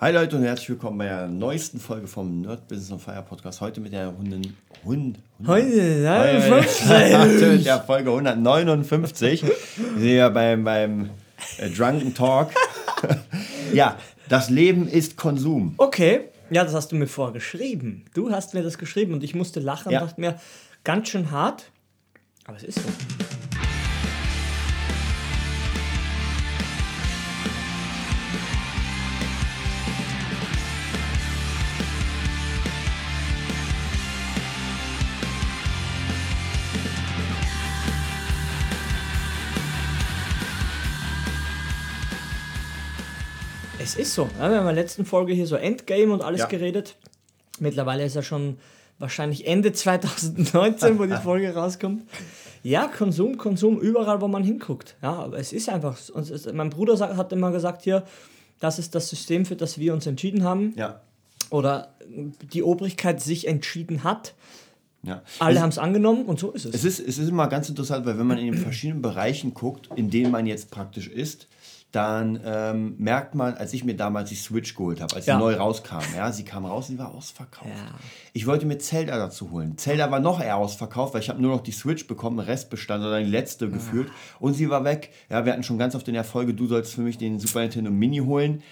Hi 0.00 0.12
Leute 0.12 0.36
und 0.36 0.44
herzlich 0.44 0.68
willkommen 0.70 0.98
bei 0.98 1.06
der 1.06 1.26
neuesten 1.26 1.80
Folge 1.80 2.06
vom 2.06 2.42
Nerd 2.42 2.68
Business 2.68 2.92
on 2.92 3.00
Fire 3.00 3.24
Podcast. 3.28 3.60
Heute 3.60 3.80
mit 3.80 3.92
der 3.92 4.16
Hunden, 4.16 4.56
Hund, 4.84 5.18
Heute, 5.44 6.08
Heute 6.88 7.52
mit 7.52 7.66
der 7.66 7.80
Folge 7.80 8.10
159. 8.10 9.42
Wir 9.42 9.52
sind 9.96 10.08
ja 10.08 10.28
beim, 10.28 10.62
beim 10.62 11.10
äh, 11.58 11.68
Drunken 11.70 12.14
Talk. 12.14 12.50
ja, 13.72 13.96
das 14.28 14.50
Leben 14.50 14.86
ist 14.86 15.16
Konsum. 15.16 15.74
Okay, 15.78 16.28
ja, 16.50 16.62
das 16.62 16.74
hast 16.74 16.92
du 16.92 16.96
mir 16.96 17.08
vorgeschrieben. 17.08 18.04
Du 18.14 18.30
hast 18.30 18.54
mir 18.54 18.62
das 18.62 18.78
geschrieben 18.78 19.14
und 19.14 19.24
ich 19.24 19.34
musste 19.34 19.58
lachen 19.58 19.90
Ja. 19.90 20.00
und 20.02 20.06
dachte 20.10 20.20
mir, 20.20 20.40
ganz 20.84 21.08
schön 21.08 21.32
hart, 21.32 21.72
aber 22.44 22.56
es 22.56 22.62
ist 22.62 22.76
so. 22.76 22.88
Ist 43.98 44.14
so. 44.14 44.28
Ja, 44.38 44.48
wir 44.50 44.56
haben 44.58 44.68
in 44.68 44.74
der 44.74 44.82
letzten 44.84 45.04
Folge 45.04 45.32
hier 45.32 45.46
so 45.46 45.56
Endgame 45.56 46.12
und 46.12 46.22
alles 46.22 46.40
Ja. 46.40 46.46
geredet. 46.46 46.96
Mittlerweile 47.60 48.04
ist 48.04 48.14
ja 48.14 48.22
schon 48.22 48.58
wahrscheinlich 48.98 49.46
Ende 49.46 49.72
2019, 49.72 50.98
wo 50.98 51.04
die 51.06 51.16
Folge 51.22 51.54
rauskommt. 51.54 52.02
Ja, 52.62 52.88
Konsum, 52.88 53.36
Konsum, 53.38 53.78
überall, 53.80 54.20
wo 54.20 54.28
man 54.28 54.42
hinguckt. 54.42 54.96
Ja, 55.02 55.12
aber 55.12 55.38
es 55.38 55.52
ist 55.52 55.68
einfach. 55.68 55.96
Mein 56.52 56.70
Bruder 56.70 56.98
hat 57.16 57.32
immer 57.32 57.50
gesagt 57.52 57.82
hier, 57.82 58.04
das 58.60 58.78
ist 58.78 58.94
das 58.94 59.08
System, 59.08 59.46
für 59.46 59.56
das 59.56 59.78
wir 59.78 59.92
uns 59.94 60.06
entschieden 60.06 60.42
haben. 60.44 60.74
Ja. 60.76 61.00
Oder 61.50 61.94
die 62.52 62.62
Obrigkeit 62.62 63.20
sich 63.22 63.46
entschieden 63.46 64.02
hat. 64.04 64.34
ja. 65.04 65.22
Alle 65.38 65.60
haben 65.60 65.68
es 65.70 65.78
angenommen 65.78 66.24
und 66.26 66.38
so 66.40 66.50
ist 66.50 66.64
es. 66.66 66.74
Es 66.74 66.84
ist, 66.84 66.98
es 67.00 67.18
ist 67.18 67.28
immer 67.28 67.46
ganz 67.48 67.68
interessant, 67.68 68.04
weil 68.04 68.18
wenn 68.18 68.26
man 68.26 68.38
in 68.38 68.46
den 68.52 68.60
verschiedenen 68.60 69.00
Bereichen 69.02 69.54
guckt, 69.54 69.88
in 69.94 70.10
denen 70.10 70.30
man 70.32 70.46
jetzt 70.46 70.70
praktisch 70.70 71.06
ist, 71.08 71.46
dann 71.92 72.38
ähm, 72.44 72.94
merkt 72.98 73.34
man, 73.34 73.54
als 73.54 73.72
ich 73.72 73.82
mir 73.82 73.96
damals 73.96 74.28
die 74.28 74.34
Switch 74.34 74.74
geholt 74.74 75.00
habe, 75.00 75.16
als 75.16 75.24
Ja. 75.24 75.34
sie 75.36 75.40
neu 75.40 75.54
rauskam, 75.54 76.00
ja, 76.14 76.30
sie 76.32 76.44
kam 76.44 76.66
raus, 76.66 76.88
sie 76.88 76.98
war 76.98 77.14
ausverkauft. 77.14 77.70
Ja. 77.70 77.94
Ich 78.34 78.46
wollte 78.46 78.66
mir 78.66 78.78
Zelda 78.78 79.16
dazu 79.16 79.50
holen. 79.50 79.78
Zelda 79.78 80.10
war 80.10 80.20
noch 80.20 80.40
eher 80.40 80.56
ausverkauft, 80.56 81.14
weil 81.14 81.22
ich 81.22 81.30
habe 81.30 81.40
nur 81.40 81.50
noch 81.52 81.62
die 81.62 81.72
Switch 81.72 82.06
bekommen, 82.06 82.40
Restbestand 82.40 83.02
oder 83.04 83.18
die 83.20 83.30
letzte 83.30 83.70
gefühlt 83.70 84.08
und 84.38 84.52
sie 84.52 84.68
war 84.68 84.84
weg. 84.84 85.10
Ja, 85.30 85.44
wir 85.46 85.52
hatten 85.52 85.62
schon 85.62 85.78
ganz 85.78 85.94
auf 85.94 86.04
den 86.04 86.14
Erfolge, 86.14 86.52
du 86.52 86.66
sollst 86.66 86.92
für 86.94 87.00
mich 87.00 87.16
den 87.16 87.38
Super 87.40 87.60
Nintendo 87.60 87.90
Mini 87.90 88.18
holen. 88.18 88.62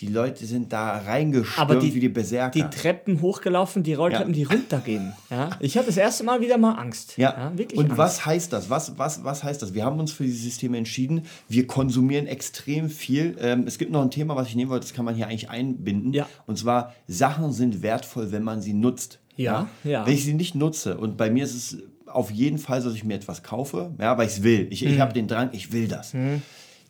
Die 0.00 0.08
Leute 0.08 0.44
sind 0.44 0.72
da 0.74 0.98
reingestürmt 0.98 1.82
die, 1.82 1.94
wie 1.94 2.00
die 2.00 2.08
Berserker. 2.10 2.50
die 2.50 2.76
Treppen 2.76 3.22
hochgelaufen, 3.22 3.82
die 3.82 3.94
Rolltreppen, 3.94 4.34
Ja. 4.34 4.46
die 4.48 4.54
runtergehen. 4.54 5.14
Ja? 5.30 5.50
Ich 5.60 5.76
hatte 5.76 5.86
das 5.86 5.96
erste 5.96 6.22
Mal 6.24 6.40
wieder 6.42 6.58
mal 6.58 6.72
Angst. 6.74 7.16
Ja, 7.16 7.50
wirklich 7.56 7.78
und 7.78 7.86
Angst. 7.86 7.96
was 7.98 8.26
heißt 8.26 8.52
das? 8.52 8.68
Was, 8.68 8.98
was, 8.98 9.24
was 9.24 9.42
heißt 9.42 9.62
das? 9.62 9.72
Wir 9.72 9.84
haben 9.86 9.98
uns 9.98 10.12
für 10.12 10.24
dieses 10.24 10.42
System 10.42 10.74
entschieden. 10.74 11.22
Wir 11.48 11.66
konsumieren 11.66 12.26
extrem 12.26 12.90
viel. 12.90 13.36
Ähm, 13.40 13.64
es 13.66 13.78
gibt 13.78 13.90
noch 13.90 14.02
ein 14.02 14.10
Thema, 14.10 14.36
was 14.36 14.48
ich 14.48 14.54
nehmen 14.54 14.70
wollte, 14.70 14.84
das 14.86 14.92
kann 14.94 15.04
man 15.06 15.14
hier 15.14 15.26
eigentlich 15.28 15.48
einbinden. 15.48 16.12
Ja. 16.12 16.28
Und 16.46 16.58
zwar, 16.58 16.92
Sachen 17.08 17.52
sind 17.52 17.82
wertvoll, 17.82 18.32
wenn 18.32 18.42
man 18.42 18.60
sie 18.60 18.74
nutzt. 18.74 19.18
Ja, 19.36 19.68
ja. 19.82 20.06
Wenn 20.06 20.12
ich 20.14 20.24
sie 20.24 20.34
nicht 20.34 20.54
nutze, 20.54 20.96
und 20.98 21.16
bei 21.16 21.30
mir 21.30 21.44
ist 21.44 21.54
es 21.54 21.78
auf 22.06 22.30
jeden 22.30 22.58
Fall 22.58 22.80
so, 22.82 22.88
dass 22.88 22.96
ich 22.96 23.04
mir 23.04 23.14
etwas 23.14 23.42
kaufe, 23.42 23.94
ja, 23.98 24.16
weil 24.16 24.26
ich 24.26 24.34
es 24.34 24.42
will. 24.42 24.68
Ich, 24.70 24.82
Mhm. 24.82 24.88
ich 24.90 25.00
habe 25.00 25.12
den 25.12 25.26
Drang, 25.26 25.50
ich 25.52 25.72
will 25.72 25.88
das. 25.88 26.14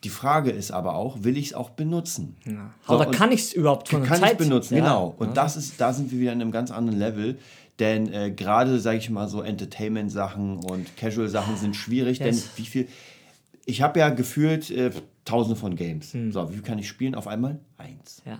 Die 0.06 0.10
Frage 0.10 0.52
ist 0.52 0.70
aber 0.70 0.94
auch, 0.94 1.24
will 1.24 1.36
ich 1.36 1.46
es 1.46 1.52
auch 1.54 1.70
benutzen? 1.70 2.36
Ja. 2.44 2.72
Oder 2.94 3.06
kann 3.06 3.32
ich 3.32 3.40
es 3.40 3.52
überhaupt 3.52 3.88
von 3.88 4.02
der 4.02 4.08
Kann 4.08 4.20
Zeit? 4.20 4.32
ich 4.34 4.38
benutzen, 4.38 4.76
Ja. 4.76 4.84
genau. 4.84 5.16
Und 5.18 5.36
das 5.36 5.56
ist, 5.56 5.80
da 5.80 5.92
sind 5.92 6.12
wir 6.12 6.20
wieder 6.20 6.32
in 6.32 6.40
einem 6.40 6.52
ganz 6.52 6.70
anderen 6.70 6.96
Level. 6.96 7.38
Denn 7.80 8.12
äh, 8.12 8.30
gerade, 8.30 8.78
sage 8.78 8.98
ich 8.98 9.10
mal, 9.10 9.26
so 9.28 9.42
Entertainment-Sachen 9.42 10.58
und 10.58 10.96
Casual-Sachen 10.96 11.56
sind 11.56 11.74
schwierig. 11.74 12.20
Yes. 12.20 12.42
Denn 12.44 12.50
wie 12.54 12.66
viel. 12.68 12.88
Ich 13.64 13.82
habe 13.82 13.98
ja 13.98 14.10
gefühlt 14.10 14.70
äh, 14.70 14.92
tausende 15.24 15.56
von 15.58 15.74
Games. 15.74 16.12
Hm. 16.14 16.30
So, 16.30 16.48
wie 16.50 16.54
viel 16.54 16.62
kann 16.62 16.78
ich 16.78 16.86
spielen? 16.86 17.16
Auf 17.16 17.26
einmal? 17.26 17.58
Eins. 17.78 18.22
Ja. 18.24 18.38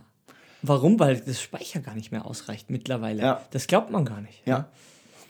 Warum? 0.63 1.01
Weil 1.01 1.19
das 1.19 1.43
Speicher 1.43 1.81
gar 1.81 1.97
nicht 1.97 2.13
mehr 2.13 2.27
ausreicht 2.27 2.71
mittlerweile. 2.71 3.23
Ja. 3.23 3.43
Das 3.51 3.67
glaubt 3.67 3.91
man 3.91 4.05
gar 4.05 4.21
nicht. 4.21 4.41
Ja. 4.47 4.69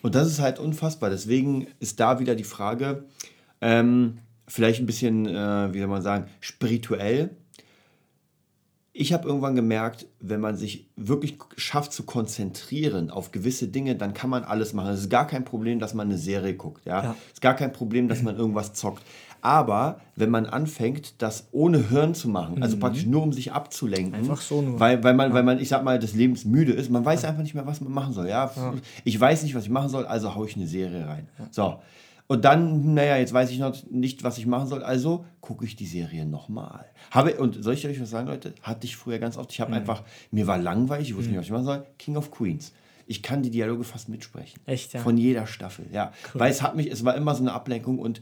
Und 0.02 0.14
das 0.14 0.28
ist 0.28 0.38
halt 0.38 0.58
unfassbar. 0.58 1.08
Deswegen 1.08 1.66
ist 1.80 1.98
da 1.98 2.20
wieder 2.20 2.34
die 2.34 2.44
Frage, 2.44 3.06
ähm, 3.62 4.18
vielleicht 4.46 4.80
ein 4.80 4.86
bisschen, 4.86 5.26
äh, 5.26 5.72
wie 5.74 5.78
soll 5.78 5.88
man 5.88 6.02
sagen, 6.02 6.26
spirituell. 6.40 7.30
Ich 8.98 9.12
habe 9.12 9.28
irgendwann 9.28 9.54
gemerkt, 9.54 10.06
wenn 10.20 10.40
man 10.40 10.56
sich 10.56 10.88
wirklich 10.96 11.36
schafft 11.58 11.92
zu 11.92 12.04
konzentrieren 12.04 13.10
auf 13.10 13.30
gewisse 13.30 13.68
Dinge, 13.68 13.94
dann 13.94 14.14
kann 14.14 14.30
man 14.30 14.42
alles 14.42 14.72
machen. 14.72 14.90
Es 14.92 15.00
ist 15.00 15.10
gar 15.10 15.26
kein 15.26 15.44
Problem, 15.44 15.78
dass 15.78 15.92
man 15.92 16.08
eine 16.08 16.16
Serie 16.16 16.54
guckt. 16.54 16.86
Ja? 16.86 17.02
Ja. 17.02 17.16
Es 17.26 17.34
ist 17.34 17.40
gar 17.42 17.54
kein 17.54 17.72
Problem, 17.72 18.08
dass 18.08 18.22
man 18.22 18.36
irgendwas 18.36 18.72
zockt. 18.72 19.02
Aber 19.42 20.00
wenn 20.16 20.30
man 20.30 20.46
anfängt, 20.46 21.20
das 21.20 21.48
ohne 21.52 21.90
Hirn 21.90 22.14
zu 22.14 22.28
machen, 22.28 22.62
also 22.62 22.78
praktisch 22.78 23.04
nur 23.04 23.22
um 23.22 23.34
sich 23.34 23.52
abzulenken, 23.52 24.12
Mhm. 24.12 24.30
Einfach 24.30 24.40
so 24.40 24.62
nur. 24.62 24.80
weil, 24.80 25.04
weil, 25.04 25.12
man, 25.14 25.32
weil 25.34 25.42
man, 25.42 25.60
ich 25.60 25.68
sag 25.68 25.84
mal, 25.84 25.98
des 25.98 26.14
Lebens 26.14 26.46
müde 26.46 26.72
ist, 26.72 26.90
man 26.90 27.04
weiß 27.04 27.24
einfach 27.26 27.42
nicht 27.42 27.54
mehr, 27.54 27.66
was 27.66 27.82
man 27.82 27.92
machen 27.92 28.14
soll. 28.14 28.28
Ja, 28.28 28.50
ich 29.04 29.20
weiß 29.20 29.42
nicht, 29.42 29.54
was 29.54 29.64
ich 29.64 29.70
machen 29.70 29.90
soll, 29.90 30.06
also 30.06 30.34
haue 30.34 30.48
ich 30.48 30.56
eine 30.56 30.66
Serie 30.66 31.06
rein. 31.06 31.28
So. 31.50 31.76
Und 32.28 32.44
dann, 32.44 32.94
naja, 32.94 33.16
jetzt 33.18 33.32
weiß 33.32 33.50
ich 33.50 33.58
noch 33.58 33.76
nicht, 33.90 34.24
was 34.24 34.36
ich 34.38 34.46
machen 34.46 34.66
soll, 34.66 34.82
also 34.82 35.24
gucke 35.40 35.64
ich 35.64 35.76
die 35.76 35.86
Serie 35.86 36.26
nochmal. 36.26 36.86
Habe, 37.12 37.34
und 37.36 37.62
soll 37.62 37.74
ich 37.74 37.86
euch 37.86 38.00
was 38.00 38.10
sagen, 38.10 38.26
Leute? 38.26 38.52
Hatte 38.62 38.84
ich 38.86 38.96
früher 38.96 39.18
ganz 39.20 39.36
oft. 39.36 39.52
Ich 39.52 39.58
Mhm. 39.58 39.62
habe 39.64 39.74
einfach, 39.74 40.02
mir 40.32 40.46
war 40.48 40.58
langweilig, 40.58 41.10
ich 41.10 41.16
wusste 41.16 41.30
nicht, 41.30 41.38
was 41.38 41.46
ich 41.46 41.52
machen 41.52 41.64
soll. 41.64 41.86
King 41.98 42.16
of 42.16 42.30
Queens. 42.32 42.72
Ich 43.06 43.22
kann 43.22 43.42
die 43.42 43.50
Dialoge 43.50 43.84
fast 43.84 44.08
mitsprechen. 44.08 44.58
Echt, 44.66 44.92
ja? 44.92 45.00
Von 45.00 45.16
jeder 45.16 45.46
Staffel, 45.46 45.86
ja. 45.92 46.12
Weil 46.34 46.50
es 46.50 46.62
hat 46.62 46.74
mich, 46.74 46.90
es 46.90 47.04
war 47.04 47.14
immer 47.14 47.34
so 47.36 47.42
eine 47.42 47.52
Ablenkung 47.52 48.00
und 48.00 48.20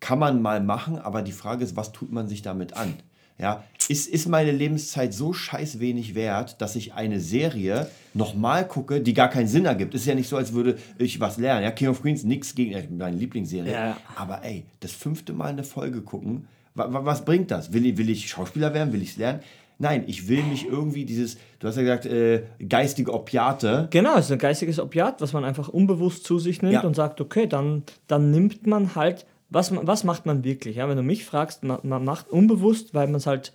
kann 0.00 0.18
man 0.18 0.42
mal 0.42 0.60
machen, 0.60 0.98
aber 0.98 1.22
die 1.22 1.32
Frage 1.32 1.64
ist, 1.64 1.76
was 1.76 1.92
tut 1.92 2.12
man 2.12 2.28
sich 2.28 2.42
damit 2.42 2.74
an? 2.76 2.94
Ja, 3.38 3.64
ist, 3.88 4.08
ist 4.08 4.28
meine 4.28 4.52
Lebenszeit 4.52 5.12
so 5.14 5.32
scheiß 5.32 5.80
wenig 5.80 6.14
wert, 6.14 6.60
dass 6.60 6.76
ich 6.76 6.94
eine 6.94 7.18
Serie 7.20 7.88
nochmal 8.14 8.66
gucke, 8.66 9.00
die 9.00 9.14
gar 9.14 9.28
keinen 9.28 9.48
Sinn 9.48 9.64
ergibt? 9.64 9.94
Ist 9.94 10.06
ja 10.06 10.14
nicht 10.14 10.28
so, 10.28 10.36
als 10.36 10.52
würde 10.52 10.76
ich 10.98 11.18
was 11.20 11.38
lernen. 11.38 11.64
Ja, 11.64 11.70
King 11.70 11.88
of 11.88 12.02
Queens, 12.02 12.22
nichts 12.24 12.54
gegen 12.54 12.72
äh, 12.72 12.84
meine 12.96 13.16
Lieblingsserie. 13.16 13.72
Ja. 13.72 13.96
Aber 14.16 14.44
ey, 14.44 14.64
das 14.80 14.92
fünfte 14.92 15.32
Mal 15.32 15.46
eine 15.50 15.64
Folge 15.64 16.02
gucken, 16.02 16.46
wa, 16.74 16.92
wa, 16.92 17.04
was 17.04 17.24
bringt 17.24 17.50
das? 17.50 17.72
Will, 17.72 17.86
ich- 17.86 17.96
will 17.96 18.10
ich 18.10 18.28
Schauspieler 18.28 18.74
werden? 18.74 18.92
Will 18.92 19.02
ich 19.02 19.10
es 19.10 19.16
lernen? 19.16 19.40
Nein, 19.82 20.04
ich 20.08 20.28
will 20.28 20.42
mich 20.42 20.66
irgendwie 20.66 21.06
dieses, 21.06 21.38
du 21.58 21.66
hast 21.66 21.76
ja 21.76 21.82
gesagt, 21.82 22.04
äh, 22.04 22.42
geistige 22.68 23.14
Opiate. 23.14 23.88
Genau, 23.90 24.18
es 24.18 24.26
ist 24.26 24.32
ein 24.32 24.38
geistiges 24.38 24.78
Opiat, 24.78 25.22
was 25.22 25.32
man 25.32 25.42
einfach 25.42 25.68
unbewusst 25.68 26.24
zu 26.24 26.38
sich 26.38 26.60
nimmt 26.60 26.74
Ja. 26.74 26.82
und 26.82 26.94
sagt, 26.94 27.18
okay, 27.22 27.46
dann, 27.46 27.84
dann 28.06 28.30
nimmt 28.30 28.66
man 28.66 28.94
halt, 28.94 29.24
was, 29.50 29.74
was 29.74 30.04
macht 30.04 30.26
man 30.26 30.44
wirklich? 30.44 30.76
Ja? 30.76 30.88
Wenn 30.88 30.96
du 30.96 31.02
mich 31.02 31.24
fragst, 31.24 31.64
man, 31.64 31.80
man 31.82 32.04
macht 32.04 32.30
unbewusst, 32.30 32.94
weil 32.94 33.06
man 33.06 33.16
es 33.16 33.26
halt, 33.26 33.52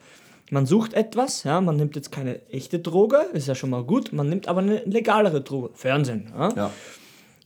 man 0.51 0.65
sucht 0.65 0.93
etwas, 0.93 1.43
ja, 1.43 1.61
man 1.61 1.77
nimmt 1.77 1.95
jetzt 1.95 2.11
keine 2.11 2.47
echte 2.49 2.79
Droge, 2.79 3.17
ist 3.33 3.47
ja 3.47 3.55
schon 3.55 3.69
mal 3.69 3.83
gut, 3.83 4.13
man 4.13 4.29
nimmt 4.29 4.47
aber 4.47 4.61
eine 4.61 4.83
legalere 4.83 5.41
Droge, 5.41 5.71
Fernsehen. 5.73 6.31
Ja? 6.37 6.49
Ja. 6.55 6.71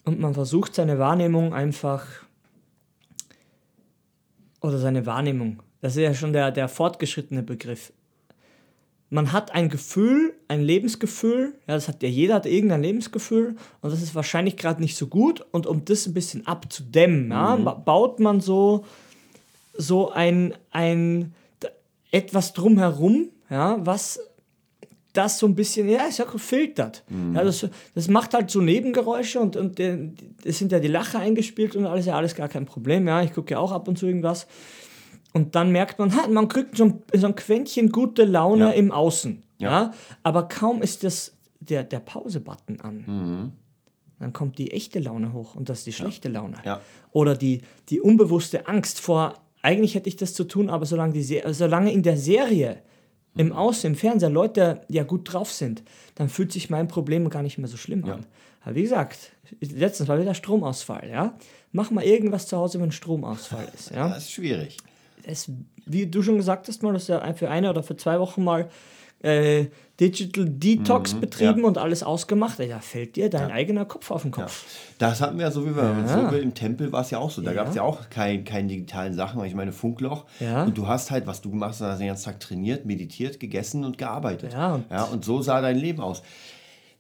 Und 0.04 0.20
man 0.20 0.34
versucht 0.34 0.76
seine 0.76 0.98
Wahrnehmung 1.00 1.54
einfach, 1.54 2.06
oder 4.62 4.80
seine 4.80 5.06
Wahrnehmung, 5.06 5.62
das 5.82 5.96
ist 5.96 6.02
ja 6.02 6.14
schon 6.14 6.34
der, 6.34 6.52
der 6.52 6.68
fortgeschrittene 6.68 7.44
Begriff. 7.44 7.94
Man 9.10 9.32
hat 9.32 9.54
ein 9.54 9.70
Gefühl, 9.70 10.34
ein 10.50 10.62
Lebensgefühl, 10.62 11.54
ja, 11.68 11.76
das 11.76 11.88
hat 11.88 12.04
ja 12.04 12.10
jeder 12.10 12.34
hat 12.36 12.46
irgendein 12.46 12.82
Lebensgefühl 12.82 13.56
und 13.82 13.92
das 13.94 14.02
ist 14.02 14.14
wahrscheinlich 14.16 14.58
gerade 14.58 14.82
nicht 14.82 14.98
so 14.98 15.08
gut 15.08 15.46
und 15.52 15.66
um 15.68 15.86
das 15.86 16.06
ein 16.08 16.14
bisschen 16.14 16.46
abzudämmen, 16.48 17.30
ja, 17.32 17.56
ba- 17.56 17.74
baut 17.76 18.20
man 18.20 18.42
so, 18.42 18.84
so 19.74 20.12
ein, 20.12 20.54
ein 20.72 21.34
etwas 22.12 22.54
drumherum, 22.54 23.30
ja, 23.50 23.78
was 23.86 24.20
das 25.14 25.40
so 25.40 25.48
ein 25.48 25.56
bisschen, 25.56 25.88
ja, 25.90 26.02
ich 26.08 26.16
sag, 26.16 26.40
filtert. 26.40 27.04
Ja, 27.36 27.44
das, 27.44 27.68
das 27.96 28.08
macht 28.10 28.34
halt 28.34 28.50
so 28.52 28.62
Nebengeräusche 28.62 29.40
und, 29.40 29.56
und 29.56 29.80
es 29.80 30.58
sind 30.60 30.72
ja 30.72 30.80
die 30.80 30.88
Lacher 30.88 31.20
eingespielt 31.20 31.76
und 31.76 31.86
alles, 31.86 32.06
ja, 32.06 32.16
alles 32.16 32.36
gar 32.36 32.48
kein 32.48 32.66
Problem. 32.66 33.08
Ja, 33.08 33.22
ich 33.24 33.34
gucke 33.34 33.52
ja 33.52 33.60
auch 33.60 33.72
ab 33.72 33.88
und 33.88 33.98
zu 33.98 34.06
irgendwas. 34.06 34.46
Und 35.34 35.56
dann 35.56 35.72
merkt 35.72 36.00
man, 36.00 36.12
man 36.32 36.48
kriegt 36.48 36.78
so 36.78 36.86
ein, 36.86 37.04
so 37.14 37.28
ein 37.28 37.36
Quäntchen 37.36 37.92
gute 37.92 38.26
Laune 38.26 38.66
Ja. 38.66 38.72
im 38.72 38.92
Außen. 38.92 39.44
Ja. 39.60 39.70
Ja. 39.72 39.94
Aber 40.24 40.48
kaum 40.48 40.82
ist 40.82 41.04
das 41.04 41.34
der, 41.60 41.84
der 41.84 42.00
Pause-Button 42.00 42.80
an, 42.82 43.04
Mhm. 43.06 43.52
dann 44.20 44.34
kommt 44.34 44.58
die 44.58 44.72
echte 44.72 45.00
Laune 45.00 45.34
hoch 45.34 45.56
und 45.56 45.70
das 45.70 45.80
ist 45.80 45.88
die 45.88 45.94
schlechte 45.94 46.30
Laune. 46.30 46.56
Ja. 46.66 46.82
Oder 47.12 47.36
die, 47.36 47.62
die 47.90 48.00
unbewusste 48.02 48.68
Angst 48.68 49.00
vor, 49.00 49.36
eigentlich 49.62 49.94
hätte 49.96 50.08
ich 50.10 50.16
das 50.16 50.34
zu 50.34 50.46
tun, 50.46 50.70
aber 50.70 50.86
solange, 50.86 51.14
die 51.14 51.24
solange 51.52 51.92
in 51.92 52.02
der 52.02 52.18
Serie, 52.18 52.82
im 53.36 53.52
Außen, 53.54 53.92
im 53.92 53.96
Fernseher 53.96 54.30
Leute 54.30 54.82
ja 54.90 55.04
gut 55.04 55.32
drauf 55.32 55.52
sind, 55.52 55.84
dann 56.16 56.30
fühlt 56.30 56.52
sich 56.52 56.70
mein 56.70 56.88
Problem 56.88 57.30
gar 57.30 57.44
nicht 57.44 57.58
mehr 57.60 57.68
so 57.68 57.78
schlimm 57.78 58.04
an. 58.06 58.26
Aber 58.62 58.76
wie 58.76 58.82
gesagt, 58.82 59.32
letztens 59.62 60.10
war 60.10 60.20
wieder 60.20 60.34
Stromausfall, 60.34 61.08
ja. 61.10 61.38
Mach 61.72 61.92
mal 61.92 62.04
irgendwas 62.04 62.48
zu 62.48 62.58
Hause, 62.58 62.82
wenn 62.82 62.92
Stromausfall 62.92 63.68
ist, 63.76 63.92
ja 63.92 64.08
Das 64.10 64.24
ist 64.24 64.32
schwierig. 64.32 64.78
Es, 65.24 65.52
wie 65.86 66.08
du 66.08 66.22
schon 66.22 66.38
gesagt 66.38 66.68
hast, 66.68 66.84
mal, 66.84 66.94
dass 66.94 67.10
er 67.10 67.34
für 67.36 67.50
eine 67.50 67.70
oder 67.70 67.84
für 67.84 67.96
zwei 67.98 68.20
Wochen 68.20 68.44
mal 68.44 68.70
äh, 69.22 69.66
Digital 70.00 70.46
Detox 70.48 71.14
betrieben 71.14 71.66
und 71.66 71.78
alles 71.78 72.04
ausgemacht. 72.04 72.58
Da 72.60 72.80
fällt 72.80 73.18
dir 73.18 73.30
dein 73.30 73.52
eigener 73.52 73.84
Kopf 73.84 74.12
auf 74.12 74.22
den 74.22 74.32
Kopf. 74.32 74.64
Das 74.98 75.20
hatten 75.20 75.38
wir 75.38 75.44
ja 75.48 75.52
so 75.52 75.66
wie 75.66 75.76
wir 75.76 75.84
Ja. 75.84 76.30
so 76.32 76.38
im 76.38 76.54
Tempel 76.54 76.94
war 76.94 77.02
es 77.02 77.12
ja 77.12 77.18
auch 77.18 77.30
so. 77.30 77.42
Da 77.42 77.52
Ja. 77.52 77.58
gab 77.58 77.68
es 77.70 77.76
ja 77.76 77.82
auch 77.82 78.10
kein, 78.10 78.46
keine 78.46 78.70
digitalen 78.70 79.14
Sachen. 79.14 79.44
Ich 79.44 79.56
meine, 79.56 79.74
Funkloch. 79.74 80.24
Ja. 80.40 80.64
Und 80.64 80.78
du 80.78 80.88
hast 80.88 81.12
halt, 81.12 81.28
was 81.28 81.42
du 81.42 81.50
gemacht 81.50 81.76
hast, 81.82 82.00
den 82.00 82.08
ganzen 82.08 82.24
Tag 82.26 82.40
trainiert, 82.40 82.86
meditiert, 82.86 83.42
gegessen 83.42 83.84
und 83.84 83.98
gearbeitet. 83.98 84.54
Ja, 84.54 84.76
und- 84.76 84.90
ja, 84.90 85.04
und 85.04 85.26
so 85.26 85.42
sah 85.42 85.60
dein 85.60 85.76
Leben 85.78 86.00
aus. 86.00 86.24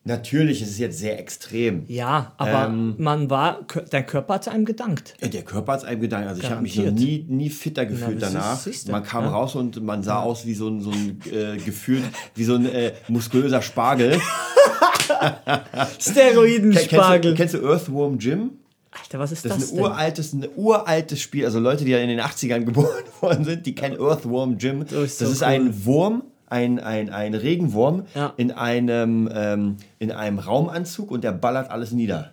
Natürlich 0.05 0.61
ist 0.61 0.69
es 0.69 0.79
jetzt 0.79 0.97
sehr 0.97 1.19
extrem. 1.19 1.83
Ja, 1.87 2.33
aber 2.37 2.67
Ähm. 2.67 2.95
man 2.97 3.29
war, 3.29 3.59
dein 3.91 4.05
Körper 4.05 4.35
hat 4.35 4.47
einem 4.47 4.65
gedankt. 4.65 5.13
Ja, 5.21 5.27
Der 5.27 5.43
Körper 5.43 5.73
hat 5.73 5.79
es 5.81 5.85
einem 5.85 6.01
gedankt. 6.01 6.27
Also 6.29 6.41
ich 6.41 6.49
habe 6.49 6.61
mich 6.61 6.75
Garantiert. 6.77 7.27
nie, 7.29 7.35
nie 7.35 7.49
fitter 7.49 7.85
gefühlt 7.85 8.21
ist- 8.21 8.33
danach. 8.33 8.63
du, 8.63 8.91
man 8.91 9.03
kam 9.03 9.25
ja. 9.25 9.31
raus 9.31 9.55
und 9.55 9.83
man 9.83 10.01
sah 10.01 10.21
aus 10.21 10.45
wie 10.45 10.53
so 10.55 10.69
ein, 10.69 10.81
so 10.81 10.91
ein 10.91 11.19
äh, 11.31 11.57
gefühlt, 11.57 12.03
wie 12.35 12.43
so 12.45 12.55
ein 12.55 12.65
äh, 12.65 12.93
muskulöser 13.09 13.61
Spargel. 13.61 14.19
Steroidenspargel. 15.99 17.35
Kennst 17.35 17.53
du, 17.53 17.59
kennst 17.59 17.65
du 17.67 17.69
Earthworm 17.71 18.17
Jim? 18.19 18.51
Alter, 18.91 19.19
was 19.19 19.31
ist 19.31 19.45
Das 19.45 19.53
das, 19.53 19.63
ist 19.65 19.71
ein 19.71 19.75
denn? 19.77 19.85
uraltes, 19.85 20.33
ein 20.33 20.47
uraltes 20.55 21.21
Spiel. 21.21 21.45
Also 21.45 21.59
Leute, 21.59 21.85
die 21.85 21.91
ja 21.91 21.99
in 21.99 22.09
den 22.09 22.19
80ern 22.21 22.59
geboren 22.65 23.03
worden 23.21 23.45
sind, 23.45 23.65
die 23.65 23.75
kennen 23.75 23.99
Earthworm 23.99 24.57
Jim. 24.57 24.79
Das 24.85 24.91
ist 24.93 25.19
so 25.19 25.25
das 25.25 25.33
ist 25.35 25.41
cool. 25.41 25.47
ein 25.47 25.85
Wurm, 25.85 26.23
ein, 26.49 26.79
ein, 26.79 27.09
ein 27.09 27.33
Regenwurm 27.33 28.05
Ja. 28.15 28.33
in, 28.37 28.51
einem, 28.51 29.29
ähm, 29.33 29.77
in 29.99 30.11
einem 30.11 30.39
Raumanzug 30.39 31.11
und 31.11 31.23
der 31.23 31.31
ballert 31.31 31.69
alles 31.71 31.91
nieder. 31.91 32.31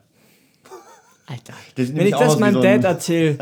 Alter. 1.29 1.55
Wenn 1.75 2.07
ich 2.07 2.15
das 2.15 2.39
meinem 2.39 2.55
so 2.55 2.63
Dad 2.63 2.85
erzähle, 2.85 3.37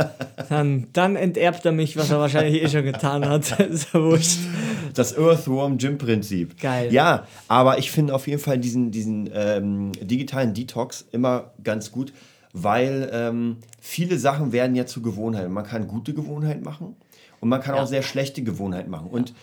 dann, 0.48 0.86
dann 0.94 1.16
enterbt 1.16 1.66
er 1.66 1.72
mich, 1.72 1.98
was 1.98 2.10
er 2.10 2.18
wahrscheinlich 2.18 2.62
eh 2.62 2.68
schon 2.70 2.82
getan 2.84 3.28
hat. 3.28 3.60
ist 3.60 3.92
ja 3.92 4.00
wurscht. 4.02 4.38
Das 4.94 5.18
Earthworm 5.18 5.76
Jim 5.76 5.98
Prinzip. 5.98 6.58
Geil. 6.58 6.90
Ja, 6.94 7.26
aber 7.46 7.76
ich 7.78 7.90
finde 7.90 8.14
auf 8.14 8.26
jeden 8.26 8.40
Fall 8.40 8.56
diesen, 8.58 8.90
diesen 8.90 9.28
ähm, 9.34 9.92
digitalen 10.00 10.54
Detox 10.54 11.04
immer 11.12 11.50
ganz 11.62 11.92
gut, 11.92 12.14
weil 12.54 13.10
ähm, 13.12 13.58
viele 13.80 14.18
Sachen 14.18 14.52
werden 14.52 14.74
ja 14.76 14.86
zu 14.86 15.02
Gewohnheiten. 15.02 15.52
Man 15.52 15.64
kann 15.66 15.86
gute 15.86 16.14
Gewohnheiten 16.14 16.64
machen 16.64 16.96
und 17.40 17.50
man 17.50 17.60
kann 17.60 17.74
Ja. 17.76 17.82
auch 17.82 17.86
sehr 17.86 18.02
schlechte 18.02 18.42
Gewohnheiten 18.42 18.90
machen. 18.90 19.08
Und 19.10 19.34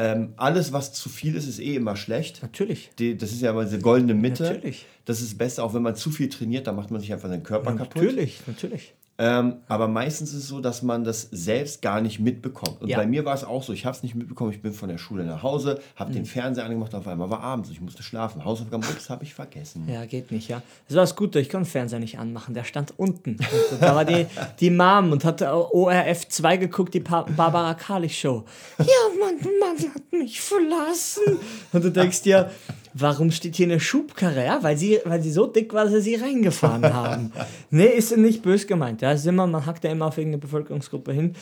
ähm, 0.00 0.32
alles, 0.38 0.72
was 0.72 0.94
zu 0.94 1.10
viel 1.10 1.34
ist, 1.36 1.46
ist 1.46 1.58
eh 1.58 1.74
immer 1.74 1.94
schlecht. 1.94 2.40
Natürlich. 2.40 2.90
Die, 2.98 3.18
das 3.18 3.32
ist 3.32 3.42
ja 3.42 3.50
immer 3.50 3.64
diese 3.64 3.80
goldene 3.80 4.14
Mitte. 4.14 4.44
Natürlich. 4.44 4.86
Das 5.04 5.20
ist 5.20 5.32
das 5.32 5.38
Beste, 5.38 5.62
auch 5.62 5.74
wenn 5.74 5.82
man 5.82 5.94
zu 5.94 6.10
viel 6.10 6.30
trainiert, 6.30 6.66
dann 6.66 6.76
macht 6.76 6.90
man 6.90 7.02
sich 7.02 7.12
einfach 7.12 7.28
seinen 7.28 7.42
Körper 7.42 7.74
kaputt. 7.74 7.96
Natürlich, 7.96 8.38
natürlich. 8.46 8.94
Ähm, 9.22 9.56
aber 9.68 9.86
meistens 9.86 10.30
ist 10.30 10.36
es 10.44 10.48
so, 10.48 10.60
dass 10.60 10.80
man 10.82 11.04
das 11.04 11.28
selbst 11.30 11.82
gar 11.82 12.00
nicht 12.00 12.20
mitbekommt. 12.20 12.80
Und 12.80 12.88
Ja. 12.88 12.96
bei 12.96 13.06
mir 13.06 13.26
war 13.26 13.34
es 13.34 13.44
auch 13.44 13.62
so, 13.62 13.74
ich 13.74 13.84
habe 13.84 13.94
es 13.94 14.02
nicht 14.02 14.14
mitbekommen, 14.14 14.50
ich 14.50 14.62
bin 14.62 14.72
von 14.72 14.88
der 14.88 14.96
Schule 14.96 15.24
nach 15.24 15.42
Hause, 15.42 15.78
habe 15.94 16.08
Mhm. 16.10 16.14
den 16.14 16.24
Fernseher 16.24 16.64
angemacht, 16.64 16.94
auf 16.94 17.06
einmal 17.06 17.28
war 17.28 17.40
abends, 17.40 17.68
ich 17.68 17.82
musste 17.82 18.02
schlafen. 18.02 18.46
Hausaufgaben, 18.46 18.82
ups, 18.82 19.10
habe 19.10 19.22
ich 19.24 19.34
vergessen. 19.34 19.86
Ja, 19.92 20.06
geht 20.06 20.32
nicht, 20.32 20.48
ja. 20.48 20.62
Das 20.88 20.96
war 20.96 21.02
das 21.02 21.16
Gute, 21.16 21.38
ich 21.38 21.50
konnte 21.50 21.66
den 21.66 21.70
Fernseher 21.70 21.98
nicht 22.00 22.18
anmachen, 22.18 22.54
der 22.54 22.64
stand 22.64 22.94
unten. 22.96 23.36
Und 23.72 23.82
da 23.82 23.94
war 23.94 24.06
die, 24.06 24.24
die 24.58 24.70
Mom 24.70 25.12
und 25.12 25.22
hatte 25.26 25.52
ORF 25.52 26.26
2 26.28 26.56
geguckt, 26.56 26.94
die 26.94 27.00
Pa- 27.00 27.26
Barbara 27.36 27.74
Karlich 27.74 28.18
Show. 28.18 28.44
Ja, 28.78 28.86
mein 29.20 29.36
Mann 29.60 29.76
hat 29.94 30.12
mich 30.12 30.40
verlassen. 30.40 31.38
Und 31.74 31.84
du 31.84 31.90
denkst 31.92 32.22
dir, 32.22 32.50
warum 32.94 33.30
steht 33.30 33.56
hier 33.56 33.66
eine 33.66 33.80
Schubkarre? 33.80 34.44
Ja, 34.44 34.62
weil 34.62 34.76
sie, 34.76 35.00
weil 35.04 35.22
sie 35.22 35.32
so 35.32 35.46
dick 35.46 35.72
war, 35.72 35.84
dass 35.84 35.94
sie 35.94 36.00
sie 36.00 36.14
reingefahren 36.16 36.82
haben. 36.92 37.32
Nee, 37.70 37.86
ist 37.86 38.16
nicht 38.16 38.42
bös 38.42 38.66
gemeint. 38.66 39.02
Ja, 39.02 39.12
ist 39.12 39.26
immer, 39.26 39.46
man 39.46 39.66
hackt 39.66 39.84
ja 39.84 39.90
immer 39.90 40.06
auf 40.06 40.18
irgendeine 40.18 40.40
Bevölkerungsgruppe 40.40 41.12
hin. 41.12 41.34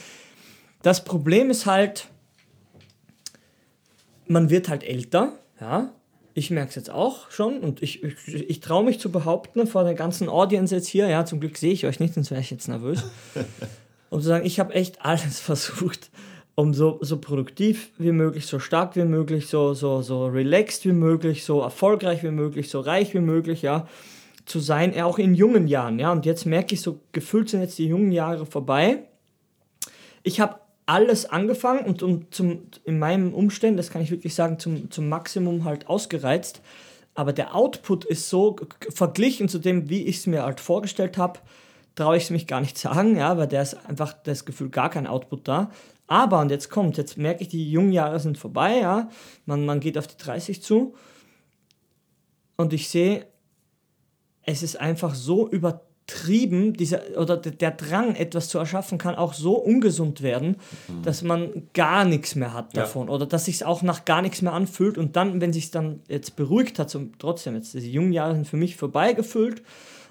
Das 0.83 1.05
Problem 1.05 1.51
ist 1.51 1.67
halt, 1.67 2.09
man 4.27 4.51
wird 4.51 4.69
halt 4.69 4.85
älter, 4.85 5.33
ja. 5.61 5.93
Ich 6.35 6.53
merke 6.53 6.69
es 6.69 6.77
jetzt 6.77 6.91
auch 6.91 7.33
schon 7.33 7.59
und 7.59 7.83
ich, 7.83 8.05
ich, 8.05 8.33
ich 8.33 8.61
traue 8.61 8.85
mich 8.85 9.01
zu 9.01 9.11
behaupten, 9.11 9.67
vor 9.67 9.83
der 9.83 9.95
ganzen 9.95 10.29
Audience 10.29 10.73
jetzt 10.73 10.87
hier, 10.87 11.09
ja, 11.09 11.25
zum 11.25 11.41
Glück 11.41 11.57
sehe 11.57 11.73
ich 11.73 11.85
euch 11.85 11.99
nicht, 11.99 12.15
sonst 12.15 12.31
wäre 12.31 12.41
ich 12.41 12.51
jetzt 12.51 12.69
nervös, 12.69 13.03
um 14.11 14.21
zu 14.21 14.29
sagen, 14.29 14.47
ich 14.47 14.61
habe 14.61 14.73
echt 14.73 15.05
alles 15.05 15.41
versucht, 15.41 16.11
um 16.59 16.75
so, 16.75 16.99
so 17.01 17.19
produktiv 17.19 17.91
wie 17.99 18.13
möglich, 18.13 18.47
so 18.47 18.59
stark 18.59 18.97
wie 18.97 19.05
möglich, 19.05 19.47
so, 19.47 19.75
so, 19.75 20.03
so 20.03 20.27
relaxed 20.27 20.85
wie 20.85 20.93
möglich, 20.93 21.45
so 21.45 21.61
erfolgreich 21.61 22.23
wie 22.23 22.31
möglich, 22.31 22.69
so 22.69 22.81
reich 22.81 23.15
wie 23.15 23.21
möglich, 23.21 23.63
ja, 23.63 23.87
zu 24.45 24.59
sein, 24.59 24.99
auch 25.01 25.19
in 25.19 25.35
jungen 25.35 25.69
Jahren, 25.69 25.99
ja. 25.99 26.11
Und 26.11 26.27
jetzt 26.27 26.47
merke 26.47 26.75
ich, 26.75 26.81
so 26.81 27.01
gefühlt 27.13 27.49
sind 27.51 27.61
jetzt 27.61 27.79
die 27.79 27.87
jungen 27.87 28.13
Jahre 28.13 28.47
vorbei 28.47 29.05
ich 30.29 30.41
habe 30.41 30.61
alles 30.87 31.27
angefangen 31.27 31.85
und 31.85 32.03
um, 32.03 32.31
zum, 32.31 32.63
in 32.85 32.99
meinem 32.99 33.35
Umständen, 33.35 33.77
das 33.77 33.91
kann 33.91 34.03
ich 34.03 34.11
wirklich 34.11 34.35
sagen, 34.35 34.59
zum, 34.59 34.91
zum 34.91 35.09
Maximum 35.09 35.65
halt 35.65 35.89
ausgereizt. 35.89 36.63
Aber 37.15 37.33
der 37.33 37.55
Output 37.55 38.05
ist 38.05 38.29
so 38.29 38.57
verglichen 38.95 39.49
zu 39.49 39.59
dem, 39.59 39.89
wie 39.89 40.05
ich 40.05 40.19
es 40.19 40.27
mir 40.27 40.45
halt 40.45 40.61
vorgestellt 40.61 41.19
habe, 41.19 41.41
traue 41.95 42.17
ich 42.17 42.25
es 42.25 42.31
mich 42.31 42.47
gar 42.47 42.61
nicht 42.61 42.79
sagen, 42.79 43.17
ja, 43.17 43.37
weil 43.37 43.49
der 43.49 43.63
ist 43.63 43.75
einfach 43.89 44.13
das 44.13 44.45
Gefühl 44.45 44.69
gar 44.69 44.89
kein 44.89 45.07
Output 45.07 45.49
da. 45.49 45.71
Aber, 46.09 46.41
und 46.41 46.51
jetzt 46.51 46.71
kommt, 46.71 46.97
jetzt 46.97 47.17
merke 47.19 47.43
ich, 47.43 47.49
die 47.49 47.71
jungen 47.71 47.93
Jahre 47.93 48.19
sind 48.19 48.39
vorbei, 48.39 48.79
ja, 48.81 49.09
man, 49.47 49.65
man 49.65 49.79
geht 49.79 49.97
auf 49.97 50.07
die 50.09 50.17
30 50.17 50.63
zu 50.63 50.95
und 52.57 52.73
ich 52.73 52.89
sehe, 52.89 53.27
es 54.43 54.63
ist 54.63 54.81
einfach 54.81 55.15
so 55.15 55.47
übertrieben, 55.49 56.73
dieser, 56.73 57.03
oder 57.19 57.37
der, 57.37 57.71
Drang, 57.71 58.15
etwas 58.15 58.49
zu 58.49 58.59
erschaffen, 58.59 58.97
kann 58.97 59.15
auch 59.15 59.35
so 59.35 59.57
ungesund 59.59 60.23
werden, 60.23 60.57
dass 61.03 61.21
man 61.23 61.69
gar 61.75 62.07
nichts 62.07 62.35
mehr 62.35 62.55
hat 62.55 62.75
Ja. 62.75 62.83
davon. 62.83 63.11
Oder 63.11 63.27
dass 63.27 63.45
sich 63.45 63.57
es 63.57 63.63
auch 63.63 63.83
nach 63.83 64.07
gar 64.07 64.23
nichts 64.23 64.41
mehr 64.41 64.55
anfühlt. 64.55 64.97
Und 64.97 65.17
dann, 65.17 65.43
wenn 65.43 65.53
sich 65.53 65.71
dann 65.71 66.01
jetzt 66.09 66.35
beruhigt 66.37 66.79
hat, 66.79 66.89
so, 66.89 67.03
trotzdem, 67.19 67.55
jetzt 67.57 67.75
diese 67.75 67.89
jungen 67.89 68.15
Jahre 68.15 68.35
sind 68.35 68.49
für 68.49 68.57
mich 68.57 68.77
vorbei 68.77 69.13
gefühlt. 69.13 69.63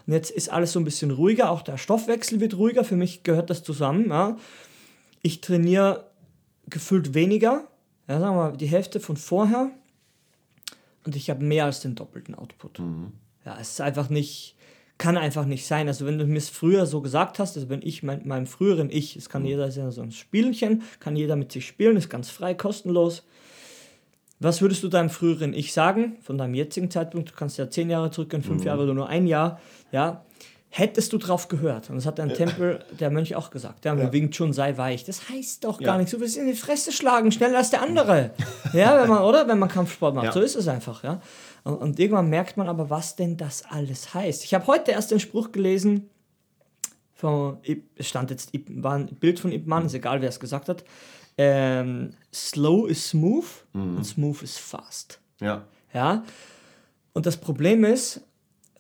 Und 0.06 0.14
jetzt 0.14 0.30
ist 0.30 0.50
alles 0.50 0.72
so 0.72 0.80
ein 0.80 0.86
bisschen 0.86 1.10
ruhiger, 1.10 1.50
auch 1.50 1.64
der 1.64 1.78
Stoffwechsel 1.78 2.40
wird 2.40 2.56
ruhiger. 2.58 2.84
Für 2.84 2.96
mich 2.96 3.24
gehört 3.24 3.50
das 3.50 3.64
zusammen. 3.64 4.10
Ja. 4.10 4.38
Ich 5.28 5.42
trainiere 5.42 6.06
gefühlt 6.70 7.14
weniger, 7.14 7.68
ja, 8.08 8.18
sagen 8.18 8.38
wir 8.38 8.52
mal 8.52 8.56
die 8.56 8.68
Hälfte 8.68 9.02
von 9.02 9.18
vorher. 9.18 9.72
Und 11.06 11.18
ich 11.18 11.30
habe 11.30 11.44
mehr 11.44 11.66
als 11.66 11.82
den 11.82 11.96
doppelten 11.96 12.34
Output. 12.34 12.80
Ja, 13.44 13.58
es 13.60 13.72
ist 13.72 13.82
einfach 13.82 14.10
nicht, 14.10 14.56
kann 14.98 15.18
einfach 15.18 15.44
nicht 15.44 15.68
sein. 15.68 15.90
Also 15.90 16.06
wenn 16.06 16.18
du 16.18 16.26
mir 16.26 16.38
es 16.38 16.48
früher 16.48 16.86
so 16.86 17.02
gesagt 17.02 17.40
hast, 17.40 17.58
also 17.58 17.68
wenn 17.68 17.82
ich 17.82 18.04
mein, 18.04 18.26
meinem 18.26 18.48
früheren 18.48 18.90
Ich, 18.90 19.18
es 19.18 19.28
kann 19.28 19.44
jeder, 19.44 19.68
ist 19.68 19.76
ja 19.76 19.92
so 19.92 20.02
ein 20.02 20.14
Spielchen, 20.14 20.84
kann 21.02 21.18
jeder 21.18 21.36
mit 21.36 21.52
sich 21.52 21.68
spielen, 21.68 21.98
ist 21.98 22.10
ganz 22.10 22.30
frei, 22.30 22.54
kostenlos. 22.54 23.26
Was 24.40 24.62
würdest 24.62 24.82
du 24.84 24.88
deinem 24.88 25.10
früheren 25.10 25.54
Ich 25.54 25.74
sagen, 25.74 26.16
von 26.22 26.38
deinem 26.38 26.54
jetzigen 26.54 26.90
Zeitpunkt, 26.90 27.32
du 27.32 27.34
kannst 27.34 27.58
ja 27.58 27.70
zehn 27.70 27.90
Jahre 27.90 28.12
zurückgehen, 28.12 28.44
fünf 28.44 28.64
Jahre 28.64 28.84
oder 28.84 28.94
nur 28.94 29.10
ein 29.10 29.28
Jahr, 29.28 29.60
ja, 29.92 30.24
hättest 30.70 31.14
du 31.14 31.18
drauf 31.18 31.48
gehört? 31.48 31.90
Und 31.90 31.96
das 31.96 32.06
hat 32.06 32.20
ein 32.20 32.34
Tempel, 32.34 32.84
der 33.00 33.10
Mönch 33.10 33.36
auch 33.36 33.50
gesagt, 33.52 33.86
ja, 33.86 33.96
Ja. 33.96 34.12
wegen 34.12 34.32
schon 34.34 34.54
sei 34.54 34.78
weich. 34.78 35.06
Das 35.06 35.30
heißt 35.30 35.64
doch 35.64 35.80
Ja. 35.80 35.88
gar 35.88 35.98
nichts, 35.98 36.12
du 36.12 36.20
wirst 36.20 36.38
in 36.38 36.46
die 36.48 36.54
Fresse 36.54 36.92
schlagen, 36.92 37.32
schneller 37.32 37.58
als 37.58 37.70
der 37.70 37.82
andere. 37.82 38.32
ja, 38.74 39.02
wenn 39.02 39.10
man, 39.10 39.24
oder? 39.24 39.48
Wenn 39.48 39.60
man 39.60 39.70
Kampfsport 39.70 40.14
macht, 40.14 40.26
Ja. 40.26 40.32
so 40.34 40.42
ist 40.42 40.56
es 40.56 40.68
einfach, 40.68 41.04
ja. 41.04 41.22
Und, 41.64 41.76
und 41.78 42.00
irgendwann 42.00 42.30
merkt 42.30 42.58
man 42.58 42.68
aber, 42.70 42.90
was 42.90 43.16
denn 43.16 43.38
das 43.38 43.64
alles 43.70 44.14
heißt. 44.14 44.44
Ich 44.44 44.54
habe 44.54 44.68
heute 44.68 44.92
erst 44.92 45.12
den 45.12 45.20
Spruch 45.20 45.52
gelesen, 45.52 46.10
von, 47.14 47.58
es 47.96 48.08
stand 48.08 48.30
jetzt, 48.30 48.52
war 48.70 48.94
ein 48.96 49.08
Bild 49.08 49.40
von 49.40 49.52
Ip 49.52 49.66
Man, 49.66 49.86
ist 49.88 49.94
egal, 49.96 50.22
wer 50.22 50.30
es 50.30 50.40
gesagt 50.40 50.70
hat. 50.70 50.84
Ähm, 51.40 52.12
slow 52.34 52.88
is 52.90 53.10
smooth 53.10 53.46
und 53.74 54.04
smooth 54.04 54.42
is 54.44 54.58
fast. 54.58 55.20
Ja. 55.40 55.64
Ja. 55.94 56.24
Und 57.14 57.26
das 57.26 57.38
Problem 57.38 57.84
ist, 57.84 58.22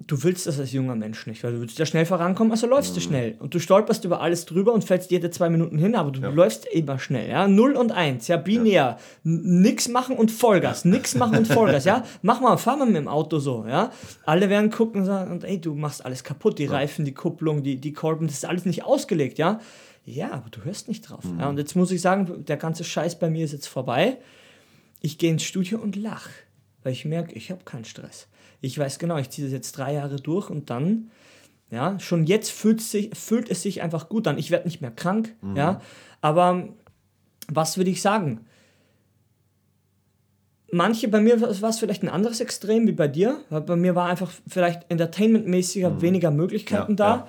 du 0.05 0.23
willst 0.23 0.45
das 0.47 0.59
als 0.59 0.71
junger 0.71 0.95
Mensch 0.95 1.25
nicht, 1.27 1.43
weil 1.43 1.53
du 1.53 1.61
willst 1.61 1.79
ja 1.79 1.85
schnell 1.85 2.05
vorankommen, 2.05 2.51
also 2.51 2.67
läufst 2.67 2.95
du 2.95 3.01
schnell. 3.01 3.35
Und 3.39 3.53
du 3.53 3.59
stolperst 3.59 4.05
über 4.05 4.21
alles 4.21 4.45
drüber 4.45 4.71
und 4.73 4.83
fällst 4.83 5.09
jede 5.11 5.31
zwei 5.31 5.49
Minuten 5.49 5.77
hin, 5.77 5.95
aber 5.95 6.11
du 6.11 6.21
läufst 6.21 6.65
immer 6.67 6.99
schnell, 6.99 7.29
ja. 7.29 7.47
Null 7.47 7.73
und 7.75 7.91
eins, 7.91 8.27
ja, 8.27 8.37
binär. 8.37 8.97
N- 9.25 9.61
Nix 9.61 9.87
machen 9.87 10.15
und 10.15 10.31
Vollgas, 10.31 10.85
nix 10.85 11.15
machen 11.15 11.37
und 11.39 11.47
Vollgas, 11.47 11.85
ja. 11.85 12.03
Mach 12.21 12.39
mal, 12.41 12.57
fahr 12.57 12.77
mal 12.77 12.85
mit 12.85 12.95
dem 12.95 13.07
Auto 13.07 13.39
so, 13.39 13.65
ja. 13.67 13.91
Alle 14.25 14.49
werden 14.49 14.69
gucken 14.69 15.01
und 15.01 15.07
sagen, 15.07 15.31
und, 15.31 15.43
ey, 15.43 15.59
du 15.59 15.73
machst 15.73 16.05
alles 16.05 16.23
kaputt, 16.23 16.59
die 16.59 16.65
Reifen, 16.67 17.03
die 17.03 17.13
Kupplung, 17.13 17.63
die, 17.63 17.77
die 17.77 17.93
Kolben, 17.93 18.27
das 18.27 18.37
ist 18.37 18.45
alles 18.45 18.65
nicht 18.65 18.83
ausgelegt, 18.85 19.37
ja. 19.39 19.59
Ja, 20.05 20.31
aber 20.31 20.49
du 20.51 20.63
hörst 20.63 20.87
nicht 20.87 21.09
drauf. 21.09 21.25
Ja, 21.37 21.49
und 21.49 21.57
jetzt 21.57 21.75
muss 21.75 21.91
ich 21.91 21.99
sagen, 22.01 22.45
der 22.45 22.55
ganze 22.57 22.83
Scheiß 22.85 23.19
bei 23.19 23.29
mir 23.29 23.43
ist 23.43 23.51
jetzt 23.51 23.67
vorbei. 23.67 24.17
Ich 25.01 25.17
gehe 25.17 25.31
ins 25.31 25.43
Studio 25.43 25.79
und 25.79 25.95
lach, 25.97 26.29
weil 26.83 26.93
ich 26.93 27.03
merke, 27.03 27.33
ich 27.33 27.51
habe 27.51 27.63
keinen 27.65 27.83
Stress. 27.83 28.27
Ich 28.61 28.77
weiß 28.77 28.99
genau, 28.99 29.17
ich 29.17 29.29
ziehe 29.29 29.47
das 29.47 29.53
jetzt 29.53 29.73
drei 29.73 29.93
Jahre 29.93 30.17
durch 30.17 30.49
und 30.49 30.69
dann, 30.69 31.11
ja, 31.69 31.99
schon 31.99 32.25
jetzt 32.25 32.51
fühlt, 32.51 32.81
sich, 32.81 33.11
fühlt 33.17 33.49
es 33.49 33.61
sich 33.61 33.81
einfach 33.81 34.09
gut 34.09 34.27
an. 34.27 34.37
Ich 34.37 34.51
werde 34.51 34.67
nicht 34.67 34.81
mehr 34.81 34.91
krank, 34.91 35.35
ja, 35.55 35.81
aber 36.21 36.69
was 37.47 37.77
würde 37.77 37.89
ich 37.91 38.01
sagen? 38.01 38.45
Manche, 40.71 41.07
bei 41.07 41.21
mir 41.21 41.39
war 41.39 41.69
es 41.69 41.79
vielleicht 41.79 42.03
ein 42.03 42.09
anderes 42.09 42.41
Extrem 42.41 42.87
wie 42.87 42.91
bei 42.91 43.07
dir, 43.07 43.39
weil 43.49 43.61
bei 43.61 43.77
mir 43.77 43.95
war 43.95 44.09
einfach 44.09 44.31
vielleicht 44.47 44.89
entertainmentmäßiger 44.91 46.01
weniger 46.01 46.29
Möglichkeiten 46.31 46.93
Ja, 46.93 46.95
da. 46.95 47.15
ja. 47.15 47.27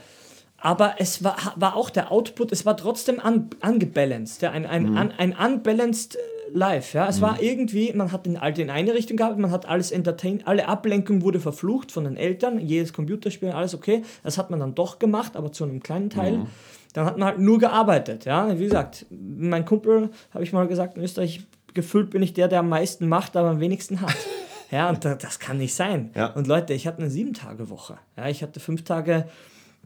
Aber 0.61 0.97
es 0.99 1.23
war, 1.23 1.37
war 1.55 1.77
auch 1.77 1.89
der 1.89 2.11
Output, 2.11 2.51
es 2.51 2.67
war 2.67 2.77
trotzdem 2.77 3.21
un, 3.25 3.51
ungebalanced. 3.65 4.43
Ja, 4.43 4.51
ein, 4.51 4.67
ein, 4.67 4.89
un, 4.89 5.13
ein 5.17 5.37
unbalanced 5.37 6.19
live. 6.53 6.95
Ja? 6.95 7.09
Es 7.09 7.19
Mhm. 7.19 7.23
war 7.23 7.43
irgendwie, 7.43 7.93
man 7.93 8.13
hat 8.13 8.27
den 8.27 8.37
Alten 8.37 8.61
in 8.63 8.71
eine 8.71 8.95
Richtung 8.95 9.17
gehabt, 9.17 9.39
man 9.39 9.51
hat 9.51 9.67
alles 9.67 9.91
entertained, 9.91 10.47
alle 10.47 10.69
Ablenkung 10.69 11.23
wurde 11.23 11.41
verflucht 11.41 11.93
von 11.93 12.05
den 12.05 12.17
Eltern, 12.17 12.59
jedes 12.61 12.93
Computerspiel, 12.93 13.51
alles 13.51 13.75
okay. 13.75 14.03
Das 14.23 14.39
hat 14.39 14.51
man 14.51 14.61
dann 14.61 14.75
doch 14.75 14.99
gemacht, 14.99 15.37
aber 15.37 15.53
zu 15.53 15.65
einem 15.65 15.83
kleinen 15.83 16.11
Teil. 16.11 16.39
Mhm. 16.39 16.47
Dann 16.95 17.05
hat 17.07 17.19
man 17.19 17.29
halt 17.29 17.39
nur 17.39 17.59
gearbeitet. 17.59 18.25
Ja? 18.25 18.59
Wie 18.59 18.65
gesagt, 18.65 19.07
mein 19.11 19.65
Kumpel, 19.65 20.11
habe 20.33 20.43
ich 20.45 20.53
mal 20.53 20.67
gesagt, 20.67 20.97
in 20.97 21.03
Österreich, 21.05 21.43
gefühlt 21.75 22.11
bin 22.11 22.23
ich 22.23 22.33
der, 22.33 22.49
der 22.49 22.61
am 22.61 22.69
meisten 22.69 23.09
macht, 23.09 23.37
aber 23.37 23.51
am 23.51 23.61
wenigsten 23.61 24.01
hat. 24.01 24.15
Ja, 24.71 24.91
und 24.91 25.03
da, 25.03 25.15
das 25.15 25.39
kann 25.39 25.57
nicht 25.57 25.75
sein. 25.75 26.11
Ja. 26.15 26.27
Und 26.35 26.47
Leute, 26.47 26.75
ich 26.75 26.87
hatte 26.87 26.99
eine 26.99 27.09
Sieben-Tage-Woche. 27.09 27.97
Ja, 28.19 28.29
ich 28.29 28.43
hatte 28.43 28.61
fünf 28.61 28.85
Tage 28.85 29.27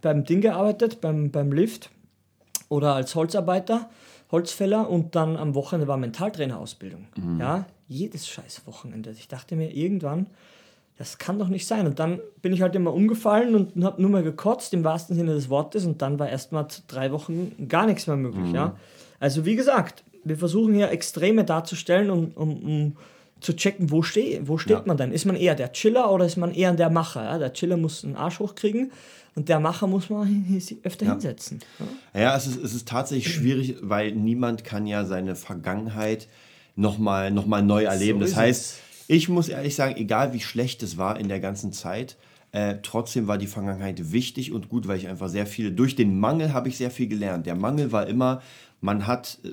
beim 0.01 0.25
Ding 0.25 0.41
gearbeitet, 0.41 1.01
beim, 1.01 1.31
beim 1.31 1.53
Lift 1.53 1.89
oder 2.69 2.97
als 2.97 3.15
Holzarbeiter, 3.15 3.89
Holzfäller 4.33 4.89
und 4.89 5.15
dann 5.15 5.37
am 5.37 5.55
Wochenende 5.55 5.87
war 5.87 5.97
Mentaltrainerausbildung. 5.99 7.07
Ja, 7.39 7.67
jedes 7.87 8.27
scheiß 8.27 8.63
Wochenende. 8.67 9.11
Ich 9.11 9.29
dachte 9.29 9.55
mir 9.55 9.71
irgendwann, 9.71 10.27
das 10.97 11.19
kann 11.19 11.39
doch 11.39 11.49
nicht 11.49 11.67
sein. 11.67 11.87
Und 11.87 11.99
dann 11.99 12.21
bin 12.41 12.53
ich 12.53 12.63
halt 12.63 12.75
immer 12.75 12.93
umgefallen 12.93 13.55
und 13.55 13.85
habe 13.85 14.01
nur 14.01 14.11
mal 14.11 14.23
gekotzt, 14.23 14.73
im 14.73 14.85
wahrsten 14.85 15.15
Sinne 15.17 15.35
des 15.35 15.49
Wortes. 15.51 15.85
Und 15.85 16.01
dann 16.03 16.19
war 16.19 16.29
erst 16.29 16.53
mal 16.53 16.67
drei 16.89 17.13
Wochen 17.13 17.69
gar 17.69 17.87
nichts 17.87 18.07
mehr 18.07 18.17
möglich. 18.17 18.53
Ja? 18.53 18.77
Also 19.21 19.45
wie 19.45 19.57
gesagt, 19.57 20.05
wir 20.25 20.37
versuchen 20.37 20.75
hier 20.75 20.91
Extreme 20.91 21.45
darzustellen, 21.45 22.11
um, 22.11 22.33
um, 22.35 22.63
um 22.63 22.97
zu 23.43 23.55
checken, 23.55 23.91
wo, 23.91 24.03
steh, 24.03 24.41
wo 24.45 24.57
steht 24.59 24.71
Ja. 24.79 24.83
man 24.87 24.97
denn? 24.97 25.13
Ist 25.13 25.25
man 25.25 25.37
eher 25.37 25.55
der 25.55 25.73
Chiller 25.73 26.11
oder 26.13 26.25
ist 26.25 26.37
man 26.37 26.53
eher 26.55 26.73
der 26.73 26.91
Macher? 26.91 27.25
Ja? 27.25 27.39
Der 27.39 27.53
Chiller 27.53 27.77
muss 27.77 28.05
einen 28.05 28.17
Arsch 28.17 28.39
hochkriegen 28.39 28.93
und 29.35 29.49
der 29.49 29.61
Macher 29.61 29.87
muss 29.87 30.09
man 30.11 30.47
öfter 30.85 31.07
hinsetzen. 31.07 31.59
Ja? 32.15 32.21
Ja, 32.21 32.37
es 32.37 32.47
ist, 32.47 32.63
es 32.63 32.75
ist 32.75 32.89
tatsächlich 32.89 33.35
schwierig, 33.35 33.77
weil 33.83 34.13
niemand 34.13 34.65
kann 34.65 34.87
ja 34.87 35.05
seine 35.05 35.35
Vergangenheit 35.37 36.29
nochmal 36.77 37.31
noch 37.31 37.47
mal 37.47 37.63
neu 37.63 37.85
erleben. 37.85 38.21
So 38.21 38.27
das 38.27 38.37
heißt, 38.37 38.77
ich 39.09 39.29
muss 39.29 39.49
ehrlich 39.49 39.75
sagen, 39.75 39.97
egal 39.97 40.33
wie 40.33 40.41
schlecht 40.41 40.83
es 40.83 40.97
war 40.97 41.19
in 41.19 41.29
der 41.29 41.41
ganzen 41.41 41.73
Zeit, 41.73 42.17
äh, 42.53 42.77
trotzdem 42.83 43.27
war 43.27 43.39
die 43.39 43.47
Vergangenheit 43.47 44.13
wichtig 44.13 44.53
und 44.53 44.69
gut, 44.69 44.87
weil 44.87 44.99
ich 44.99 45.09
einfach 45.09 45.29
sehr 45.29 45.47
viel, 45.47 45.71
durch 45.73 45.97
den 45.97 46.19
Mangel 46.19 46.53
habe 46.53 46.69
ich 46.69 46.77
sehr 46.77 46.91
viel 46.91 47.09
gelernt. 47.09 47.47
Der 47.47 47.55
Mangel 47.55 47.93
war 47.93 48.07
immer, 48.07 48.43
man 48.83 49.07
hat, 49.07 49.39
äh, 49.45 49.49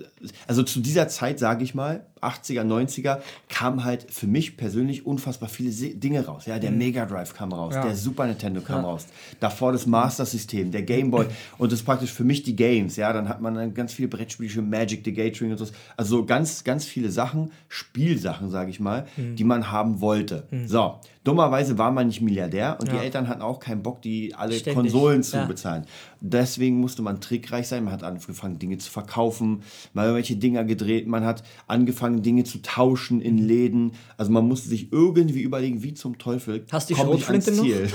also 0.48 0.64
zu 0.64 0.80
dieser 0.82 1.08
Zeit, 1.08 1.40
sage 1.40 1.64
ich 1.64 1.74
mal, 1.74 2.06
80er, 2.22 2.64
90er, 2.64 3.20
kam 3.50 3.84
halt 3.84 4.06
für 4.12 4.28
mich 4.28 4.58
persönlich 4.58 5.06
unfassbar 5.06 5.50
viele 5.50 5.72
Dinge 5.72 6.26
raus. 6.26 6.46
Ja, 6.46 6.60
der 6.60 6.72
Mega 6.72 7.06
Drive 7.06 7.34
kam 7.34 7.52
raus, 7.54 7.74
Ja. 7.76 7.84
der 7.86 7.96
Super 7.96 8.26
Nintendo 8.28 8.62
kam 8.62 8.86
raus, 8.86 9.08
davor 9.40 9.72
das 9.72 9.86
Master 9.86 10.26
System, 10.26 10.72
der 10.72 10.84
Game 10.84 11.12
Boy 11.12 11.26
und 11.58 11.72
das 11.72 11.84
praktisch 11.84 12.12
für 12.12 12.24
mich 12.24 12.44
die 12.44 12.56
Games. 12.56 12.96
Ja, 12.96 13.14
dann 13.14 13.30
hat 13.30 13.42
man 13.42 13.56
dann 13.56 13.74
ganz 13.74 13.94
viele 13.94 14.08
Brettspiele, 14.08 14.62
Magic 14.62 15.02
the 15.06 15.14
Gathering 15.14 15.52
und 15.52 15.58
so. 15.58 15.66
Also 15.98 16.26
ganz, 16.26 16.64
ganz 16.64 16.86
viele 16.86 17.10
Sachen, 17.12 17.52
Spielsachen, 17.68 18.50
sage 18.50 18.70
ich 18.72 18.80
mal, 18.80 19.06
die 19.18 19.44
man 19.44 19.72
haben 19.72 20.02
wollte. 20.02 20.48
So, 20.66 20.96
dummerweise 21.24 21.78
war 21.78 21.92
man 21.92 22.08
nicht 22.08 22.22
Milliardär 22.22 22.78
und 22.80 22.92
die 22.92 22.96
Ja. 22.96 23.02
Eltern 23.02 23.28
hatten 23.28 23.42
auch 23.42 23.60
keinen 23.60 23.84
Bock, 23.84 24.02
die 24.02 24.34
alle 24.36 24.54
Ständig, 24.54 24.74
Konsolen 24.76 25.24
zu 25.24 25.38
ja. 25.38 25.46
bezahlen. 25.46 25.86
Deswegen 26.22 26.80
musste 26.80 27.02
man 27.02 27.22
trickreich 27.22 27.68
sein. 27.68 27.84
Man 27.84 27.94
hat 27.94 28.04
angefangen, 28.04 28.60
Dinge 28.60 28.78
zu 28.78 28.90
verkaufen, 28.92 29.64
mal 29.94 30.04
irgendwelche 30.06 30.36
Dinger 30.36 30.64
gedreht. 30.66 31.08
Man 31.08 31.24
hat 31.26 31.44
angefangen, 31.68 32.09
Dinge 32.18 32.44
zu 32.44 32.62
tauschen 32.62 33.22
in 33.22 33.38
Läden. 33.38 33.94
Also 34.18 34.32
man 34.32 34.48
musste 34.48 34.70
sich 34.70 34.92
irgendwie 34.92 35.42
überlegen, 35.42 35.84
wie 35.84 35.94
zum 35.94 36.18
Teufel 36.18 36.66
Hast 36.72 36.90
du 36.90 36.94
die 36.94 37.00
komme 37.00 37.16
ich 37.16 37.28
ans? 37.28 37.46
Ziel. 37.46 37.90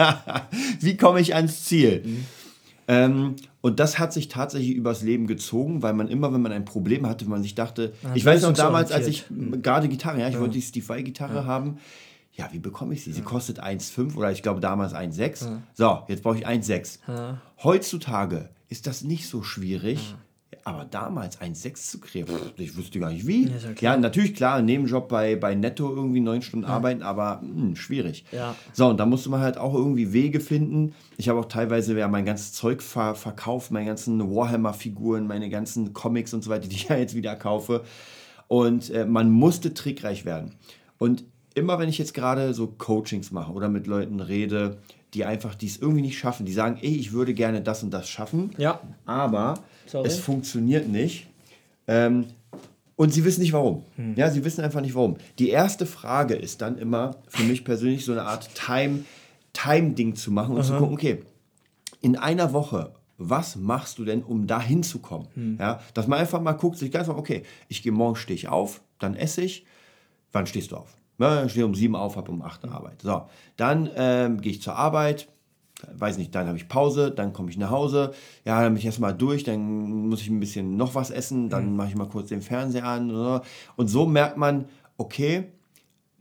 wie 0.80 0.96
komme 0.96 1.20
ich 1.20 1.34
ans 1.34 1.64
Ziel? 1.64 2.04
Ähm, 2.88 3.36
und 3.60 3.78
das 3.78 3.98
hat 3.98 4.12
sich 4.12 4.28
tatsächlich 4.28 4.74
übers 4.74 5.02
Leben 5.02 5.26
gezogen, 5.26 5.82
weil 5.82 5.94
man 5.94 6.08
immer, 6.08 6.32
wenn 6.34 6.42
man 6.42 6.52
ein 6.52 6.64
Problem 6.64 7.06
hatte, 7.08 7.26
man 7.26 7.42
sich 7.42 7.54
dachte, 7.54 7.92
ich 8.14 8.24
weiß 8.24 8.42
noch 8.42 8.52
damals, 8.52 8.90
als 8.90 9.06
ich 9.06 9.24
gerade 9.30 9.88
Gitarre, 9.88 10.20
ja, 10.20 10.28
ich 10.28 10.38
wollte 10.38 10.54
die 10.54 10.62
Steve 10.62 10.88
Vai-Gitarre 10.88 11.46
haben. 11.46 11.78
Ja, 12.34 12.48
wie 12.50 12.58
bekomme 12.58 12.94
ich 12.94 13.04
sie? 13.04 13.12
Sie 13.12 13.20
kostet 13.20 13.62
1,5 13.62 14.16
oder 14.16 14.32
ich 14.32 14.42
glaube 14.42 14.60
damals 14.60 14.94
1,6. 14.94 15.58
So, 15.74 16.00
jetzt 16.08 16.22
brauche 16.22 16.38
ich 16.38 16.46
1,6. 16.46 17.36
Heutzutage 17.62 18.48
ist 18.68 18.86
das 18.86 19.02
nicht 19.02 19.28
so 19.28 19.42
schwierig. 19.42 20.14
Aber 20.64 20.84
damals 20.84 21.40
1,6 21.40 21.74
zu 21.90 22.00
kriegen, 22.00 22.26
pff, 22.26 22.52
ich 22.56 22.76
wusste 22.76 23.00
gar 23.00 23.10
nicht 23.10 23.26
wie. 23.26 23.46
Ja, 23.46 23.52
ja 23.56 23.74
Ja, 23.80 23.96
natürlich, 23.96 24.34
klar, 24.34 24.62
Nebenjob 24.62 25.08
bei, 25.08 25.36
bei 25.36 25.54
Netto 25.54 25.94
irgendwie 25.94 26.20
neun 26.20 26.42
Stunden 26.42 26.66
arbeiten, 26.66 27.02
aber 27.02 27.40
hm, 27.40 27.74
schwierig. 27.74 28.24
Ja. 28.32 28.54
So, 28.72 28.88
und 28.88 28.98
da 28.98 29.06
musste 29.06 29.30
man 29.30 29.40
halt 29.40 29.58
auch 29.58 29.74
irgendwie 29.74 30.12
Wege 30.12 30.40
finden. 30.40 30.94
Ich 31.16 31.28
habe 31.28 31.40
auch 31.40 31.46
teilweise 31.46 31.98
ja 31.98 32.08
mein 32.08 32.24
ganzes 32.24 32.52
Zeug 32.52 32.82
ver 32.82 33.14
verkauft, 33.14 33.70
meine 33.70 33.86
ganzen 33.86 34.20
Warhammer-Figuren, 34.20 35.26
meine 35.26 35.50
ganzen 35.50 35.92
Comics 35.92 36.32
und 36.34 36.42
so 36.44 36.50
weiter, 36.50 36.68
die 36.68 36.76
ich 36.76 36.84
ja 36.88 36.96
jetzt 36.96 37.14
wieder 37.14 37.34
kaufe. 37.36 37.82
Und 38.48 38.90
äh, 38.90 39.06
man 39.06 39.30
musste 39.30 39.74
trickreich 39.74 40.24
werden. 40.24 40.54
Und 40.98 41.24
immer 41.54 41.78
wenn 41.78 41.88
ich 41.88 41.98
jetzt 41.98 42.14
gerade 42.14 42.54
so 42.54 42.66
Coachings 42.66 43.32
mache 43.32 43.52
oder 43.52 43.68
mit 43.68 43.86
Leuten 43.86 44.20
rede, 44.20 44.78
die 45.14 45.24
einfach 45.24 45.54
dies 45.54 45.76
irgendwie 45.76 46.02
nicht 46.02 46.18
schaffen, 46.18 46.46
die 46.46 46.52
sagen, 46.52 46.78
ey, 46.80 46.94
ich 46.96 47.12
würde 47.12 47.34
gerne 47.34 47.60
das 47.60 47.82
und 47.82 47.90
das 47.90 48.08
schaffen, 48.08 48.50
Ja. 48.58 48.80
aber 49.04 49.54
Sorry. 49.86 50.06
es 50.08 50.18
funktioniert 50.18 50.88
nicht. 50.88 51.26
Ähm, 51.86 52.26
und 52.96 53.12
sie 53.12 53.24
wissen 53.24 53.40
nicht 53.40 53.52
warum. 53.52 53.82
Ja, 54.16 54.30
sie 54.30 54.44
wissen 54.44 54.62
einfach 54.62 54.80
nicht 54.80 54.94
warum. 54.94 55.16
Die 55.38 55.48
erste 55.50 55.86
Frage 55.86 56.34
ist 56.34 56.60
dann 56.62 56.78
immer 56.78 57.16
für 57.28 57.42
mich 57.42 57.64
persönlich 57.64 58.04
so 58.04 58.12
eine 58.12 58.22
Art 58.22 58.48
Time, 58.54 59.00
Time-Ding 59.52 60.14
zu 60.14 60.30
machen 60.30 60.56
und 60.56 60.64
zu 60.64 60.74
gucken, 60.76 60.94
okay, 60.94 61.22
in 62.00 62.16
einer 62.16 62.52
Woche, 62.52 62.92
was 63.18 63.56
machst 63.56 63.98
du 63.98 64.04
denn, 64.04 64.22
um 64.22 64.46
da 64.46 64.60
hinzukommen? 64.60 65.56
Ja, 65.60 65.80
dass 65.94 66.06
man 66.06 66.18
einfach 66.20 66.40
mal 66.40 66.52
guckt, 66.52 66.78
sich 66.78 66.90
ganz 66.90 67.08
mal, 67.08 67.16
okay, 67.16 67.42
ich 67.68 67.82
gehe 67.82 67.92
morgen, 67.92 68.16
stehe 68.16 68.34
ich 68.36 68.48
auf, 68.48 68.80
dann 68.98 69.14
esse 69.14 69.42
ich. 69.42 69.64
Wann 70.32 70.46
stehst 70.46 70.70
du 70.72 70.76
auf? 70.76 70.96
Ja, 71.18 71.44
ich 71.44 71.52
stehe 71.52 71.66
um 71.66 71.74
sieben 71.74 71.94
auf, 71.94 72.16
habe 72.16 72.30
um 72.32 72.42
acht 72.42 72.64
Arbeit. 72.64 73.02
So, 73.02 73.22
dann 73.56 73.88
ähm, 73.96 74.40
gehe 74.40 74.52
ich 74.52 74.62
zur 74.62 74.76
Arbeit, 74.76 75.28
weiß 75.94 76.18
nicht, 76.18 76.34
dann 76.34 76.46
habe 76.46 76.56
ich 76.56 76.68
Pause, 76.68 77.10
dann 77.10 77.32
komme 77.32 77.50
ich 77.50 77.58
nach 77.58 77.70
Hause, 77.70 78.12
ja, 78.44 78.60
dann 78.60 78.72
bin 78.72 78.78
ich 78.78 78.86
erstmal 78.86 79.14
durch, 79.14 79.44
dann 79.44 80.08
muss 80.08 80.20
ich 80.20 80.30
ein 80.30 80.40
bisschen 80.40 80.76
noch 80.76 80.94
was 80.94 81.10
essen, 81.10 81.48
dann 81.48 81.76
mache 81.76 81.88
ich 81.88 81.94
mal 81.96 82.08
kurz 82.08 82.28
den 82.28 82.42
Fernseher 82.42 82.84
an. 82.84 83.10
Oder? 83.10 83.42
Und 83.76 83.88
so 83.88 84.06
merkt 84.06 84.36
man, 84.36 84.66
okay, 84.96 85.44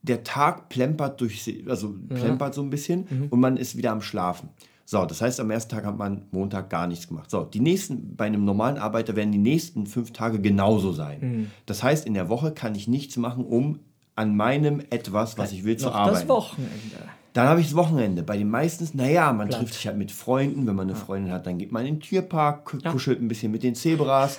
der 0.02 0.24
Tag 0.24 0.70
plempert 0.70 1.22
durch, 1.22 1.64
also 1.68 1.96
plempert 2.10 2.54
so 2.54 2.62
ein 2.62 2.70
bisschen 2.70 3.06
und 3.30 3.40
man 3.40 3.58
ist 3.58 3.78
wieder 3.78 3.92
am 3.92 4.02
Schlafen. 4.02 4.50
So, 4.84 5.06
das 5.06 5.22
heißt, 5.22 5.40
am 5.40 5.52
ersten 5.52 5.74
Tag 5.74 5.86
hat 5.86 5.98
man 5.98 6.24
Montag 6.32 6.70
gar 6.70 6.88
nichts 6.88 7.08
gemacht. 7.08 7.30
So, 7.30 7.44
die 7.44 7.60
nächsten, 7.60 8.16
bei 8.16 8.26
einem 8.26 8.44
normalen 8.44 8.78
Arbeiter 8.78 9.16
werden 9.16 9.32
die 9.32 9.38
nächsten 9.38 9.86
fünf 9.86 10.12
Tage 10.12 10.42
genauso 10.42 10.92
sein. 10.92 11.20
Das 11.66 11.82
heißt, 11.84 12.06
in 12.06 12.14
der 12.14 12.30
Woche 12.30 12.52
kann 12.52 12.76
ich 12.76 12.88
nichts 12.88 13.16
machen, 13.16 13.46
um 13.46 13.80
an 14.22 14.36
meinem 14.36 14.82
etwas, 14.90 15.38
was 15.38 15.52
ich 15.52 15.64
will, 15.64 15.78
zu 15.78 15.92
arbeiten. 15.92 16.20
das 16.20 16.28
Wochenende. 16.30 16.98
Dann 17.34 17.48
habe 17.48 17.62
ich 17.62 17.68
das 17.68 17.76
Wochenende. 17.76 18.24
Bei 18.24 18.38
den 18.38 18.50
meisten, 18.50 18.88
naja, 18.98 19.32
man 19.34 19.48
Platt. 19.48 19.60
trifft 19.62 19.74
sich 19.76 19.88
halt 19.88 19.98
mit 19.98 20.12
Freunden. 20.12 20.68
Wenn 20.68 20.76
man 20.76 20.88
eine 20.90 20.98
Freundin 20.98 21.32
hat, 21.32 21.46
dann 21.48 21.58
geht 21.58 21.72
man 21.72 21.86
in 21.86 21.96
den 21.96 22.02
Tierpark, 22.02 22.66
ku- 22.66 22.80
kuschelt 22.92 23.22
ein 23.22 23.28
bisschen 23.30 23.52
mit 23.52 23.64
den 23.64 23.74
Zebras 23.74 24.38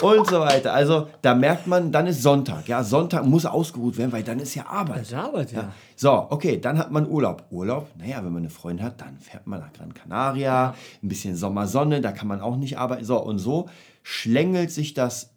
und 0.00 0.26
so 0.28 0.38
weiter. 0.40 0.72
Also 0.72 1.08
da 1.22 1.34
merkt 1.34 1.66
man, 1.66 1.90
dann 1.92 2.06
ist 2.06 2.22
Sonntag. 2.22 2.68
Ja, 2.68 2.84
Sonntag 2.84 3.26
muss 3.26 3.44
ausgeruht 3.46 3.98
werden, 3.98 4.12
weil 4.12 4.22
dann 4.22 4.38
ist 4.38 4.54
ja 4.54 4.64
Arbeit. 4.66 5.00
Das 5.00 5.08
ist 5.08 5.14
Arbeit, 5.14 5.52
ja. 5.52 5.72
So, 5.96 6.12
okay, 6.30 6.60
dann 6.60 6.78
hat 6.78 6.90
man 6.92 7.08
Urlaub. 7.08 7.44
Urlaub, 7.50 7.88
naja, 7.98 8.18
wenn 8.24 8.32
man 8.32 8.42
eine 8.42 8.50
Freundin 8.50 8.86
hat, 8.86 9.00
dann 9.00 9.18
fährt 9.18 9.46
man 9.48 9.58
nach 9.60 9.72
Gran 9.72 9.92
Canaria, 9.92 10.74
ein 11.02 11.08
bisschen 11.08 11.34
Sommersonne, 11.36 12.00
da 12.00 12.12
kann 12.12 12.28
man 12.28 12.40
auch 12.40 12.56
nicht 12.56 12.78
arbeiten. 12.78 13.04
So, 13.04 13.18
und 13.20 13.38
so 13.40 13.68
schlängelt 14.04 14.70
sich 14.70 14.94
das 14.94 15.30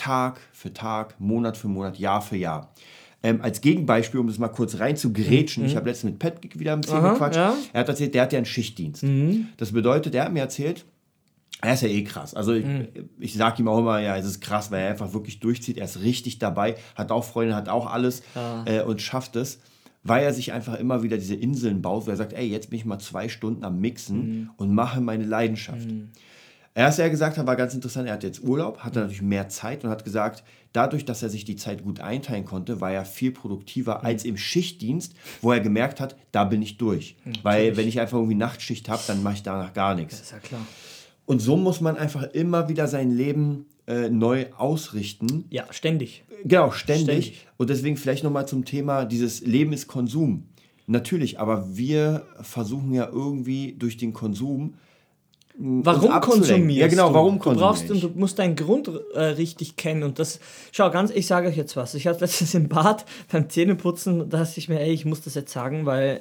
Tag 0.00 0.40
für 0.52 0.72
Tag, 0.72 1.14
Monat 1.20 1.56
für 1.56 1.68
Monat, 1.68 1.98
Jahr 1.98 2.22
für 2.22 2.36
Jahr. 2.36 2.72
Ähm, 3.22 3.40
als 3.42 3.60
Gegenbeispiel, 3.60 4.18
um 4.18 4.26
das 4.28 4.38
mal 4.38 4.48
kurz 4.48 4.78
rein 4.80 4.96
zu 4.96 5.12
grätschen, 5.12 5.66
ich 5.66 5.76
habe 5.76 5.90
letztens 5.90 6.12
mit 6.12 6.18
Patrick 6.18 6.58
wieder 6.58 6.72
ein 6.72 6.80
bisschen 6.80 6.98
Mhm. 7.00 7.04
Aha, 7.04 7.12
gequatscht. 7.12 7.36
ja. 7.36 7.50
Mhm. 7.52 7.58
Er 7.74 7.80
hat 7.80 7.88
erzählt, 7.88 8.14
der 8.14 8.22
hat 8.22 8.32
ja 8.32 8.38
einen 8.38 8.46
Schichtdienst. 8.46 9.04
Das 9.58 9.72
bedeutet, 9.72 10.14
er 10.14 10.24
hat 10.24 10.32
mir 10.32 10.40
erzählt, 10.40 10.86
er 11.60 11.74
ist 11.74 11.82
ja 11.82 11.88
eh 11.88 12.02
krass. 12.02 12.32
Also 12.34 12.54
ich, 12.54 12.64
Mhm. 12.64 12.88
ich 13.18 13.34
sage 13.34 13.60
ihm 13.60 13.68
auch 13.68 13.78
immer, 13.78 14.00
ja, 14.00 14.16
es 14.16 14.24
ist 14.24 14.40
krass, 14.40 14.70
weil 14.70 14.80
er 14.84 14.90
einfach 14.90 15.12
wirklich 15.12 15.38
durchzieht. 15.40 15.76
Er 15.76 15.84
ist 15.84 16.00
richtig 16.00 16.38
dabei, 16.38 16.76
hat 16.94 17.12
auch 17.12 17.24
Freunde, 17.24 17.54
hat 17.54 17.68
auch 17.68 17.86
alles 17.86 18.22
äh, 18.64 18.82
und 18.82 19.02
schafft 19.02 19.36
es, 19.36 19.60
weil 20.02 20.24
er 20.24 20.32
sich 20.32 20.54
einfach 20.54 20.78
immer 20.78 21.02
wieder 21.02 21.18
diese 21.18 21.34
Inseln 21.34 21.82
baut, 21.82 22.06
wo 22.06 22.10
er 22.10 22.16
sagt, 22.16 22.32
ey, 22.32 22.46
jetzt 22.48 22.70
bin 22.70 22.78
ich 22.78 22.86
mal 22.86 22.98
zwei 23.00 23.28
Stunden 23.28 23.64
am 23.64 23.78
Mixen 23.80 24.16
Mhm. 24.16 24.50
und 24.56 24.72
mache 24.74 25.02
meine 25.02 25.24
Leidenschaft. 25.24 25.86
Erst 26.80 26.98
er 26.98 27.10
gesagt 27.10 27.36
hat, 27.36 27.46
war 27.46 27.56
ganz 27.56 27.74
interessant, 27.74 28.08
er 28.08 28.14
hat 28.14 28.22
jetzt 28.22 28.42
Urlaub, 28.42 28.78
hatte 28.78 29.00
natürlich 29.00 29.20
mehr 29.20 29.50
Zeit 29.50 29.84
und 29.84 29.90
hat 29.90 30.02
gesagt, 30.02 30.42
dadurch, 30.72 31.04
dass 31.04 31.22
er 31.22 31.28
sich 31.28 31.44
die 31.44 31.56
Zeit 31.56 31.84
gut 31.84 32.00
einteilen 32.00 32.46
konnte, 32.46 32.80
war 32.80 32.90
er 32.90 33.04
viel 33.04 33.32
produktiver 33.32 34.02
als 34.02 34.24
im 34.24 34.38
Schichtdienst, 34.38 35.14
wo 35.42 35.52
er 35.52 35.60
gemerkt 35.60 36.00
hat, 36.00 36.16
da 36.32 36.44
bin 36.44 36.62
ich 36.62 36.78
durch. 36.78 37.16
Weil 37.42 37.76
wenn 37.76 37.86
ich 37.86 38.00
einfach 38.00 38.16
irgendwie 38.16 38.34
Nachtschicht 38.34 38.88
habe, 38.88 39.02
dann 39.06 39.22
mache 39.22 39.34
ich 39.34 39.42
danach 39.42 39.74
gar 39.74 39.94
nichts. 39.94 40.14
Das 40.14 40.22
ist 40.22 40.32
ja 40.32 40.38
klar. 40.38 40.66
Und 41.26 41.40
so 41.40 41.58
muss 41.58 41.82
man 41.82 41.98
einfach 41.98 42.22
immer 42.32 42.70
wieder 42.70 42.88
sein 42.88 43.10
Leben 43.10 43.66
äh, 43.86 44.08
neu 44.08 44.46
ausrichten. 44.56 45.44
Ja, 45.50 45.66
ständig. 45.68 46.24
Genau, 46.46 46.70
ständig. 46.70 47.02
Ständig. 47.04 47.46
Und 47.58 47.68
deswegen 47.68 47.98
vielleicht 47.98 48.24
nochmal 48.24 48.48
zum 48.48 48.64
Thema, 48.64 49.04
dieses 49.04 49.42
Leben 49.42 49.74
ist 49.74 49.86
Konsum. 49.86 50.44
Natürlich, 50.86 51.38
aber 51.38 51.76
wir 51.76 52.26
versuchen 52.40 52.94
ja 52.94 53.06
irgendwie 53.06 53.74
durch 53.78 53.98
den 53.98 54.14
Konsum 54.14 54.76
Warum 55.58 56.20
konsumierst 56.20 56.80
Ja, 56.80 56.86
genau, 56.88 57.08
du? 57.08 57.14
warum 57.14 57.38
du 57.38 57.52
brauchst 57.54 57.88
konsumiere 57.88 57.96
ich? 57.98 58.04
und 58.04 58.14
du 58.14 58.18
musst 58.20 58.38
deinen 58.38 58.56
Grund 58.56 58.90
äh, 59.14 59.20
richtig 59.20 59.76
kennen 59.76 60.02
und 60.04 60.18
das 60.18 60.40
schau 60.72 60.90
ganz 60.90 61.10
ich 61.10 61.26
sage 61.26 61.48
euch 61.48 61.56
jetzt 61.56 61.76
was 61.76 61.94
ich 61.94 62.06
hatte 62.06 62.20
letztens 62.20 62.54
im 62.54 62.68
Bad 62.68 63.04
beim 63.32 63.48
Zähneputzen 63.50 64.30
da 64.30 64.38
dachte 64.38 64.58
ich 64.58 64.68
mir 64.68 64.80
ey 64.80 64.92
ich 64.92 65.04
muss 65.04 65.20
das 65.22 65.34
jetzt 65.34 65.52
sagen 65.52 65.84
weil 65.86 66.20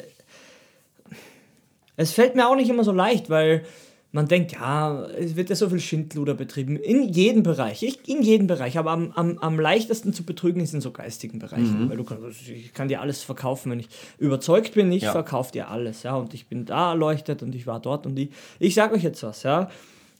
es 1.95 2.11
fällt 2.11 2.35
mir 2.35 2.47
auch 2.49 2.55
nicht 2.55 2.69
immer 2.69 2.83
so 2.83 2.91
leicht 2.91 3.29
weil 3.29 3.63
man 4.11 4.27
denkt 4.27 4.53
ja 4.53 5.05
es 5.05 5.35
wird 5.35 5.49
ja 5.51 5.55
so 5.55 5.69
viel 5.69 5.79
Schindluder 5.79 6.33
betrieben 6.33 6.75
in 6.77 7.03
jedem 7.09 7.43
Bereich 7.43 7.83
ich, 7.83 8.07
in 8.09 8.23
jedem 8.23 8.47
Bereich 8.47 8.77
aber 8.79 8.91
am, 8.91 9.11
am, 9.11 9.37
am 9.37 9.59
leichtesten 9.59 10.13
zu 10.13 10.23
betrügen 10.23 10.61
ist 10.61 10.73
in 10.73 10.81
so 10.81 10.91
geistigen 10.91 11.37
Bereichen 11.39 11.85
Mhm. 11.85 11.89
weil 11.89 11.97
du 11.97 12.03
kannst 12.03 12.47
ich 12.49 12.73
kann 12.73 12.87
dir 12.87 13.01
alles 13.01 13.21
verkaufen 13.21 13.71
wenn 13.71 13.79
ich 13.79 13.89
überzeugt 14.17 14.73
bin 14.73 14.91
ich 14.91 15.03
Ja. 15.03 15.11
verkaufe 15.11 15.51
dir 15.51 15.69
alles 15.69 16.01
ja 16.03 16.15
und 16.15 16.33
ich 16.33 16.47
bin 16.47 16.65
da 16.65 16.89
erleuchtet 16.91 17.43
und 17.43 17.53
ich 17.53 17.67
war 17.67 17.79
dort 17.79 18.05
und 18.07 18.15
die 18.15 18.31
ich 18.57 18.73
sage 18.73 18.95
euch 18.95 19.03
jetzt 19.03 19.21
was 19.23 19.43
ja 19.43 19.69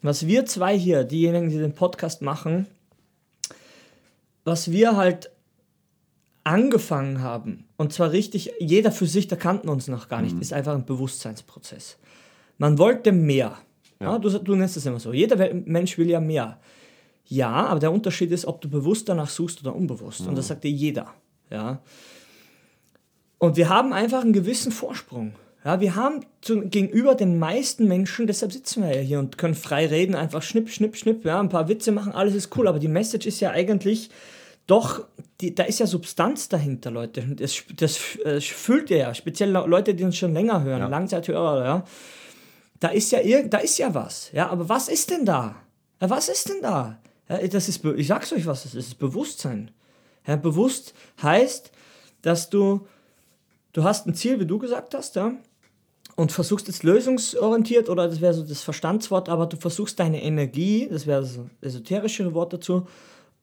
was 0.02 0.26
wir 0.26 0.46
zwei 0.46 0.78
hier, 0.78 1.04
diejenigen, 1.04 1.50
die 1.50 1.58
den 1.58 1.74
Podcast 1.74 2.22
machen, 2.22 2.66
was 4.44 4.70
wir 4.70 4.96
halt 4.96 5.30
angefangen 6.44 7.20
haben, 7.20 7.64
und 7.76 7.92
zwar 7.92 8.10
richtig, 8.12 8.50
jeder 8.58 8.92
für 8.92 9.06
sich, 9.06 9.28
da 9.28 9.36
kannten 9.36 9.68
uns 9.68 9.88
noch 9.88 10.08
gar 10.08 10.22
nicht, 10.22 10.38
ist 10.40 10.52
einfach 10.54 10.74
ein 10.74 10.86
Bewusstseinsprozess. 10.86 11.98
Man 12.56 12.78
wollte 12.78 13.12
mehr. 13.12 13.58
Ja. 14.00 14.18
du, 14.18 14.30
du 14.30 14.54
nennst 14.54 14.76
es 14.76 14.86
immer 14.86 14.98
so. 14.98 15.12
Jeder 15.12 15.52
Mensch 15.52 15.98
will 15.98 16.08
ja 16.08 16.20
mehr. 16.20 16.58
Ja, 17.26 17.50
aber 17.50 17.80
der 17.80 17.92
Unterschied 17.92 18.32
ist, 18.32 18.46
ob 18.46 18.60
du 18.60 18.68
bewusst 18.68 19.08
danach 19.08 19.28
suchst 19.28 19.60
oder 19.60 19.74
unbewusst. 19.74 20.26
Und 20.26 20.36
das 20.36 20.48
sagt 20.48 20.64
dir 20.64 20.70
jeder. 20.70 21.14
Ja. 21.50 21.80
Und 23.38 23.56
wir 23.56 23.68
haben 23.68 23.92
einfach 23.92 24.22
einen 24.22 24.32
gewissen 24.32 24.72
Vorsprung. 24.72 25.34
Ja, 25.64 25.80
wir 25.80 25.94
haben 25.94 26.24
zu, 26.40 26.62
gegenüber 26.62 27.14
den 27.14 27.38
meisten 27.38 27.86
Menschen, 27.86 28.26
deshalb 28.26 28.52
sitzen 28.52 28.82
wir 28.82 28.94
ja 28.94 29.00
hier 29.02 29.18
und 29.18 29.36
können 29.36 29.54
frei 29.54 29.86
reden, 29.86 30.14
einfach 30.14 30.42
schnipp, 30.42 30.70
schnipp, 30.70 30.96
schnipp, 30.96 31.24
ja, 31.26 31.38
ein 31.38 31.50
paar 31.50 31.68
Witze 31.68 31.92
machen, 31.92 32.12
alles 32.12 32.34
ist 32.34 32.56
cool, 32.56 32.66
aber 32.66 32.78
die 32.78 32.88
Message 32.88 33.26
ist 33.26 33.40
ja 33.40 33.50
eigentlich 33.50 34.08
doch, 34.66 35.04
die, 35.40 35.54
da 35.54 35.64
ist 35.64 35.80
ja 35.80 35.86
Substanz 35.86 36.48
dahinter, 36.48 36.90
Leute. 36.90 37.22
Und 37.22 37.40
Das, 37.40 37.62
das 37.76 37.98
äh, 38.24 38.40
fühlt 38.40 38.90
ihr 38.90 38.98
ja, 38.98 39.14
speziell 39.14 39.50
Leute, 39.50 39.94
die 39.94 40.04
uns 40.04 40.16
schon 40.16 40.32
länger 40.32 40.62
hören, 40.62 40.80
Ja. 40.80 40.88
Langzeithörer, 40.88 41.64
ja. 41.64 41.84
Da 42.80 42.88
ist 42.88 43.12
ja 43.12 43.20
da 43.42 43.58
ist 43.58 43.78
ja 43.78 43.94
was, 43.94 44.30
ja, 44.32 44.48
aber 44.48 44.68
was 44.68 44.88
ist 44.88 45.10
denn 45.10 45.24
da? 45.24 45.56
Ja, 46.00 46.10
was 46.10 46.28
ist 46.28 46.48
denn 46.48 46.62
da? 46.62 46.98
Ja, 47.28 47.46
das 47.46 47.68
ist, 47.68 47.84
ich 47.84 48.06
sag's 48.06 48.32
euch 48.32 48.46
was, 48.46 48.64
das 48.64 48.74
ist 48.74 48.98
Bewusstsein. 48.98 49.70
Ja, 50.26 50.36
bewusst 50.36 50.94
heißt, 51.22 51.70
dass 52.22 52.50
du, 52.50 52.86
du 53.72 53.84
hast 53.84 54.06
ein 54.06 54.14
Ziel, 54.14 54.40
wie 54.40 54.46
du 54.46 54.58
gesagt 54.58 54.94
hast, 54.94 55.16
ja, 55.16 55.32
und 56.16 56.32
versuchst 56.32 56.68
jetzt 56.68 56.82
lösungsorientiert, 56.82 57.88
oder 57.88 58.08
das 58.08 58.20
wäre 58.20 58.34
so 58.34 58.42
das 58.42 58.62
Verstandswort, 58.62 59.28
aber 59.28 59.46
du 59.46 59.56
versuchst 59.56 59.98
deine 60.00 60.22
Energie, 60.22 60.88
das 60.90 61.06
wäre 61.06 61.22
das 61.22 61.38
esoterischere 61.60 62.34
Wort 62.34 62.52
dazu, 62.52 62.86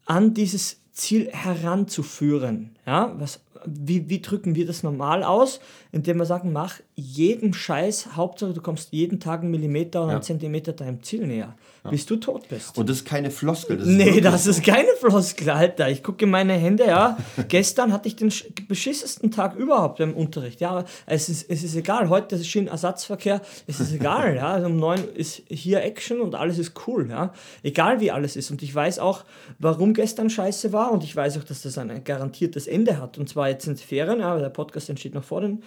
an 0.06 0.34
dieses 0.34 0.82
Ziel 0.92 1.30
heranzuführen. 1.32 2.78
Ja, 2.86 3.14
was, 3.18 3.40
wie, 3.66 4.10
wie 4.10 4.22
drücken 4.22 4.56
wir 4.56 4.66
das 4.66 4.84
normal 4.84 5.24
aus? 5.24 5.60
Indem 5.92 6.18
wir 6.18 6.26
sagen, 6.26 6.52
mach 6.52 6.80
jeden 7.00 7.54
Scheiß, 7.54 8.16
Hauptsache 8.16 8.54
du 8.54 8.62
kommst 8.62 8.92
jeden 8.92 9.20
Tag 9.20 9.42
einen 9.42 9.52
Millimeter 9.52 10.04
oder 10.04 10.14
einen 10.14 10.22
Zentimeter 10.24 10.74
deinem 10.74 11.04
Ziel 11.04 11.28
näher, 11.28 11.56
bis 11.92 12.08
du 12.08 12.16
tot 12.16 12.50
bist. 12.50 12.76
Und 12.76 12.90
das 12.90 12.98
ist 12.98 13.06
keine 13.06 13.30
Floskel. 13.30 13.78
Das 13.78 13.88
ist 13.88 13.94
Nee, 13.94 14.06
wirklich 14.06 14.24
das 14.24 14.48
ist 14.48 14.64
keine 14.66 14.88
Floskel, 15.00 15.52
Alter. 15.52 15.90
Ich 15.92 16.02
gucke 16.02 16.26
in 16.26 16.32
meine 16.32 16.54
Hände, 16.54 16.88
ja. 16.88 17.16
Gestern 17.50 17.94
hatte 17.94 18.08
ich 18.08 18.16
den 18.16 18.32
sch- 18.32 18.46
beschissesten 18.68 19.30
Tag 19.30 19.56
überhaupt 19.56 20.00
im 20.00 20.16
Unterricht. 20.16 20.60
Ja, 20.60 20.72
aber 20.72 20.86
es 21.06 21.30
ist, 21.30 21.48
es 21.52 21.64
ist 21.64 21.76
egal. 21.76 22.10
Heute 22.10 22.36
ist 22.36 22.48
Schienenersatzverkehr. 22.48 23.42
Es 23.68 23.80
ist 23.80 23.94
egal, 23.94 24.36
ja. 24.36 24.54
Also 24.54 24.66
um 24.66 24.78
neun 24.78 25.04
ist 25.14 25.44
hier 25.50 25.84
Action 25.84 26.20
und 26.20 26.34
alles 26.34 26.58
ist 26.58 26.74
cool, 26.88 27.08
ja. 27.12 27.32
Egal 27.62 28.00
wie 28.00 28.10
alles 28.10 28.36
ist. 28.36 28.50
Und 28.50 28.64
ich 28.64 28.74
weiß 28.74 28.98
auch, 28.98 29.24
warum 29.60 29.94
gestern 29.94 30.32
scheiße 30.32 30.74
war. 30.74 30.92
Und 30.92 31.04
ich 31.04 31.16
weiß 31.16 31.38
auch, 31.38 31.44
dass 31.44 31.62
das 31.62 31.78
ein 31.78 32.04
garantiertes 32.04 32.66
Ende 32.66 33.00
hat. 33.00 33.20
Und 33.20 33.30
zwar 33.30 33.50
jetzt 33.50 33.66
sind 33.66 33.80
Ferien, 33.80 34.20
ja. 34.20 34.36
Der 34.40 34.50
Podcast 34.50 34.90
entsteht 34.90 35.14
noch 35.14 35.24
vor 35.24 35.42
den 35.42 35.62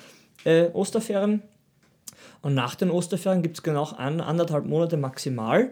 äh, 0.45 0.67
Osterferien. 0.73 1.43
Und 2.43 2.55
nach 2.55 2.75
den 2.75 2.91
Osterferien 2.91 3.43
gibt 3.43 3.59
es 3.59 3.63
genau 3.63 3.85
an, 3.85 4.21
anderthalb 4.21 4.67
Monate 4.67 4.97
maximal 4.97 5.71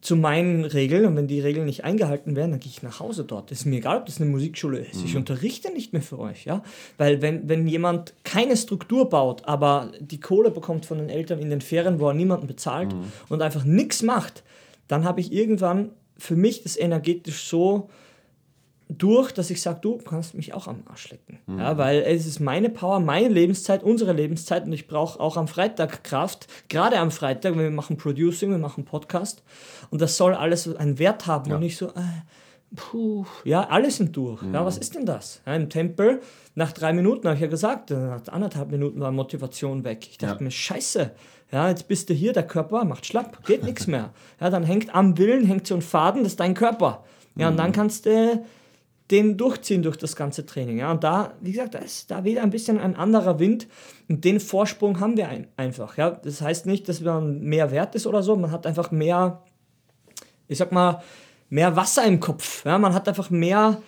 zu 0.00 0.16
meinen 0.16 0.64
Regeln. 0.64 1.04
Und 1.04 1.16
wenn 1.16 1.26
die 1.26 1.40
Regeln 1.40 1.66
nicht 1.66 1.84
eingehalten 1.84 2.34
werden, 2.34 2.52
dann 2.52 2.60
gehe 2.60 2.70
ich 2.70 2.82
nach 2.82 3.00
Hause 3.00 3.24
dort. 3.24 3.52
Es 3.52 3.60
ist 3.60 3.64
mir 3.66 3.76
egal, 3.76 3.98
ob 3.98 4.06
das 4.06 4.20
eine 4.20 4.30
Musikschule 4.30 4.78
ist. 4.78 5.04
Ich 5.04 5.16
unterrichte 5.16 5.72
nicht 5.72 5.92
mehr 5.92 6.02
für 6.02 6.18
euch. 6.18 6.46
ja, 6.46 6.62
Weil 6.96 7.22
wenn, 7.22 7.48
wenn 7.48 7.66
jemand 7.66 8.14
keine 8.24 8.56
Struktur 8.56 9.08
baut, 9.08 9.44
aber 9.44 9.92
die 10.00 10.18
Kohle 10.20 10.50
bekommt 10.50 10.86
von 10.86 10.98
den 10.98 11.10
Eltern 11.10 11.38
in 11.38 11.50
den 11.50 11.60
Ferien, 11.60 12.00
wo 12.00 12.08
er 12.08 12.14
niemanden 12.14 12.46
bezahlt 12.46 12.94
und 13.28 13.42
einfach 13.42 13.64
nichts 13.64 14.02
macht, 14.02 14.42
dann 14.88 15.04
habe 15.04 15.20
ich 15.20 15.32
irgendwann 15.32 15.90
für 16.16 16.36
mich 16.36 16.62
das 16.62 16.76
energetisch 16.76 17.44
so 17.44 17.88
durch, 18.98 19.32
dass 19.32 19.50
ich 19.50 19.62
sage, 19.62 19.78
du 19.82 19.98
kannst 19.98 20.34
mich 20.34 20.52
auch 20.54 20.66
am 20.66 20.82
Arsch 20.86 21.10
lecken. 21.10 21.38
Ja, 21.58 21.78
weil 21.78 22.00
es 22.02 22.26
ist 22.26 22.40
meine 22.40 22.68
Power, 22.70 23.00
meine 23.00 23.28
Lebenszeit, 23.28 23.82
unsere 23.82 24.12
Lebenszeit 24.12 24.64
und 24.66 24.72
ich 24.72 24.86
brauche 24.88 25.18
auch 25.20 25.36
am 25.36 25.48
Freitag 25.48 26.02
Kraft, 26.04 26.46
gerade 26.68 26.98
am 26.98 27.10
Freitag, 27.10 27.52
wenn 27.54 27.62
wir 27.62 27.70
machen 27.70 27.96
Producing, 27.96 28.50
wir 28.50 28.58
machen 28.58 28.84
Podcast 28.84 29.42
und 29.90 30.00
das 30.00 30.16
soll 30.16 30.34
alles 30.34 30.74
einen 30.76 30.98
Wert 30.98 31.26
haben 31.26 31.52
und 31.52 31.60
nicht 31.60 31.76
so, 31.76 31.88
äh, 31.88 32.74
puh, 32.74 33.24
ja, 33.44 33.68
alle 33.68 33.90
sind 33.90 34.16
durch. 34.16 34.42
Ja, 34.52 34.64
was 34.64 34.78
ist 34.78 34.94
denn 34.94 35.06
das? 35.06 35.40
Ja, 35.46 35.54
Im 35.54 35.68
Tempel, 35.70 36.20
nach 36.54 36.72
drei 36.72 36.92
Minuten, 36.92 37.26
habe 37.26 37.36
ich 37.36 37.42
ja 37.42 37.48
gesagt, 37.48 37.90
nach 37.90 38.26
anderthalb 38.28 38.70
Minuten 38.70 39.00
war 39.00 39.10
Motivation 39.12 39.84
weg. 39.84 40.06
Ich 40.10 40.18
dachte 40.18 40.38
Ja. 40.38 40.42
mir, 40.44 40.50
scheiße, 40.50 41.10
ja, 41.52 41.68
jetzt 41.68 41.88
bist 41.88 42.08
du 42.10 42.14
hier, 42.14 42.32
der 42.32 42.46
Körper 42.46 42.84
macht 42.84 43.06
schlapp, 43.06 43.44
geht 43.44 43.64
nichts 43.64 43.86
mehr. 43.86 44.10
Ja, 44.40 44.50
dann 44.50 44.62
hängt 44.64 44.94
am 44.94 45.18
Willen, 45.18 45.46
hängt 45.46 45.66
so 45.66 45.74
ein 45.74 45.82
Faden, 45.82 46.22
das 46.22 46.32
ist 46.32 46.40
dein 46.40 46.54
Körper. 46.54 47.04
Ja, 47.36 47.48
und 47.48 47.56
dann 47.56 47.72
kannst 47.72 48.06
du 48.06 48.42
den 49.10 49.36
durchziehen 49.36 49.82
durch 49.82 49.96
das 49.96 50.14
ganze 50.14 50.46
Training. 50.46 50.78
Ja, 50.78 50.90
und 50.90 51.02
da, 51.02 51.34
wie 51.40 51.52
gesagt, 51.52 51.74
da 51.74 51.78
ist 51.78 52.10
da 52.10 52.24
wieder 52.24 52.42
ein 52.42 52.50
bisschen 52.50 52.78
ein 52.78 52.94
anderer 52.94 53.38
Wind 53.38 53.66
und 54.08 54.24
den 54.24 54.40
Vorsprung 54.40 55.00
haben 55.00 55.16
wir 55.16 55.28
ein, 55.28 55.48
einfach. 55.56 55.96
Ja, 55.96 56.10
das 56.10 56.40
heißt 56.40 56.66
nicht, 56.66 56.88
dass 56.88 57.00
man 57.00 57.40
mehr 57.40 57.70
wert 57.70 57.94
ist 57.94 58.06
oder 58.06 58.22
so, 58.22 58.36
man 58.36 58.52
hat 58.52 58.66
einfach 58.66 58.90
mehr, 58.90 59.42
ich 60.46 60.58
sag 60.58 60.70
mal, 60.72 61.02
mehr 61.48 61.74
Wasser 61.76 62.04
im 62.04 62.20
Kopf. 62.20 62.64
Ja, 62.64 62.78
man 62.78 62.94
hat 62.94 63.08
einfach 63.08 63.30
mehr, 63.30 63.82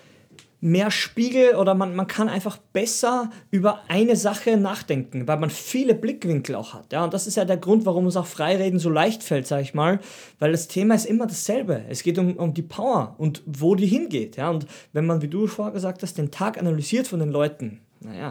mehr 0.62 0.92
Spiegel 0.92 1.56
oder 1.56 1.74
man, 1.74 1.96
man 1.96 2.06
kann 2.06 2.28
einfach 2.28 2.56
besser 2.56 3.30
über 3.50 3.80
eine 3.88 4.14
Sache 4.14 4.56
nachdenken, 4.56 5.26
weil 5.26 5.38
man 5.38 5.50
viele 5.50 5.92
Blickwinkel 5.92 6.54
auch 6.54 6.72
hat. 6.72 6.92
Ja, 6.92 7.02
und 7.02 7.12
das 7.12 7.26
ist 7.26 7.36
ja 7.36 7.44
der 7.44 7.56
Grund, 7.56 7.84
warum 7.84 8.04
uns 8.04 8.16
auch 8.16 8.26
Freireden 8.26 8.78
so 8.78 8.88
leicht 8.88 9.24
fällt, 9.24 9.48
sag 9.48 9.60
ich 9.60 9.74
mal, 9.74 9.98
weil 10.38 10.52
das 10.52 10.68
Thema 10.68 10.94
ist 10.94 11.04
immer 11.06 11.26
dasselbe. 11.26 11.82
Es 11.88 12.04
geht 12.04 12.16
um, 12.16 12.36
um 12.36 12.54
die 12.54 12.62
Power 12.62 13.16
und 13.18 13.42
wo 13.44 13.74
die 13.74 13.86
hingeht. 13.86 14.36
Ja, 14.36 14.50
und 14.50 14.66
wenn 14.92 15.04
man, 15.04 15.20
wie 15.20 15.28
du 15.28 15.48
vorher 15.48 15.74
gesagt 15.74 16.00
hast, 16.04 16.16
den 16.16 16.30
Tag 16.30 16.56
analysiert 16.56 17.08
von 17.08 17.18
den 17.18 17.30
Leuten, 17.30 17.80
naja, 17.98 18.28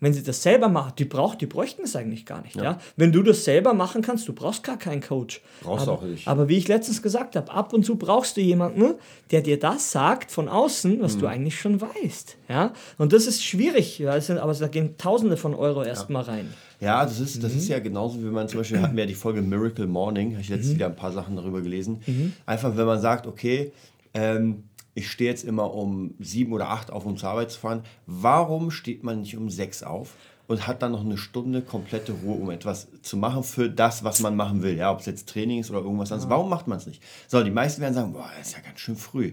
wenn 0.00 0.12
sie 0.12 0.22
das 0.22 0.42
selber 0.42 0.68
machen, 0.68 0.92
die, 0.98 1.04
braucht, 1.06 1.40
die 1.40 1.46
bräuchten 1.46 1.82
es 1.84 1.96
eigentlich 1.96 2.26
gar 2.26 2.42
nicht. 2.42 2.56
Ja. 2.56 2.78
Wenn 2.96 3.12
du 3.12 3.22
das 3.22 3.44
selber 3.44 3.72
machen 3.74 4.02
kannst, 4.02 4.28
du 4.28 4.32
brauchst 4.32 4.62
gar 4.62 4.78
keinen 4.78 5.00
Coach. 5.00 5.40
Brauchst 5.62 5.82
aber, 5.88 5.92
auch 5.98 6.02
nicht. 6.02 6.28
Aber 6.28 6.48
wie 6.48 6.58
ich 6.58 6.68
letztens 6.68 7.02
gesagt 7.02 7.34
habe, 7.36 7.50
ab 7.50 7.72
und 7.72 7.84
zu 7.84 7.96
brauchst 7.96 8.36
du 8.36 8.40
jemanden, 8.42 8.94
der 9.30 9.40
dir 9.40 9.58
das 9.58 9.90
sagt 9.92 10.30
von 10.30 10.48
außen, 10.48 11.00
was 11.00 11.16
Mhm. 11.16 11.20
du 11.20 11.26
eigentlich 11.26 11.58
schon 11.58 11.80
weißt. 11.80 12.36
Ja? 12.48 12.72
Und 12.98 13.12
das 13.12 13.26
ist 13.26 13.42
schwierig, 13.44 13.98
ja, 13.98 14.12
aber 14.40 14.52
da 14.54 14.68
gehen 14.68 14.96
Tausende 14.98 15.36
von 15.36 15.54
Euro 15.54 15.82
erstmal 15.82 16.22
rein. 16.24 16.52
Ja, 16.80 17.02
das 17.04 17.18
ist, 17.20 17.42
das 17.42 17.52
Mhm. 17.52 17.58
ist 17.58 17.68
ja 17.68 17.78
genauso, 17.78 18.18
wie 18.20 18.24
man 18.26 18.48
zum 18.48 18.60
Beispiel 18.60 18.80
hatten 18.82 18.96
wir 18.96 19.04
ja 19.04 19.08
die 19.08 19.14
Folge 19.14 19.40
Miracle 19.40 19.86
Morning, 19.86 20.32
habe 20.32 20.42
ich 20.42 20.50
Mhm. 20.50 20.56
letztens 20.56 20.74
wieder 20.74 20.86
ein 20.86 20.96
paar 20.96 21.12
Sachen 21.12 21.34
darüber 21.36 21.62
gelesen. 21.62 22.02
Einfach, 22.44 22.76
wenn 22.76 22.84
man 22.86 23.00
sagt, 23.00 23.26
okay, 23.26 23.72
ähm, 24.12 24.64
ich 24.96 25.10
stehe 25.10 25.30
jetzt 25.30 25.44
immer 25.44 25.74
um 25.74 26.14
sieben 26.18 26.54
oder 26.54 26.70
acht 26.70 26.90
auf, 26.90 27.04
um 27.04 27.18
zur 27.18 27.28
Arbeit 27.28 27.50
zu 27.50 27.60
fahren, 27.60 27.82
warum 28.06 28.70
steht 28.70 29.04
man 29.04 29.20
nicht 29.20 29.36
um 29.36 29.50
sechs 29.50 29.82
auf? 29.82 30.14
Und 30.48 30.66
hat 30.66 30.80
dann 30.80 30.92
noch 30.92 31.04
eine 31.04 31.18
Stunde 31.18 31.60
komplette 31.60 32.12
Ruhe, 32.12 32.40
um 32.40 32.50
etwas 32.50 32.88
zu 33.02 33.16
machen 33.16 33.42
für 33.42 33.68
das, 33.68 34.04
was 34.04 34.20
man 34.20 34.36
machen 34.36 34.62
will. 34.62 34.76
Ja, 34.76 34.92
ob 34.92 35.00
es 35.00 35.06
jetzt 35.06 35.28
Training 35.28 35.58
ist 35.58 35.70
oder 35.70 35.80
irgendwas 35.80 36.12
anderes. 36.12 36.30
Warum 36.30 36.48
macht 36.48 36.66
man 36.66 36.78
es 36.78 36.86
nicht? 36.86 37.02
So, 37.26 37.42
die 37.42 37.50
meisten 37.50 37.82
werden 37.82 37.94
sagen, 37.94 38.12
boah, 38.12 38.30
das 38.38 38.48
ist 38.48 38.56
ja 38.56 38.62
ganz 38.62 38.78
schön 38.80 38.96
früh. 38.96 39.32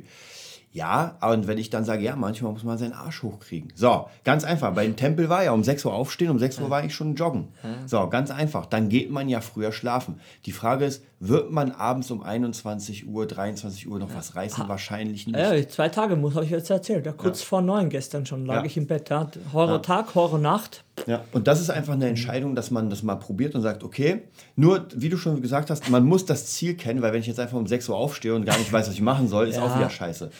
Ja, 0.75 1.19
und 1.21 1.45
wenn 1.45 1.59
ich 1.59 1.69
dann 1.69 1.85
sage, 1.85 2.01
ja, 2.03 2.15
manchmal 2.15 2.51
muss 2.51 2.63
man 2.63 2.79
seinen 2.79 2.93
Arsch 2.93 3.21
hochkriegen. 3.21 3.71
So, 3.75 4.07
ganz 4.23 4.43
einfach. 4.43 4.73
Bei 4.73 4.83
dem 4.83 4.95
Tempel 4.95 5.29
war 5.29 5.43
ja 5.43 5.51
um 5.51 5.63
6 5.63 5.85
Uhr 5.85 5.93
aufstehen, 5.93 6.31
um 6.31 6.39
6 6.39 6.59
Uhr 6.61 6.71
war 6.71 6.83
ich 6.83 6.95
schon 6.95 7.13
joggen. 7.13 7.49
So, 7.85 8.07
ganz 8.09 8.31
einfach. 8.31 8.65
Dann 8.65 8.89
geht 8.89 9.11
man 9.11 9.29
ja 9.29 9.39
früher 9.41 9.71
schlafen. 9.71 10.19
Die 10.47 10.51
Frage 10.51 10.85
ist, 10.85 11.03
wird 11.19 11.51
man 11.51 11.71
abends 11.71 12.09
um 12.09 12.23
21 12.23 13.07
Uhr, 13.07 13.27
23 13.27 13.87
Uhr 13.87 13.99
noch 13.99 14.15
was 14.15 14.35
reißen? 14.35 14.67
Wahrscheinlich 14.67 15.27
nicht. 15.27 15.37
Ja, 15.37 15.69
zwei 15.69 15.89
Tage 15.89 16.15
muss, 16.15 16.33
habe 16.33 16.45
ich 16.45 16.51
jetzt 16.51 16.71
erzählt. 16.71 17.05
Ja, 17.05 17.11
kurz 17.11 17.43
vor 17.43 17.61
neun 17.61 17.89
gestern 17.89 18.25
schon 18.25 18.47
lag 18.47 18.55
Ja. 18.55 18.65
ich 18.65 18.75
im 18.75 18.87
Bett. 18.87 19.11
Ja. 19.11 19.29
Horror-Tag, 19.53 20.15
Horror-Nacht. 20.15 20.83
Ja, 21.05 21.21
und 21.33 21.47
das 21.47 21.61
ist 21.61 21.69
einfach 21.69 21.93
eine 21.93 22.07
Entscheidung, 22.07 22.55
dass 22.55 22.71
man 22.71 22.89
das 22.89 23.03
mal 23.03 23.15
probiert 23.15 23.53
und 23.53 23.61
sagt, 23.61 23.83
okay, 23.83 24.23
nur, 24.55 24.87
wie 24.95 25.09
du 25.09 25.17
schon 25.17 25.39
gesagt 25.41 25.69
hast, 25.69 25.89
man 25.91 26.03
muss 26.03 26.25
das 26.25 26.47
Ziel 26.47 26.75
kennen, 26.75 27.01
weil 27.03 27.13
wenn 27.13 27.21
ich 27.21 27.27
jetzt 27.27 27.39
einfach 27.39 27.57
um 27.57 27.67
6 27.67 27.89
Uhr 27.89 27.95
aufstehe 27.95 28.33
und 28.33 28.45
gar 28.45 28.57
nicht 28.57 28.73
weiß, 28.73 28.87
was 28.87 28.93
ich 28.95 29.01
machen 29.01 29.27
soll, 29.27 29.47
ist 29.47 29.57
Ja. 29.57 29.65
auch 29.65 29.77
wieder 29.77 29.89
scheiße. 29.91 30.31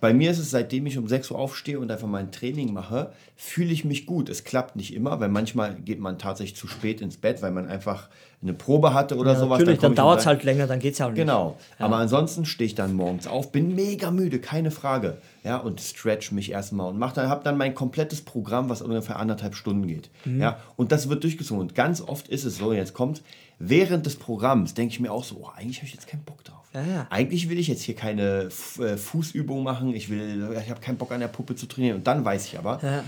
Bei 0.00 0.14
mir 0.14 0.30
ist 0.30 0.38
es, 0.38 0.50
seitdem 0.50 0.86
ich 0.86 0.96
um 0.96 1.08
6 1.08 1.30
Uhr 1.30 1.38
aufstehe 1.38 1.78
und 1.78 1.90
einfach 1.90 2.08
mein 2.08 2.32
Training 2.32 2.72
mache, 2.72 3.12
fühle 3.36 3.70
ich 3.70 3.84
mich 3.84 4.06
gut. 4.06 4.30
Es 4.30 4.44
klappt 4.44 4.74
nicht 4.74 4.94
immer, 4.94 5.20
weil 5.20 5.28
manchmal 5.28 5.74
geht 5.74 6.00
man 6.00 6.18
tatsächlich 6.18 6.56
zu 6.56 6.68
spät 6.68 7.02
ins 7.02 7.18
Bett, 7.18 7.42
weil 7.42 7.50
man 7.50 7.66
einfach 7.68 8.08
eine 8.42 8.54
Probe 8.54 8.94
hatte 8.94 9.16
oder 9.16 9.34
Ja, 9.34 9.38
sowas. 9.38 9.58
natürlich, 9.58 9.80
dann 9.80 9.92
um 9.92 9.96
dauert 9.96 10.20
es 10.20 10.26
halt 10.26 10.42
länger, 10.44 10.66
dann 10.66 10.78
geht 10.78 10.94
es 10.94 10.98
ja 10.98 11.06
auch 11.06 11.10
nicht. 11.10 11.18
Genau. 11.18 11.58
Aber 11.78 11.96
ansonsten 11.96 12.46
stehe 12.46 12.66
ich 12.66 12.74
dann 12.74 12.94
morgens 12.94 13.26
auf, 13.26 13.52
bin 13.52 13.74
mega 13.74 14.10
müde, 14.10 14.38
keine 14.38 14.70
Frage. 14.70 15.18
Ja, 15.44 15.58
und 15.58 15.80
stretch 15.80 16.32
mich 16.32 16.50
erstmal 16.50 16.88
und 16.88 16.98
mach 16.98 17.12
dann, 17.12 17.28
hab 17.28 17.44
dann 17.44 17.58
mein 17.58 17.74
komplettes 17.74 18.22
Programm, 18.22 18.70
was 18.70 18.80
ungefähr 18.80 19.18
anderthalb 19.18 19.54
Stunden 19.54 19.86
geht. 19.86 20.08
Mhm. 20.24 20.40
Ja, 20.40 20.58
und 20.76 20.92
das 20.92 21.10
wird 21.10 21.22
durchgezogen. 21.24 21.60
Und 21.60 21.74
ganz 21.74 22.00
oft 22.00 22.28
ist 22.28 22.44
es 22.44 22.56
so, 22.56 22.72
jetzt 22.72 22.94
kommt, 22.94 23.22
während 23.58 24.06
des 24.06 24.16
Programms 24.16 24.72
denke 24.72 24.94
ich 24.94 25.00
mir 25.00 25.12
auch 25.12 25.24
so, 25.24 25.36
oh, 25.42 25.50
eigentlich 25.54 25.78
habe 25.78 25.86
ich 25.86 25.92
jetzt 25.94 26.06
keinen 26.06 26.24
Bock 26.24 26.42
drauf. 26.44 26.59
Ja, 26.72 26.82
ja. 26.82 27.06
Eigentlich 27.10 27.48
will 27.50 27.58
ich 27.58 27.66
jetzt 27.68 27.82
hier 27.82 27.96
keine 27.96 28.48
äh, 28.78 28.96
Fußübung 28.96 29.62
machen, 29.62 29.94
ich 29.94 30.08
will, 30.08 30.56
ich 30.62 30.70
habe 30.70 30.80
keinen 30.80 30.98
Bock 30.98 31.10
an 31.12 31.20
der 31.20 31.28
Puppe 31.28 31.56
zu 31.56 31.66
trainieren. 31.66 31.96
Und 31.96 32.06
dann 32.06 32.24
weiß 32.24 32.46
ich 32.46 32.58
aber, 32.58 32.78
Ja. 32.82 33.02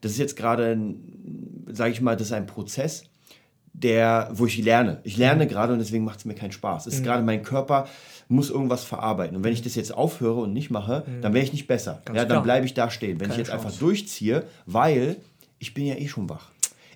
das 0.00 0.12
ist 0.12 0.18
jetzt 0.18 0.36
gerade, 0.36 0.78
sage 1.66 1.90
ich 1.92 2.00
mal, 2.00 2.16
das 2.16 2.28
ist 2.28 2.32
ein 2.32 2.46
Prozess, 2.46 3.04
der, 3.72 4.30
wo 4.34 4.46
ich 4.46 4.58
lerne. 4.62 5.00
Ich 5.02 5.16
lerne 5.16 5.46
gerade 5.46 5.72
und 5.72 5.78
deswegen 5.80 6.04
macht 6.04 6.18
es 6.20 6.24
mir 6.26 6.34
keinen 6.34 6.52
Spaß. 6.52 6.86
Es 6.86 6.94
ist 6.94 7.04
gerade 7.04 7.22
mein 7.24 7.42
Körper 7.42 7.88
muss 8.28 8.50
irgendwas 8.50 8.84
verarbeiten. 8.84 9.36
Und 9.36 9.44
wenn 9.44 9.52
ich 9.52 9.62
das 9.62 9.74
jetzt 9.74 9.92
aufhöre 9.92 10.40
und 10.40 10.52
nicht 10.52 10.70
mache, 10.70 11.04
dann 11.20 11.34
wäre 11.34 11.44
ich 11.44 11.52
nicht 11.52 11.66
besser. 11.66 12.02
ja, 12.14 12.24
dann 12.24 12.42
bleibe 12.42 12.64
ich 12.66 12.72
da 12.74 12.88
stehen. 12.90 13.18
Wenn 13.20 13.28
Keine 13.28 13.32
ich 13.32 13.38
jetzt 13.38 13.48
Chance. 13.50 13.66
einfach 13.66 13.78
durchziehe, 13.78 14.44
weil 14.64 15.16
ich 15.58 15.74
bin 15.74 15.84
ja 15.86 15.96
eh 15.96 16.06
schon 16.08 16.28
wach. 16.30 16.51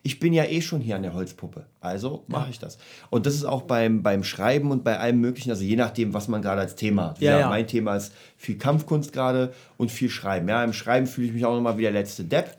Ich 0.07 0.21
bin 0.21 0.33
ja 0.33 0.45
eh 0.45 0.61
schon 0.61 0.81
hier 0.81 0.95
an 0.95 1.03
der 1.03 1.15
Holzpuppe. 1.15 1.67
Also 1.81 2.23
mache 2.29 2.49
ich 2.51 2.61
das. 2.61 2.79
Und 3.11 3.27
das 3.27 3.35
ist 3.35 3.45
auch 3.45 3.63
beim, 3.63 4.05
beim 4.05 4.23
Schreiben 4.23 4.71
und 4.71 4.85
bei 4.85 5.01
allem 5.01 5.21
Möglichen, 5.21 5.51
also 5.51 5.65
je 5.65 5.75
nachdem, 5.75 6.15
was 6.15 6.29
man 6.29 6.43
gerade 6.43 6.61
als 6.61 6.77
Thema 6.77 7.09
hat. 7.09 7.19
Ja, 7.19 7.41
ja. 7.41 7.49
Mein 7.49 7.67
Thema 7.67 7.97
ist 7.97 8.13
viel 8.37 8.57
Kampfkunst 8.57 9.13
gerade 9.13 9.53
und 9.79 9.91
viel 9.91 10.09
Schreiben. 10.09 10.49
Ja, 10.49 10.63
im 10.63 10.73
Schreiben 10.73 11.09
fühle 11.09 11.27
ich 11.27 11.33
mich 11.33 11.45
auch 11.45 11.57
nochmal 11.57 11.77
wie 11.77 11.83
der 11.83 11.91
letzte 11.91 12.23
Depp. 12.23 12.57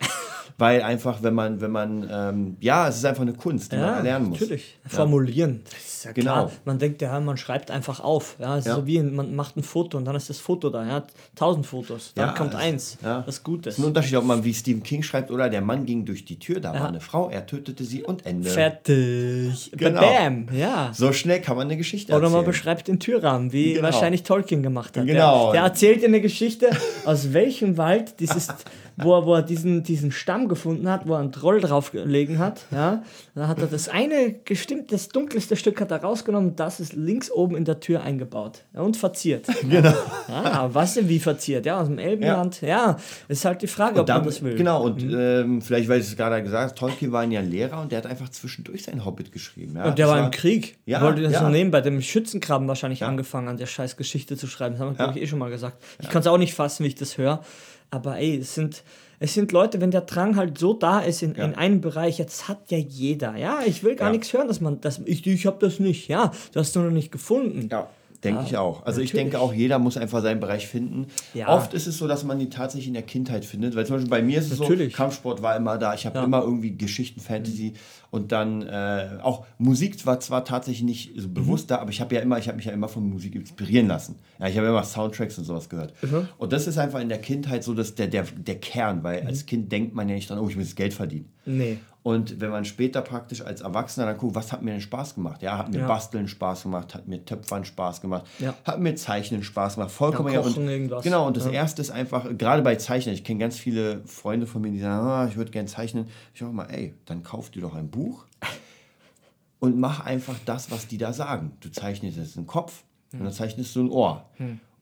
Weil 0.60 0.82
einfach, 0.82 1.22
wenn 1.22 1.36
man, 1.36 1.62
wenn 1.62 1.70
man, 1.70 2.10
ähm, 2.12 2.58
ja, 2.62 2.88
es 2.88 2.98
ist 2.98 3.06
einfach 3.06 3.22
eine 3.22 3.34
Kunst, 3.34 3.72
die 3.72 3.76
man 3.76 3.94
erlernen 3.98 4.30
muss. 4.30 4.40
Natürlich. 4.42 4.76
Formulieren. 4.88 5.62
Das 5.66 5.74
ist 5.94 6.04
ja 6.06 6.12
Genau. 6.14 6.34
klar. 6.34 6.52
Man 6.66 6.80
denkt 6.80 7.02
ja, 7.04 7.20
man 7.20 7.38
schreibt 7.38 7.70
einfach 7.70 8.00
auf. 8.00 8.38
Ja, 8.40 8.54
es 8.58 8.62
ist 8.66 8.70
Ja. 8.70 8.76
so 8.78 8.88
wie 8.88 9.00
man 9.04 9.36
macht 9.36 9.56
ein 9.56 9.62
Foto 9.62 10.00
und 10.00 10.06
dann 10.06 10.16
ist 10.16 10.32
das 10.32 10.40
Foto 10.40 10.72
da. 10.72 10.84
Ja, 10.88 11.04
tausend 11.36 11.68
Fotos. 11.68 12.12
Dann 12.16 12.30
Ja, 12.30 12.34
kommt 12.34 12.56
das- 12.56 12.62
eins. 12.62 12.98
ja. 13.04 13.22
Das 13.24 13.44
Gute 13.44 13.70
ist 13.70 13.78
ein 13.78 13.84
Unterschied, 13.86 14.16
ob 14.18 14.26
man 14.26 14.44
wie 14.44 14.54
Stephen 14.54 14.82
King 14.82 15.04
schreibt 15.04 15.30
oder 15.30 15.48
der 15.50 15.62
Mann 15.62 15.86
ging 15.86 16.06
durch 16.06 16.26
die 16.26 16.40
Tür, 16.40 16.60
da 16.60 16.74
Ja. 16.74 16.80
war 16.80 16.88
eine 16.88 17.02
Frau, 17.02 17.30
er 17.30 17.46
tötete 17.46 17.84
sie 17.84 18.02
und 18.04 18.26
Ende. 18.26 18.50
Fertig. 18.50 19.72
Genau. 19.78 20.02
Bam. 20.02 20.48
Ja. 20.54 20.90
So 20.94 21.14
schnell 21.14 21.40
kann 21.42 21.56
man 21.58 21.68
eine 21.68 21.78
Geschichte 21.78 22.14
Oder 22.14 22.24
man 22.24 22.32
erzählen. 22.34 22.46
beschreibt 22.46 22.88
den 22.88 23.00
Türrahmen, 23.00 23.52
wie 23.54 23.74
Genau. 23.74 23.84
wahrscheinlich 23.84 24.24
Tolkien 24.24 24.64
gemacht 24.64 24.98
hat. 24.98 25.06
Genau. 25.06 25.52
Der, 25.52 25.62
der 25.62 25.62
erzählt 25.70 26.02
dir 26.02 26.08
eine 26.08 26.22
Geschichte, 26.22 26.70
aus 27.06 27.34
welchem 27.34 27.78
Wald 27.78 28.20
dieses, 28.20 28.48
wo 28.98 29.14
er, 29.16 29.26
wo 29.26 29.34
er 29.36 29.42
diesen, 29.44 29.84
diesen 29.84 30.12
Stamm 30.12 30.48
gefunden 30.48 30.90
hat, 30.90 31.08
wo 31.08 31.14
er 31.14 31.20
einen 31.20 31.32
Troll 31.32 31.62
drauf 31.62 31.92
gelegen 31.92 32.40
hat. 32.40 32.66
Ja. 32.72 33.04
Dann 33.36 33.48
hat 33.48 33.60
er 33.60 33.68
das 33.68 33.90
eine 33.90 34.34
gestimmt, 34.44 34.92
das 34.92 35.10
dunkelste 35.10 35.56
Stück 35.56 35.80
hat 35.80 35.92
er 35.92 36.02
rausgenommen, 36.02 36.56
das 36.56 36.80
ist 36.80 36.94
links 36.94 37.32
oben 37.32 37.56
in 37.56 37.64
der 37.66 37.80
Tür 37.80 38.02
eingebaut 38.02 38.64
ja, 38.74 38.82
und 38.82 38.98
verziert. 38.98 39.46
Genau. 39.70 39.94
Ja, 40.28 40.70
was 40.74 40.96
denn 40.96 41.08
wie 41.10 41.20
verziert? 41.20 41.66
Ja, 41.66 41.80
aus 41.82 41.88
dem 41.88 42.00
Elbenland. 42.00 42.62
Ja, 42.62 42.98
ist 43.28 43.46
halt 43.46 43.62
die 43.62 43.68
Frage, 43.68 44.00
ob 44.00 44.06
Da, 44.08 44.16
man 44.18 44.26
das 44.26 44.42
will. 44.42 44.54
Mhm. 44.54 44.58
Genau, 44.58 44.84
und 44.84 45.04
ähm, 45.04 45.62
vielleicht, 45.62 45.88
weil 45.90 46.00
ich 46.00 46.08
es 46.08 46.18
gerade 46.18 46.42
gesagt 46.42 46.72
habe, 46.72 46.76
Tolkien 46.92 47.12
war 47.12 47.24
ja 47.26 47.40
ein 47.40 47.50
Lehrer 47.52 47.82
und 47.82 47.92
der 47.92 48.00
hat 48.00 48.06
einfach 48.08 48.30
zwischendurch 48.30 48.84
sein 48.84 49.06
Hobbit 49.06 49.32
geschrieben. 49.32 49.76
Ja? 49.76 49.86
Und 49.86 49.98
der 50.00 50.08
Das 50.08 50.16
war 50.16 50.24
im 50.26 50.32
Krieg. 50.32 50.78
Ja, 50.86 51.00
Ja, 51.00 51.06
wollte 51.06 51.22
das 51.22 51.34
ja. 51.34 51.40
so 51.42 51.50
nehmen, 51.50 51.70
bei 51.72 51.82
dem 51.82 52.02
Schützengraben 52.02 52.68
wahrscheinlich 52.68 53.04
angefangen, 53.04 53.48
an 53.48 53.58
der 53.58 53.66
scheiß 53.68 53.98
Geschichte 53.98 54.38
zu 54.38 54.48
schreiben. 54.48 54.76
Das 54.76 54.82
haben 54.82 54.92
wir, 54.92 54.96
glaube 54.96 55.12
Ja. 55.12 55.18
ich, 55.18 55.24
eh 55.24 55.28
schon 55.28 55.40
mal 55.40 55.50
gesagt. 55.52 55.78
Ich 56.00 56.10
kann 56.10 56.22
es 56.22 56.28
auch 56.28 56.38
nicht 56.38 56.54
fassen, 56.56 56.84
wie 56.84 56.88
ich 56.88 56.96
das 56.96 57.18
höre. 57.18 57.42
Aber 57.90 58.18
ey, 58.18 58.38
es 58.38 58.54
sind, 58.56 58.84
es 59.20 59.34
sind 59.34 59.52
Leute, 59.52 59.80
wenn 59.82 59.92
der 59.92 60.02
Drang 60.02 60.36
halt 60.36 60.58
so 60.58 60.74
da 60.74 61.00
ist 61.00 61.24
in, 61.24 61.36
in 61.36 61.56
einem 61.56 61.82
Bereich, 61.82 62.18
jetzt 62.20 62.48
hat 62.48 62.70
ja 62.70 62.78
jeder. 62.78 63.36
Ja, 63.38 63.60
ich 63.66 63.84
will 63.84 63.96
gar 63.96 64.10
Ja. 64.10 64.12
nichts 64.14 64.34
hören, 64.34 64.48
dass 64.48 64.60
man 64.62 64.82
das. 64.82 65.00
Ich, 65.06 65.26
ich 65.26 65.46
habe 65.46 65.58
das 65.60 65.80
nicht. 65.80 66.08
Ja, 66.08 66.32
du 66.54 66.60
hast 66.60 66.76
du 66.76 66.82
noch 66.82 66.92
nicht 66.92 67.12
gefunden. 67.12 67.70
Ja, 67.72 67.88
denke 68.24 68.44
ich 68.46 68.58
auch. 68.58 68.86
Also 68.86 69.00
ich 69.00 69.14
natürlich. 69.14 69.32
denke 69.32 69.40
auch, 69.40 69.54
jeder 69.54 69.80
muss 69.80 69.96
einfach 69.96 70.22
seinen 70.22 70.40
Bereich 70.42 70.68
finden. 70.68 71.08
Ja. 71.34 71.48
Oft 71.56 71.74
ist 71.74 71.88
es 71.88 71.98
so, 71.98 72.08
dass 72.08 72.24
man 72.26 72.40
die 72.40 72.50
tatsächlich 72.50 72.88
in 72.88 72.94
der 72.94 73.04
Kindheit 73.04 73.46
findet, 73.46 73.76
weil 73.76 73.86
zum 73.86 73.96
Beispiel 73.96 74.10
bei 74.10 74.22
mir 74.22 74.40
ist 74.40 74.52
es 74.52 74.60
Natürlich. 74.60 74.92
so, 74.94 74.98
Kampfsport 74.98 75.42
war 75.42 75.56
immer 75.56 75.78
da, 75.78 75.94
ich 75.94 76.06
habe 76.06 76.18
Ja. 76.18 76.24
immer 76.26 76.42
irgendwie 76.42 76.76
Geschichten, 76.76 77.22
Fantasy 77.22 77.74
und 78.12 78.32
dann 78.32 78.62
äh, 78.64 79.18
auch 79.22 79.46
Musik 79.58 80.06
war 80.06 80.20
zwar 80.20 80.46
tatsächlich 80.46 80.84
nicht 80.84 81.12
so 81.22 81.30
bewusst 81.30 81.70
da, 81.72 81.80
aber 81.80 81.90
ich 81.92 82.02
habe 82.02 82.16
ja 82.16 82.22
immer, 82.22 82.38
ich 82.38 82.48
habe 82.48 82.56
mich 82.58 82.66
ja 82.66 82.72
immer 82.72 82.88
von 82.88 83.10
Musik 83.10 83.36
inspirieren 83.36 83.88
lassen. 83.88 84.16
Ja, 84.40 84.48
ich 84.48 84.58
habe 84.58 84.68
immer 84.68 84.84
Soundtracks 84.84 85.38
und 85.38 85.44
sowas 85.46 85.70
gehört. 85.70 85.94
Und 86.38 86.54
das 86.54 86.68
ist 86.68 86.78
einfach 86.78 87.00
in 87.00 87.10
der 87.10 87.20
Kindheit 87.20 87.64
so, 87.64 87.74
dass 87.74 87.96
der, 87.96 88.08
der, 88.08 88.24
der 88.24 88.60
Kern, 88.60 89.04
weil 89.04 89.26
als 89.26 89.46
Kind 89.46 89.72
denkt 89.72 89.94
man 89.96 90.08
ja 90.10 90.16
nicht 90.16 90.30
dran, 90.30 90.40
oh, 90.40 90.48
ich 90.50 90.56
muss 90.58 90.76
Geld 90.76 90.94
verdienen. 90.94 91.30
Nee. 91.46 91.78
Und 92.04 92.40
wenn 92.40 92.52
man 92.52 92.64
später 92.64 93.02
praktisch 93.02 93.42
als 93.42 93.60
Erwachsener 93.60 94.06
dann 94.06 94.18
guckt, 94.18 94.34
was 94.34 94.54
hat 94.54 94.62
mir 94.62 94.72
denn 94.72 94.80
Spaß 94.80 95.16
gemacht? 95.16 95.42
Ja, 95.42 95.58
hat 95.58 95.70
mir 95.74 95.80
Ja. 95.80 95.88
Basteln 95.88 96.30
Spaß 96.30 96.64
gemacht, 96.64 96.96
hat 96.96 97.06
mir 97.06 97.26
Töpfern 97.26 97.66
Spaß 97.66 98.00
gemacht, 98.00 98.26
Ja. 98.40 98.54
hat 98.64 98.80
mir 98.80 98.96
Zeichnen 98.96 99.44
Spaß 99.44 99.76
gemacht, 99.76 99.92
vollkommen 99.92 100.32
Ja. 100.34 100.40
Kochen, 100.40 100.64
und, 100.64 100.70
irgendwas. 100.70 101.04
Genau, 101.04 101.28
und 101.28 101.36
das 101.36 101.44
Ja. 101.46 101.52
erste 101.52 101.82
ist 101.82 101.92
einfach, 101.92 102.26
gerade 102.38 102.62
bei 102.62 102.76
Zeichnen, 102.76 103.14
ich 103.14 103.26
kenne 103.26 103.40
ganz 103.42 103.58
viele 103.58 104.00
Freunde 104.06 104.48
von 104.48 104.62
mir, 104.62 104.72
die 104.72 104.80
sagen, 104.80 105.06
ah, 105.06 105.28
ich 105.30 105.36
würde 105.36 105.52
gerne 105.52 105.68
zeichnen. 105.68 106.06
Ich 106.34 106.40
sage 106.40 106.54
mal, 106.54 106.68
ey, 106.72 106.94
dann 107.06 107.24
kauf 107.24 107.50
dir 107.50 107.62
doch 107.62 107.76
ein 107.76 107.90
Buch 107.90 107.97
und 109.60 109.78
mach 109.80 110.06
einfach 110.06 110.36
das, 110.46 110.70
was 110.72 110.88
die 110.88 110.98
da 110.98 111.14
sagen. 111.14 111.52
Du 111.62 111.70
zeichnest 111.70 112.18
jetzt 112.18 112.38
einen 112.38 112.48
Kopf 112.48 112.84
und 113.14 113.24
dann 113.24 113.32
zeichnest 113.34 113.76
du 113.76 113.82
ein 113.84 113.90
Ohr. 113.90 114.26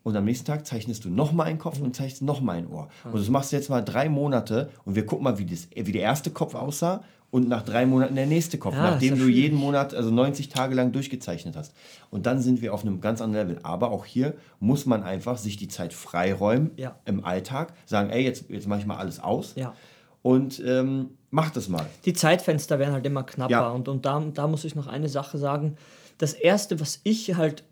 Und 0.04 0.16
am 0.16 0.26
nächsten 0.26 0.46
Tag 0.46 0.68
zeichnest 0.68 1.04
du 1.06 1.10
nochmal 1.10 1.48
einen 1.48 1.58
Kopf 1.60 1.80
und 1.80 1.96
zeichnest 1.96 2.22
nochmal 2.22 2.58
ein 2.58 2.68
Ohr. 2.68 2.90
Und 3.06 3.16
das 3.16 3.30
machst 3.30 3.52
du 3.52 3.56
jetzt 3.56 3.70
mal 3.70 3.82
drei 3.82 4.10
Monate 4.10 4.70
und 4.84 4.96
wir 4.96 5.06
gucken 5.06 5.24
mal, 5.24 5.38
wie, 5.40 5.46
das, 5.46 5.68
wie 5.74 5.92
der 5.92 6.02
erste 6.04 6.30
Kopf 6.30 6.54
aussah 6.56 7.04
und 7.32 7.48
nach 7.50 7.64
drei 7.64 7.86
Monaten 7.86 8.16
der 8.16 8.28
nächste 8.28 8.58
Kopf, 8.58 8.76
Ja, 8.76 8.92
nachdem 8.92 9.18
du 9.18 9.28
jeden. 9.28 9.58
Monat, 9.58 9.94
also 9.96 10.12
90 10.12 10.50
Tage 10.50 10.76
lang 10.76 10.92
durchgezeichnet 10.92 11.56
hast. 11.56 11.74
Und 12.12 12.26
dann 12.28 12.40
sind 12.40 12.62
wir 12.62 12.74
auf 12.74 12.84
einem 12.84 13.02
ganz 13.02 13.20
anderen 13.22 13.48
Level. 13.48 13.64
Aber 13.64 13.90
auch 13.92 14.06
hier 14.06 14.36
muss 14.60 14.86
man 14.86 15.04
einfach 15.04 15.38
sich 15.38 15.58
die 15.58 15.68
Zeit 15.68 15.92
freiräumen 15.92 16.72
Ja. 16.78 17.00
im 17.06 17.26
Alltag, 17.26 17.74
sagen, 17.86 18.10
ey, 18.10 18.24
jetzt, 18.24 18.50
jetzt 18.50 18.68
mache 18.68 18.82
ich 18.82 18.86
mal 18.86 18.98
alles 18.98 19.20
aus 19.20 19.54
Ja. 19.56 19.74
und 20.22 20.62
ähm, 20.66 21.10
mach 21.36 21.52
das 21.52 21.68
mal. 21.68 21.86
die 22.06 22.14
Zeitfenster 22.14 22.80
werden 22.80 22.94
halt 22.94 23.06
immer 23.06 23.24
knapper. 23.24 23.52
Ja. 23.52 23.70
Und, 23.70 23.90
und 23.90 24.06
da, 24.06 24.24
da 24.34 24.48
muss 24.48 24.64
ich 24.64 24.74
noch 24.74 24.88
eine 24.88 25.10
Sache 25.10 25.38
sagen. 25.38 25.76
Das 26.18 26.34
Erste, 26.34 26.80
was 26.80 27.02
ich 27.04 27.36
halt 27.36 27.64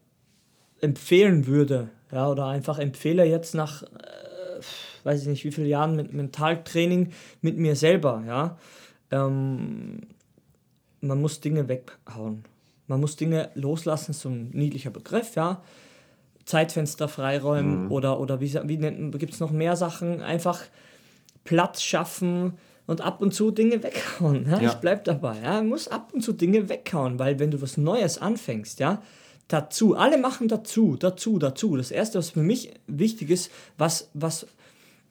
empfehlen 0.82 1.48
würde, 1.48 1.90
ja, 2.12 2.28
oder 2.28 2.48
einfach 2.48 2.78
empfehle 2.78 3.24
jetzt 3.24 3.56
nach, 3.56 3.84
äh, 3.84 3.88
weiß 5.06 5.22
ich 5.22 5.28
nicht, 5.28 5.46
wie 5.46 5.52
viele 5.52 5.68
Jahren 5.68 5.96
mit 5.96 6.14
Mentaltraining 6.14 7.14
mit 7.42 7.58
mir 7.58 7.78
selber, 7.78 8.22
ja, 8.28 8.58
ähm, 9.12 10.02
man 11.00 11.22
muss 11.22 11.40
Dinge 11.40 11.70
weghauen. 11.70 12.44
Man 12.88 13.00
muss 13.00 13.16
Dinge 13.16 13.50
loslassen, 13.56 14.12
so 14.12 14.28
ein 14.28 14.50
niedlicher 14.52 14.92
Begriff, 14.92 15.36
ja. 15.36 15.62
Zeitfenster 16.44 17.08
freiräumen 17.08 17.88
oder, 17.88 18.20
oder 18.20 18.42
wie, 18.42 18.54
wie 18.54 18.78
gibt 19.18 19.34
es 19.34 19.40
noch 19.40 19.52
mehr 19.52 19.78
Sachen? 19.78 20.22
Einfach 20.22 20.60
Platz 21.46 21.82
schaffen 21.82 22.58
und 22.88 23.02
ab 23.02 23.22
und 23.22 23.34
zu 23.34 23.52
Dinge 23.52 23.82
weghauen. 23.84 24.46
Ja? 24.50 24.62
Ja. 24.62 24.70
Ich 24.70 24.76
bleib 24.76 25.04
dabei. 25.06 25.38
Ja? 25.42 25.54
Man 25.56 25.70
muss 25.70 25.88
ab 25.88 26.12
und 26.14 26.22
zu 26.22 26.34
Dinge 26.34 26.70
weghauen, 26.70 27.20
weil 27.20 27.40
wenn 27.40 27.52
du 27.52 27.62
was 27.62 27.78
Neues 27.78 28.18
anfängst, 28.18 28.80
ja, 28.80 29.02
dazu, 29.48 29.96
alle 29.96 30.18
machen 30.18 30.48
dazu, 30.48 30.96
dazu, 30.98 31.38
dazu. 31.40 31.76
Das 31.78 31.92
erste, 31.92 32.18
was 32.18 32.32
für 32.32 32.44
mich 32.44 32.72
wichtig 32.88 33.30
ist, 33.30 33.52
was, 33.78 34.10
was 34.14 34.48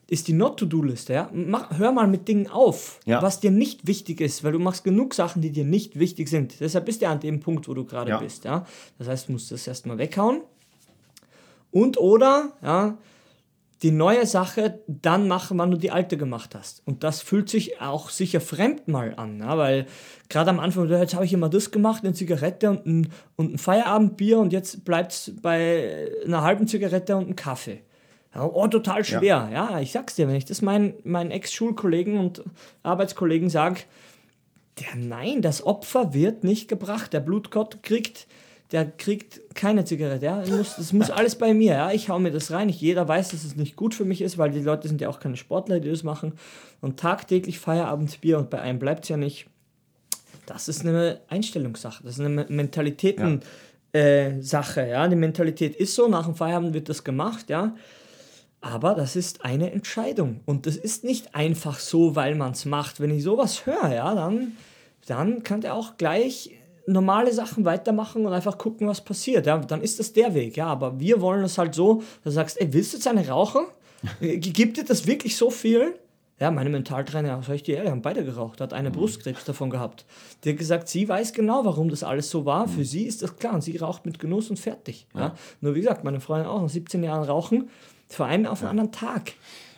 ist 0.08 0.28
die 0.28 0.32
Not-to-Do-Liste, 0.34 1.12
ja? 1.14 1.30
Mach, 1.32 1.78
hör 1.78 1.92
mal 1.92 2.06
mit 2.06 2.28
Dingen 2.28 2.46
auf, 2.48 3.00
Ja. 3.06 3.22
was 3.22 3.40
dir 3.40 3.50
nicht 3.50 3.86
wichtig 3.86 4.20
ist, 4.20 4.44
weil 4.44 4.52
du 4.52 4.58
machst 4.58 4.84
genug 4.84 5.14
Sachen, 5.14 5.40
die 5.40 5.50
dir 5.50 5.64
nicht 5.64 5.98
wichtig 5.98 6.28
sind. 6.28 6.60
Deshalb 6.60 6.84
bist 6.84 7.00
du 7.00 7.04
ja 7.06 7.12
an 7.12 7.20
dem 7.20 7.40
Punkt, 7.40 7.66
wo 7.68 7.72
du 7.74 7.84
gerade 7.84 8.10
Ja. 8.10 8.18
bist, 8.18 8.44
ja. 8.44 8.66
Das 8.98 9.08
heißt, 9.08 9.28
du 9.28 9.32
musst 9.32 9.50
das 9.50 9.66
erstmal 9.66 9.96
weghauen. 9.96 10.42
Und 11.70 11.96
oder, 11.98 12.52
ja, 12.62 12.98
die 13.82 13.90
neue 13.90 14.26
Sache 14.26 14.80
dann 14.86 15.26
machen, 15.26 15.58
wann 15.58 15.72
du 15.72 15.76
die 15.76 15.90
alte 15.90 16.16
gemacht 16.16 16.54
hast. 16.54 16.82
Und 16.86 17.02
das 17.02 17.20
fühlt 17.20 17.48
sich 17.48 17.80
auch 17.80 18.10
sicher 18.10 18.40
fremd 18.40 18.86
mal 18.86 19.14
an, 19.16 19.40
ja, 19.40 19.58
weil 19.58 19.86
gerade 20.28 20.50
am 20.50 20.60
Anfang, 20.60 20.88
jetzt 20.88 21.14
habe 21.14 21.24
ich 21.24 21.32
immer 21.32 21.48
das 21.48 21.72
gemacht, 21.72 22.04
eine 22.04 22.14
Zigarette 22.14 22.70
und 22.70 22.86
ein, 22.86 23.12
und 23.36 23.54
ein 23.54 23.58
Feierabendbier 23.58 24.38
und 24.38 24.52
jetzt 24.52 24.84
bleibt 24.84 25.12
es 25.12 25.32
bei 25.42 26.08
einer 26.24 26.42
halben 26.42 26.68
Zigarette 26.68 27.16
und 27.16 27.24
einem 27.24 27.36
Kaffee. 27.36 27.82
Ja, 28.34 28.44
oh, 28.44 28.66
total 28.68 29.04
schwer. 29.04 29.50
Ja. 29.52 29.78
ich 29.80 29.92
sag's 29.92 30.14
dir, 30.14 30.26
wenn 30.28 30.36
ich 30.36 30.46
das 30.46 30.62
meinen, 30.62 30.94
meinen 31.04 31.30
Ex-Schulkollegen 31.30 32.18
und 32.18 32.42
Arbeitskollegen 32.82 33.50
sage, 33.50 33.80
der, 34.80 34.96
nein, 34.96 35.42
das 35.42 35.66
Opfer 35.66 36.14
wird 36.14 36.44
nicht 36.44 36.68
gebracht. 36.68 37.12
Der 37.12 37.20
Blutgott 37.20 37.82
kriegt, 37.82 38.26
der 38.72 38.86
kriegt 38.90 39.54
keine 39.54 39.84
Zigarette. 39.84 40.24
Ja? 40.24 40.40
Das, 40.40 40.50
muss, 40.50 40.76
das 40.76 40.92
muss 40.92 41.10
alles 41.10 41.36
bei 41.36 41.54
mir. 41.54 41.72
Ja? 41.72 41.90
Ich 41.92 42.08
hau 42.08 42.18
mir 42.18 42.32
das 42.32 42.50
rein. 42.50 42.68
Ich, 42.68 42.80
jeder 42.80 43.06
weiß, 43.06 43.30
dass 43.30 43.44
es 43.44 43.54
nicht 43.54 43.76
gut 43.76 43.94
für 43.94 44.04
mich 44.04 44.20
ist, 44.22 44.38
weil 44.38 44.50
die 44.50 44.60
Leute 44.60 44.88
sind 44.88 45.00
ja 45.00 45.08
auch 45.08 45.20
keine 45.20 45.36
Sportler, 45.36 45.78
die 45.78 45.90
das 45.90 46.02
machen. 46.02 46.32
Und 46.80 46.98
tagtäglich 46.98 47.58
Feierabendbier 47.58 48.38
und 48.38 48.50
bei 48.50 48.60
einem 48.60 48.78
bleibt 48.78 49.04
es 49.04 49.10
ja 49.10 49.16
nicht. 49.16 49.46
Das 50.46 50.68
ist 50.68 50.84
eine 50.84 51.20
Einstellungssache. 51.28 52.02
Das 52.02 52.14
ist 52.14 52.20
eine 52.20 52.30
Me- 52.30 52.46
Mentalitäten. 52.48 53.40
Äh, 53.94 54.40
Sache, 54.40 54.88
ja. 54.88 55.06
Die 55.06 55.16
Mentalität 55.16 55.76
ist 55.76 55.94
so, 55.94 56.08
nach 56.08 56.24
dem 56.24 56.34
Feierabend 56.34 56.72
wird 56.72 56.88
das 56.88 57.04
gemacht, 57.04 57.50
ja. 57.50 57.76
Aber 58.62 58.94
das 58.94 59.16
ist 59.16 59.44
eine 59.44 59.70
Entscheidung. 59.70 60.40
Und 60.46 60.64
das 60.64 60.76
ist 60.76 61.04
nicht 61.04 61.34
einfach 61.34 61.78
so, 61.78 62.16
weil 62.16 62.34
man 62.34 62.52
es 62.52 62.64
macht. 62.64 63.00
Wenn 63.00 63.10
ich 63.14 63.22
sowas 63.22 63.66
höre, 63.66 63.92
ja, 63.92 64.14
dann, 64.14 64.56
dann 65.04 65.42
kann 65.42 65.60
der 65.60 65.74
auch 65.74 65.98
gleich 65.98 66.52
normale 66.86 67.32
Sachen 67.32 67.64
weitermachen 67.64 68.26
und 68.26 68.32
einfach 68.32 68.58
gucken, 68.58 68.88
was 68.88 69.00
passiert. 69.00 69.46
Ja, 69.46 69.58
dann 69.58 69.82
ist 69.82 69.98
das 69.98 70.12
der 70.12 70.34
Weg. 70.34 70.56
Ja, 70.56 70.66
aber 70.66 70.98
wir 70.98 71.20
wollen 71.20 71.44
es 71.44 71.58
halt 71.58 71.74
so, 71.74 72.02
dass 72.24 72.24
du 72.24 72.30
sagst, 72.30 72.60
ey, 72.60 72.72
willst 72.72 72.92
du 72.92 72.96
jetzt 72.96 73.06
eine 73.06 73.26
rauchen? 73.28 73.66
Gibt 74.20 74.76
dir 74.76 74.84
das 74.84 75.06
wirklich 75.06 75.36
so 75.36 75.50
viel? 75.50 75.94
Ja, 76.40 76.50
meine 76.50 76.70
Mentaltrainer, 76.70 77.40
soll 77.44 77.54
ich 77.54 77.62
dir 77.62 77.76
ehrlich, 77.76 77.92
haben 77.92 78.02
beide 78.02 78.24
geraucht, 78.24 78.60
hat 78.60 78.72
eine 78.72 78.90
Brustkrebs 78.90 79.44
davon 79.44 79.70
gehabt. 79.70 80.04
Die 80.42 80.50
hat 80.50 80.58
gesagt, 80.58 80.88
sie 80.88 81.08
weiß 81.08 81.34
genau, 81.34 81.64
warum 81.64 81.88
das 81.88 82.02
alles 82.02 82.30
so 82.30 82.44
war. 82.44 82.66
Für 82.66 82.84
sie 82.84 83.04
ist 83.04 83.22
das 83.22 83.36
klar 83.36 83.54
und 83.54 83.60
sie 83.60 83.76
raucht 83.76 84.06
mit 84.06 84.18
Genuss 84.18 84.50
und 84.50 84.58
fertig. 84.58 85.06
Ja. 85.14 85.20
ja. 85.20 85.34
Nur 85.60 85.76
wie 85.76 85.80
gesagt, 85.80 86.02
meine 86.02 86.18
Freundin 86.18 86.48
auch 86.48 86.60
nach 86.60 86.68
17 86.68 87.04
Jahren 87.04 87.22
rauchen, 87.22 87.70
vor 88.08 88.26
allem 88.26 88.46
auf 88.46 88.60
einen 88.62 88.70
anderen 88.70 88.90
Tag. 88.90 89.34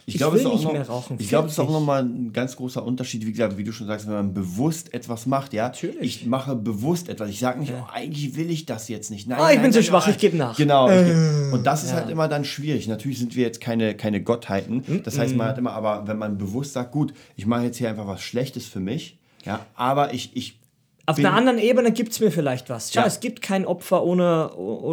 Ich, 0.06 0.14
ich 0.14 0.18
glaube, 0.18 0.40
noch, 0.42 0.72
mehr 0.72 0.86
rauchen. 0.86 1.16
Ich 1.18 1.28
glaube, 1.28 1.48
es 1.48 1.54
ist 1.54 1.58
auch 1.58 1.70
nochmal 1.70 2.02
ein 2.02 2.32
ganz 2.32 2.56
großer 2.56 2.84
Unterschied, 2.84 3.24
wie 3.24 3.32
gesagt, 3.32 3.56
wie 3.56 3.64
du 3.64 3.72
schon 3.72 3.86
sagst, 3.86 4.06
wenn 4.06 4.14
man 4.14 4.34
bewusst 4.34 4.92
etwas 4.92 5.24
macht, 5.24 5.54
ja. 5.54 5.64
Natürlich. 5.64 6.22
Ich 6.22 6.26
mache 6.26 6.54
bewusst 6.56 7.08
etwas. 7.08 7.30
Ich 7.30 7.38
sage 7.38 7.60
nicht, 7.60 7.70
ja. 7.70 7.86
oh, 7.86 7.92
eigentlich 7.92 8.36
will 8.36 8.50
ich 8.50 8.66
das 8.66 8.88
jetzt 8.88 9.10
nicht. 9.10 9.26
Nein, 9.26 9.38
oh, 9.40 9.48
ich 9.48 9.54
nein, 9.54 9.62
bin 9.62 9.72
so 9.72 9.82
schwach, 9.82 10.06
ich 10.08 10.18
gebe 10.18 10.36
nach. 10.36 10.56
Genau. 10.56 10.90
Äh, 10.90 11.50
und 11.52 11.64
das 11.66 11.84
ist 11.84 11.90
ja. 11.90 11.96
halt 11.96 12.10
immer 12.10 12.28
dann 12.28 12.44
schwierig. 12.44 12.86
Natürlich 12.86 13.18
sind 13.18 13.34
wir 13.34 13.44
jetzt 13.44 13.60
keine, 13.60 13.94
keine 13.94 14.22
Gottheiten. 14.22 15.02
Das 15.04 15.18
heißt, 15.18 15.34
man 15.36 15.48
hat 15.48 15.58
immer, 15.58 15.72
aber 15.72 16.06
wenn 16.06 16.18
man 16.18 16.36
bewusst 16.36 16.74
sagt, 16.74 16.92
gut, 16.92 17.14
ich 17.36 17.46
mache 17.46 17.64
jetzt 17.64 17.78
hier 17.78 17.88
einfach 17.88 18.06
was 18.06 18.22
Schlechtes 18.22 18.66
für 18.66 18.80
mich, 18.80 19.18
ja, 19.44 19.64
aber 19.74 20.12
ich, 20.12 20.36
ich 20.36 20.58
auf 21.06 21.18
einer 21.18 21.34
anderen 21.34 21.58
Ebene 21.58 21.92
gibt 21.92 22.12
es 22.12 22.20
mir 22.20 22.30
vielleicht 22.30 22.70
was. 22.70 22.92
Schau, 22.92 23.00
ja. 23.00 23.06
es 23.06 23.20
gibt 23.20 23.42
kein 23.42 23.66
Opfer 23.66 24.04
ohne, 24.04 24.50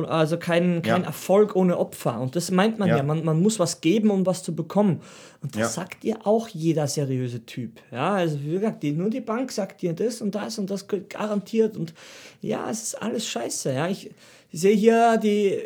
also 0.10 0.38
kein, 0.38 0.82
kein 0.82 1.02
ja. 1.02 1.08
Erfolg 1.08 1.56
ohne 1.56 1.78
Opfer. 1.78 2.20
Und 2.20 2.36
das 2.36 2.52
meint 2.52 2.80
man 2.80 2.90
ja. 2.90 2.98
ja. 2.98 3.04
Man, 3.04 3.24
man 3.24 3.42
muss 3.42 3.60
was 3.60 3.80
geben, 3.80 4.10
um 4.10 4.26
was 4.26 4.44
zu 4.44 4.54
bekommen. 4.54 5.02
Und 5.42 5.56
das 5.56 5.76
sagt 5.76 6.04
dir 6.04 6.28
auch 6.28 6.50
jeder 6.50 6.88
seriöse 6.88 7.46
Typ. 7.46 7.80
Ja, 7.92 8.16
also 8.16 8.40
wie 8.42 8.52
gesagt, 8.52 8.84
die, 8.84 8.92
nur 8.92 9.10
die 9.10 9.22
Bank 9.22 9.52
sagt 9.52 9.82
dir 9.82 9.94
das 9.94 10.22
und 10.22 10.36
das 10.36 10.60
und 10.60 10.70
das 10.70 10.86
garantiert. 10.88 11.78
Und 11.78 11.94
ja, 12.42 12.70
es 12.70 12.84
ist 12.84 13.02
alles 13.02 13.26
scheiße. 13.28 13.74
Ja, 13.74 13.88
ich, 13.88 14.12
ich 14.52 14.60
sehe 14.60 14.76
hier 14.76 15.18
die 15.18 15.54
äh, 15.54 15.62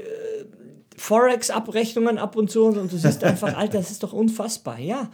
Forex-Abrechnungen 0.96 2.20
ab 2.20 2.36
und 2.36 2.52
zu 2.52 2.66
und, 2.66 2.78
und 2.78 2.92
du 2.92 2.98
siehst 2.98 3.24
einfach, 3.24 3.58
Alter, 3.58 3.80
das 3.80 3.90
ist 3.90 4.04
doch 4.04 4.14
unfassbar. 4.14 4.80
Ja, 4.80 5.10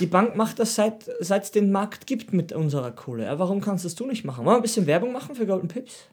die 0.00 0.06
Bank 0.06 0.36
macht 0.36 0.58
das 0.58 0.74
seit 0.74 1.08
es 1.20 1.50
den 1.50 1.70
Markt 1.70 2.06
gibt 2.06 2.32
mit 2.32 2.52
unserer 2.52 2.90
Kohle. 2.90 3.24
Ja, 3.24 3.38
warum 3.38 3.60
kannst 3.60 3.84
das 3.84 3.94
du 3.94 4.06
nicht 4.06 4.24
machen? 4.24 4.44
Wollen 4.44 4.54
wir 4.54 4.60
ein 4.60 4.62
bisschen 4.62 4.86
Werbung 4.86 5.12
machen 5.12 5.34
für 5.34 5.46
Golden 5.46 5.68
Pips? 5.68 6.08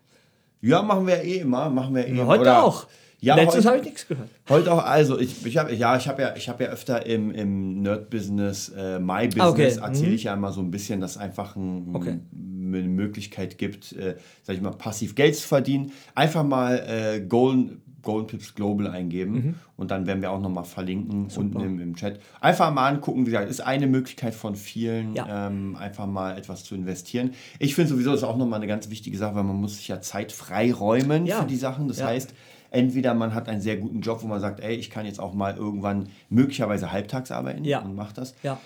Ja, 0.62 0.82
machen 0.82 1.06
wir 1.08 1.22
eh 1.24 1.40
immer. 1.40 1.70
Machen 1.70 1.96
wir 1.96 2.08
eh 2.08 2.24
heute 2.24 2.42
Oder, 2.42 2.64
auch. 2.64 2.88
Ja, 3.22 3.36
Letztes 3.36 3.66
habe 3.66 3.78
ich 3.78 3.84
nichts 3.84 4.08
gehört. 4.08 4.30
Heute 4.50 4.72
auch, 4.72 4.84
also 4.84 5.20
ich, 5.20 5.46
ich 5.46 5.58
habe 5.58 5.74
ja, 5.74 5.98
ich 5.98 6.08
habe 6.08 6.22
ja, 6.22 6.36
ich 6.36 6.46
ja 6.46 6.56
öfter 6.58 7.06
im, 7.06 7.32
im 7.32 7.82
Nerd-Business, 7.82 8.70
äh, 8.70 9.00
My-Business, 9.00 9.42
ah, 9.42 9.50
okay. 9.50 9.80
erzähle 9.82 10.10
mhm. 10.10 10.16
ich 10.16 10.24
ja 10.24 10.34
immer 10.34 10.52
so 10.52 10.62
ein 10.62 10.70
bisschen, 10.70 11.02
dass 11.02 11.18
einfach 11.18 11.56
ein, 11.56 11.90
okay. 11.94 12.20
eine 12.34 12.84
Möglichkeit 12.84 13.58
gibt, 13.58 13.94
äh, 13.94 14.16
sag 14.44 14.56
ich 14.56 14.62
mal, 14.62 14.72
passiv 14.72 15.16
Geld 15.16 15.36
zu 15.36 15.48
verdienen. 15.48 15.92
Einfach 16.14 16.44
mal 16.44 16.78
äh, 16.88 17.22
Golden 17.22 17.82
Golden 18.06 18.28
Pips 18.28 18.56
Global 18.56 18.88
eingeben 18.88 19.34
mhm. 19.34 19.56
und 19.76 19.92
dann 19.92 20.08
werden 20.08 20.22
wir 20.22 20.32
auch 20.32 20.40
nochmal 20.40 20.64
verlinken 20.64 21.30
Super. 21.30 21.58
unten 21.58 21.60
im, 21.62 21.80
im, 21.82 21.96
Chat. 21.98 22.22
Einfach 22.40 22.74
mal 22.74 22.88
angucken, 22.88 23.26
wie 23.26 23.32
gesagt, 23.32 23.50
ist 23.50 23.60
eine 23.60 23.88
Möglichkeit 23.88 24.34
von 24.34 24.56
vielen, 24.56 25.14
ja. 25.14 25.48
ähm, 25.48 25.76
einfach 25.76 26.08
mal 26.08 26.38
etwas 26.38 26.64
zu 26.64 26.76
investieren. 26.76 27.32
Ich 27.60 27.76
finde 27.76 27.90
sowieso, 27.90 28.12
das 28.12 28.22
ist 28.22 28.24
auch 28.24 28.38
nochmal 28.38 28.60
eine 28.60 28.68
ganz 28.68 28.90
wichtige 28.90 29.18
Sache, 29.18 29.36
weil 29.36 29.44
man 29.44 29.58
muss 29.58 29.76
sich 29.78 29.90
ja 29.90 30.00
Zeit 30.00 30.32
freiräumen 30.32 31.26
ja. 31.26 31.42
für 31.42 31.48
die 31.48 31.58
Sachen. 31.58 31.90
Das 31.90 32.00
ja. 32.00 32.08
heißt, 32.08 32.34
entweder 32.72 33.14
man 33.14 33.34
hat 33.34 33.50
einen 33.50 33.62
sehr 33.62 33.78
guten 33.78 34.02
Job, 34.02 34.22
wo 34.22 34.28
man 34.28 34.40
sagt, 34.40 34.62
ey, 34.62 34.76
ich 34.76 34.90
kann 34.90 35.06
jetzt 35.06 35.20
auch 35.20 35.34
mal 35.34 35.58
irgendwann 35.58 36.08
möglicherweise 36.30 36.92
halbtags 36.92 37.32
arbeiten 37.32 37.66
und 37.82 37.96
macht 37.96 38.18
das. 38.18 38.36
Ja. 38.44 38.60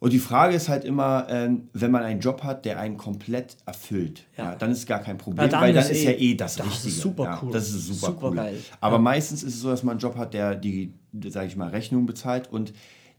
Und 0.00 0.12
die 0.12 0.20
Frage 0.20 0.54
ist 0.54 0.68
halt 0.68 0.84
immer, 0.84 1.26
ähm, 1.28 1.68
wenn 1.72 1.90
man 1.90 2.04
einen 2.04 2.20
Job 2.20 2.44
hat, 2.44 2.64
der 2.64 2.78
einen 2.78 2.96
komplett 2.96 3.56
erfüllt, 3.66 4.24
ja. 4.36 4.44
ja 4.44 4.54
dann 4.54 4.70
ist 4.70 4.86
gar 4.86 5.00
kein 5.00 5.18
Problem, 5.18 5.50
ja, 5.50 5.60
weil 5.60 5.72
dann 5.72 5.82
ist, 5.82 5.90
ist, 5.90 6.04
ja 6.04 6.12
eh 6.12 6.34
das, 6.34 6.56
das 6.56 6.66
Richtige. 6.66 6.88
Ist 6.88 7.00
super 7.00 7.24
ja, 7.24 7.40
cool. 7.42 7.52
Das 7.52 7.68
ist 7.68 7.86
super, 7.86 8.06
super 8.12 8.28
cool. 8.28 8.36
Geil. 8.36 8.58
Aber 8.80 8.98
meistens 8.98 9.42
ist 9.42 9.54
es 9.54 9.60
so, 9.60 9.70
dass 9.70 9.82
man 9.82 9.92
einen 9.92 10.00
Job 10.00 10.16
hat, 10.16 10.34
der 10.34 10.54
die, 10.54 10.92
sage 11.28 11.48
ich 11.48 11.56
mal, 11.56 11.68
Rechnung 11.68 12.06
bezahlt 12.06 12.50
und 12.52 12.72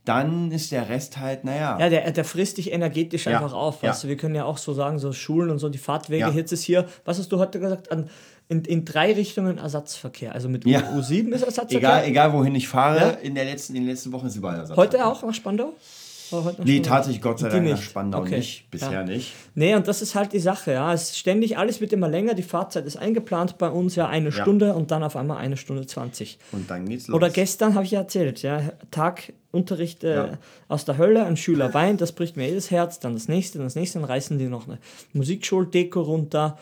dann 0.06 0.50
ist 0.50 0.72
der 0.72 0.88
Rest 0.88 1.18
halt, 1.18 1.44
naja. 1.44 1.78
Ja, 1.78 1.90
der, 1.90 2.10
der 2.10 2.24
frisst 2.24 2.56
dich 2.56 2.72
energetisch 2.72 3.26
einfach 3.26 3.52
auf. 3.52 3.82
Weißt 3.82 4.04
du, 4.04 4.08
wir 4.08 4.16
können 4.16 4.34
ja 4.34 4.44
auch 4.44 4.56
so 4.56 4.72
sagen, 4.72 4.98
so 4.98 5.12
Schulen 5.12 5.50
und 5.50 5.58
so, 5.58 5.68
die 5.68 5.78
Fahrtwege, 5.78 6.30
jetzt 6.34 6.52
ist 6.52 6.62
hier, 6.62 6.86
was 7.04 7.18
hast 7.18 7.30
du 7.30 7.38
heute 7.38 7.60
gesagt, 7.60 7.92
an, 7.92 8.08
in, 8.48 8.64
in 8.64 8.86
drei 8.86 9.12
Richtungen 9.12 9.58
Ersatzverkehr. 9.58 10.34
Also 10.34 10.48
mit 10.48 10.64
ja. 10.64 10.80
U7 10.80 11.28
ist 11.32 11.42
Ersatzverkehr. 11.42 11.78
Egal, 11.78 12.04
egal 12.06 12.32
wohin 12.32 12.54
ich 12.54 12.66
fahre, 12.66 13.18
in, 13.22 13.34
der 13.34 13.44
letzten, 13.44 13.76
in 13.76 13.82
den 13.82 13.90
letzten 13.90 14.10
Wochen 14.12 14.26
ist 14.26 14.36
überall 14.36 14.60
Ersatzverkehr. 14.60 15.00
Heute 15.00 15.06
auch 15.06 15.22
nach 15.22 15.34
Spandau? 15.34 15.74
Nee, 16.64 16.80
tatsächlich 16.80 17.22
Gott 17.22 17.38
sei 17.38 17.48
Dank 17.48 17.68
nach 17.68 17.82
Spandau 17.82 18.20
okay. 18.20 18.38
nicht. 18.38 18.70
Bisher 18.70 18.92
ja. 18.92 19.02
nicht. 19.04 19.34
Nee, 19.54 19.74
und 19.74 19.88
das 19.88 20.02
ist 20.02 20.14
halt 20.14 20.32
die 20.32 20.38
Sache, 20.38 20.72
ja. 20.72 20.92
Es 20.92 21.10
ist 21.10 21.18
ständig, 21.18 21.58
alles 21.58 21.80
wird 21.80 21.92
immer 21.92 22.08
länger. 22.08 22.34
Die 22.34 22.42
Fahrzeit 22.42 22.86
ist 22.86 22.96
eingeplant 22.96 23.58
bei 23.58 23.68
uns 23.68 23.96
ja 23.96 24.08
eine 24.08 24.30
ja. 24.30 24.32
Stunde 24.32 24.74
und 24.74 24.90
dann 24.90 25.02
auf 25.02 25.16
einmal 25.16 25.38
eine 25.38 25.56
Stunde 25.56 25.86
20. 25.86 26.38
Und 26.52 26.70
dann 26.70 26.88
geht's 26.88 27.08
los. 27.08 27.16
Oder 27.16 27.30
gestern 27.30 27.74
habe 27.74 27.84
ich 27.84 27.92
ja 27.92 28.00
erzählt, 28.00 28.42
ja, 28.42 28.72
Tag 28.90 29.32
Unterricht 29.52 30.04
äh, 30.04 30.14
ja. 30.14 30.38
aus 30.68 30.84
der 30.84 30.96
Hölle, 30.96 31.24
ein 31.24 31.36
Schüler 31.36 31.74
weint, 31.74 32.00
das 32.00 32.12
bricht 32.12 32.36
mir 32.36 32.46
jedes 32.46 32.70
Herz, 32.70 33.00
dann 33.00 33.14
das 33.14 33.26
nächste, 33.26 33.58
dann 33.58 33.66
das 33.66 33.74
nächste, 33.74 33.98
dann 33.98 34.06
reißen 34.06 34.38
die 34.38 34.46
noch 34.46 34.68
eine 34.68 34.78
Musikschuldeko 35.12 36.00
runter 36.02 36.56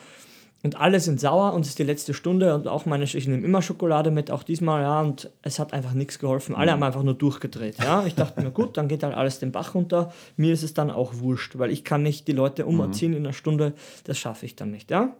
und 0.61 0.75
alle 0.79 0.99
sind 0.99 1.21
sauer 1.21 1.53
und 1.53 1.61
es 1.61 1.69
ist 1.69 1.79
die 1.79 1.83
letzte 1.83 2.13
Stunde 2.13 2.53
und 2.53 2.67
auch 2.67 2.85
meine, 2.85 3.05
ich 3.05 3.27
nehme 3.27 3.45
immer 3.45 3.61
Schokolade 3.61 4.11
mit, 4.11 4.29
auch 4.29 4.43
diesmal, 4.43 4.81
ja, 4.81 5.01
und 5.01 5.29
es 5.41 5.57
hat 5.57 5.71
einfach 5.71 5.93
nichts 5.93 6.19
geholfen. 6.19 6.53
Alle 6.53 6.71
mhm. 6.71 6.73
haben 6.73 6.83
einfach 6.83 7.03
nur 7.03 7.13
durchgedreht, 7.13 7.77
ja. 7.79 8.05
Ich 8.05 8.15
dachte 8.15 8.41
mir, 8.41 8.51
gut, 8.51 8.75
dann 8.75 8.89
geht 8.89 9.03
halt 9.03 9.15
alles 9.15 9.39
den 9.39 9.53
Bach 9.53 9.73
runter. 9.73 10.11
Mir 10.35 10.53
ist 10.53 10.63
es 10.63 10.73
dann 10.73 10.91
auch 10.91 11.19
wurscht, 11.19 11.57
weil 11.57 11.71
ich 11.71 11.85
kann 11.85 12.03
nicht 12.03 12.27
die 12.27 12.33
Leute 12.33 12.65
umerziehen 12.65 13.11
mhm. 13.11 13.17
in 13.17 13.25
einer 13.25 13.33
Stunde, 13.33 13.73
das 14.03 14.17
schaffe 14.17 14.45
ich 14.45 14.55
dann 14.55 14.71
nicht, 14.71 14.91
ja. 14.91 15.15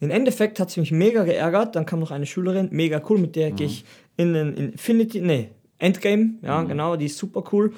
Im 0.00 0.10
Endeffekt 0.10 0.60
hat 0.60 0.68
es 0.68 0.76
mich 0.76 0.92
mega 0.92 1.24
geärgert, 1.24 1.74
dann 1.74 1.86
kam 1.86 2.00
noch 2.00 2.10
eine 2.10 2.26
Schülerin, 2.26 2.68
mega 2.70 3.02
cool, 3.08 3.18
mit 3.18 3.36
der 3.36 3.50
mhm. 3.50 3.56
gehe 3.56 3.66
ich 3.66 3.84
in 4.16 4.32
den 4.32 4.54
Infinity, 4.54 5.20
nee, 5.20 5.50
Endgame, 5.78 6.34
ja, 6.42 6.60
mhm. 6.60 6.68
genau, 6.68 6.96
die 6.96 7.06
ist 7.06 7.18
super 7.18 7.44
cool. 7.52 7.72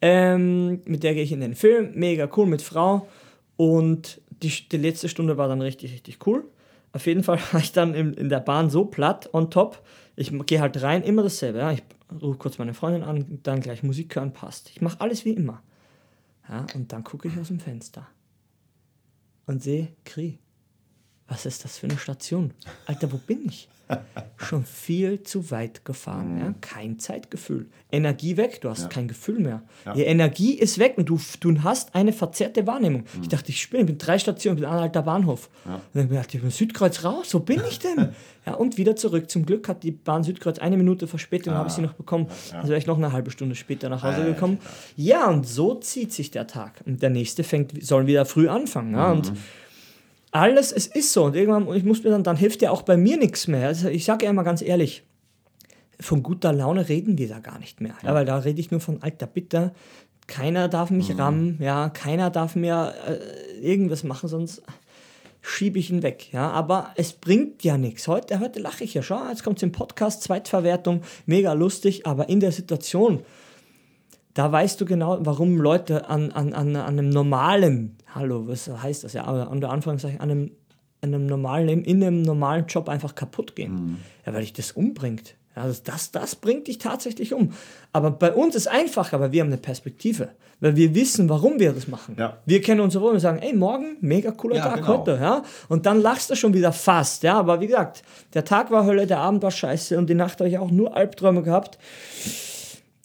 Ähm, 0.00 0.80
mit 0.84 1.02
der 1.02 1.14
gehe 1.14 1.24
ich 1.24 1.32
in 1.32 1.40
den 1.40 1.54
Film, 1.54 1.92
mega 1.94 2.28
cool, 2.36 2.46
mit 2.46 2.62
Frau 2.62 3.08
und 3.56 4.20
die, 4.42 4.68
die 4.68 4.76
letzte 4.76 5.08
Stunde 5.08 5.36
war 5.36 5.48
dann 5.48 5.62
richtig, 5.62 5.92
richtig 5.92 6.26
cool. 6.26 6.44
Auf 6.92 7.06
jeden 7.06 7.22
Fall 7.22 7.38
war 7.52 7.60
ich 7.60 7.72
dann 7.72 7.94
in, 7.94 8.14
in 8.14 8.28
der 8.28 8.40
Bahn 8.40 8.70
so 8.70 8.84
platt, 8.84 9.30
on 9.32 9.50
top. 9.50 9.82
Ich 10.16 10.32
gehe 10.46 10.60
halt 10.60 10.80
rein, 10.82 11.02
immer 11.02 11.22
dasselbe. 11.22 11.58
Ja. 11.58 11.72
Ich 11.72 11.82
rufe 12.20 12.38
kurz 12.38 12.58
meine 12.58 12.74
Freundin 12.74 13.02
an, 13.02 13.40
dann 13.42 13.60
gleich 13.60 13.82
Musik 13.82 14.16
hören, 14.16 14.32
passt. 14.32 14.70
Ich 14.70 14.80
mache 14.80 15.00
alles 15.00 15.24
wie 15.24 15.32
immer. 15.32 15.62
Ja, 16.48 16.66
und 16.74 16.92
dann 16.92 17.04
gucke 17.04 17.28
ich 17.28 17.38
aus 17.38 17.48
dem 17.48 17.60
Fenster 17.60 18.06
und 19.46 19.62
sehe 19.62 19.88
Kri. 20.04 20.38
Was 21.26 21.44
ist 21.44 21.64
das 21.64 21.76
für 21.76 21.86
eine 21.86 21.98
Station? 21.98 22.54
Alter, 22.86 23.12
wo 23.12 23.18
bin 23.18 23.44
ich? 23.46 23.68
Schon 24.36 24.64
viel 24.64 25.22
zu 25.22 25.50
weit 25.50 25.84
gefahren. 25.84 26.34
Mhm. 26.34 26.40
Ja? 26.40 26.54
Kein 26.60 26.98
Zeitgefühl. 26.98 27.66
Energie 27.90 28.36
weg, 28.36 28.60
du 28.60 28.68
hast 28.68 28.82
ja. 28.82 28.88
kein 28.88 29.08
Gefühl 29.08 29.40
mehr. 29.40 29.62
Ja. 29.84 29.94
Die 29.94 30.02
Energie 30.02 30.54
ist 30.54 30.78
weg 30.78 30.94
und 30.96 31.06
du, 31.08 31.18
du 31.40 31.62
hast 31.62 31.94
eine 31.94 32.12
verzerrte 32.12 32.66
Wahrnehmung. 32.66 33.02
Mhm. 33.02 33.22
Ich 33.22 33.28
dachte, 33.28 33.50
ich 33.50 33.60
spinne, 33.60 33.82
ich 33.82 33.86
bin 33.86 33.98
drei 33.98 34.18
Stationen, 34.18 34.56
bin 34.56 34.64
alter 34.66 35.02
Bahnhof. 35.02 35.48
Ja. 35.64 35.74
Und 35.74 35.82
dann 35.94 36.10
dachte 36.10 36.36
ich, 36.36 36.42
bin 36.42 36.50
Südkreuz 36.50 37.04
raus, 37.04 37.32
wo 37.34 37.40
bin 37.40 37.62
ich 37.68 37.78
denn? 37.78 38.10
ja, 38.46 38.54
und 38.54 38.76
wieder 38.76 38.94
zurück. 38.96 39.30
Zum 39.30 39.46
Glück 39.46 39.68
hat 39.68 39.82
die 39.82 39.90
Bahn 39.92 40.22
Südkreuz 40.22 40.58
eine 40.58 40.76
Minute 40.76 41.06
Verspätung, 41.06 41.54
ah. 41.54 41.58
habe 41.58 41.68
ich 41.68 41.74
sie 41.74 41.82
noch 41.82 41.94
bekommen. 41.94 42.26
Also 42.52 42.68
wäre 42.68 42.78
ich 42.78 42.86
noch 42.86 42.98
eine 42.98 43.12
halbe 43.12 43.30
Stunde 43.30 43.54
später 43.54 43.88
nach 43.88 44.02
Hause 44.02 44.24
gekommen. 44.24 44.58
Ja, 44.96 45.28
und 45.28 45.46
so 45.46 45.74
zieht 45.74 46.12
sich 46.12 46.30
der 46.30 46.46
Tag. 46.46 46.82
Und 46.84 47.02
der 47.02 47.10
nächste 47.10 47.42
fängt, 47.42 47.82
soll 47.82 48.06
wieder 48.06 48.26
früh 48.26 48.48
anfangen. 48.48 48.94
Ja? 48.94 49.12
Und 49.12 49.32
mhm 49.32 49.38
alles, 50.30 50.72
es 50.72 50.86
ist 50.86 51.12
so. 51.12 51.24
Und 51.24 51.36
irgendwann, 51.36 51.74
ich 51.74 51.84
muss 51.84 52.02
mir 52.02 52.10
dann, 52.10 52.22
dann 52.22 52.36
hilft 52.36 52.62
ja 52.62 52.70
auch 52.70 52.82
bei 52.82 52.96
mir 52.96 53.16
nichts 53.16 53.48
mehr. 53.48 53.68
Also 53.68 53.88
ich 53.88 54.04
sage 54.04 54.24
ja 54.24 54.30
immer 54.30 54.44
ganz 54.44 54.62
ehrlich, 54.62 55.04
von 56.00 56.22
guter 56.22 56.52
Laune 56.52 56.88
reden 56.88 57.18
wir 57.18 57.28
da 57.28 57.38
gar 57.40 57.58
nicht 57.58 57.80
mehr. 57.80 57.94
Ja, 58.02 58.14
weil 58.14 58.24
da 58.24 58.38
rede 58.38 58.60
ich 58.60 58.70
nur 58.70 58.80
von 58.80 59.02
alter 59.02 59.26
Bitter. 59.26 59.72
Keiner 60.26 60.68
darf 60.68 60.90
mich 60.90 61.08
mhm. 61.08 61.20
rammen, 61.20 61.58
ja, 61.60 61.88
keiner 61.88 62.30
darf 62.30 62.54
mir 62.54 62.94
äh, 63.06 63.60
irgendwas 63.60 64.04
machen, 64.04 64.28
sonst 64.28 64.62
schiebe 65.40 65.78
ich 65.78 65.90
ihn 65.90 66.02
weg. 66.02 66.32
Ja, 66.32 66.50
aber 66.50 66.90
es 66.96 67.14
bringt 67.14 67.64
ja 67.64 67.78
nichts. 67.78 68.06
Heute, 68.06 68.38
heute 68.38 68.60
lache 68.60 68.84
ich 68.84 68.92
ja 68.92 69.02
schon. 69.02 69.28
Jetzt 69.30 69.42
kommt 69.42 69.56
es 69.56 69.62
im 69.62 69.72
Podcast, 69.72 70.22
Zweitverwertung, 70.22 71.02
mega 71.24 71.54
lustig, 71.54 72.06
aber 72.06 72.28
in 72.28 72.40
der 72.40 72.52
Situation, 72.52 73.20
da 74.38 74.52
weißt 74.52 74.80
du 74.80 74.84
genau, 74.84 75.18
warum 75.22 75.60
Leute 75.60 76.08
an, 76.08 76.30
an, 76.30 76.52
an, 76.54 76.76
an 76.76 76.86
einem 76.86 77.08
normalen, 77.08 77.96
hallo, 78.14 78.46
was 78.46 78.68
heißt 78.68 79.02
das 79.02 79.12
ja, 79.12 79.24
aber 79.24 79.50
unter 79.50 79.70
Anführungszeichen, 79.70 80.20
an 80.20 80.30
einem, 80.30 80.50
an 81.00 81.12
einem 81.12 81.26
normalen 81.26 81.66
Leben, 81.66 81.82
in 81.82 82.04
einem 82.04 82.22
normalen 82.22 82.66
Job 82.66 82.88
einfach 82.88 83.16
kaputt 83.16 83.56
gehen. 83.56 83.72
Mhm. 83.72 83.96
Ja, 84.24 84.32
weil 84.32 84.42
dich 84.42 84.52
das 84.52 84.70
umbringt. 84.70 85.34
Also 85.56 85.80
das, 85.82 86.12
das 86.12 86.36
bringt 86.36 86.68
dich 86.68 86.78
tatsächlich 86.78 87.34
um. 87.34 87.52
Aber 87.92 88.12
bei 88.12 88.32
uns 88.32 88.54
ist 88.54 88.62
es 88.62 88.68
einfacher, 88.68 89.18
weil 89.18 89.32
wir 89.32 89.40
haben 89.40 89.48
eine 89.48 89.56
Perspektive. 89.56 90.28
Weil 90.60 90.76
wir 90.76 90.94
wissen, 90.94 91.28
warum 91.28 91.58
wir 91.58 91.72
das 91.72 91.88
machen. 91.88 92.14
Ja. 92.16 92.38
Wir 92.46 92.60
kennen 92.60 92.80
unsere 92.80 93.02
Rolle 93.02 93.14
und 93.14 93.20
sagen, 93.20 93.40
ey, 93.40 93.52
morgen, 93.54 93.96
mega 94.00 94.30
cooler 94.30 94.56
Ja, 94.56 94.68
Tag 94.68 94.76
genau. 94.76 94.98
heute. 94.98 95.18
Ja? 95.20 95.42
Und 95.68 95.84
dann 95.84 96.00
lachst 96.00 96.30
du 96.30 96.36
schon 96.36 96.54
wieder 96.54 96.70
fast. 96.70 97.24
Ja? 97.24 97.34
Aber 97.34 97.60
wie 97.60 97.66
gesagt, 97.66 98.04
der 98.34 98.44
Tag 98.44 98.70
war 98.70 98.84
Hölle, 98.84 99.08
der 99.08 99.18
Abend 99.18 99.42
war 99.42 99.50
scheiße 99.50 99.98
und 99.98 100.08
die 100.08 100.14
Nacht 100.14 100.38
habe 100.38 100.48
ich 100.48 100.58
auch 100.58 100.70
nur 100.70 100.96
Albträume 100.96 101.42
gehabt. 101.42 101.76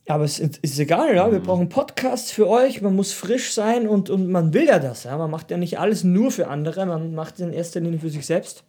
Aber 0.08 0.26
es 0.26 0.38
ist, 0.40 0.58
ist 0.58 0.78
egal, 0.80 1.16
ja. 1.16 1.32
Wir 1.32 1.40
Mhm. 1.40 1.44
brauchen 1.44 1.70
Podcasts 1.70 2.32
für 2.32 2.50
euch, 2.50 2.82
man 2.82 2.96
muss 2.96 3.14
frisch 3.14 3.54
sein 3.54 3.88
und, 3.88 4.10
und 4.10 4.30
man 4.30 4.54
will 4.54 4.66
ja 4.66 4.80
das. 4.80 5.06
Ja? 5.06 5.18
Man 5.18 5.32
macht 5.32 5.50
ja 5.50 5.58
nicht 5.58 5.80
alles 5.80 6.04
nur 6.04 6.30
für 6.32 6.48
andere, 6.50 6.86
man 6.86 7.16
macht 7.16 7.36
es 7.36 7.40
in 7.42 7.54
erster 7.54 7.80
Linie 7.80 8.00
für 8.00 8.10
sich 8.10 8.26
selbst, 8.26 8.64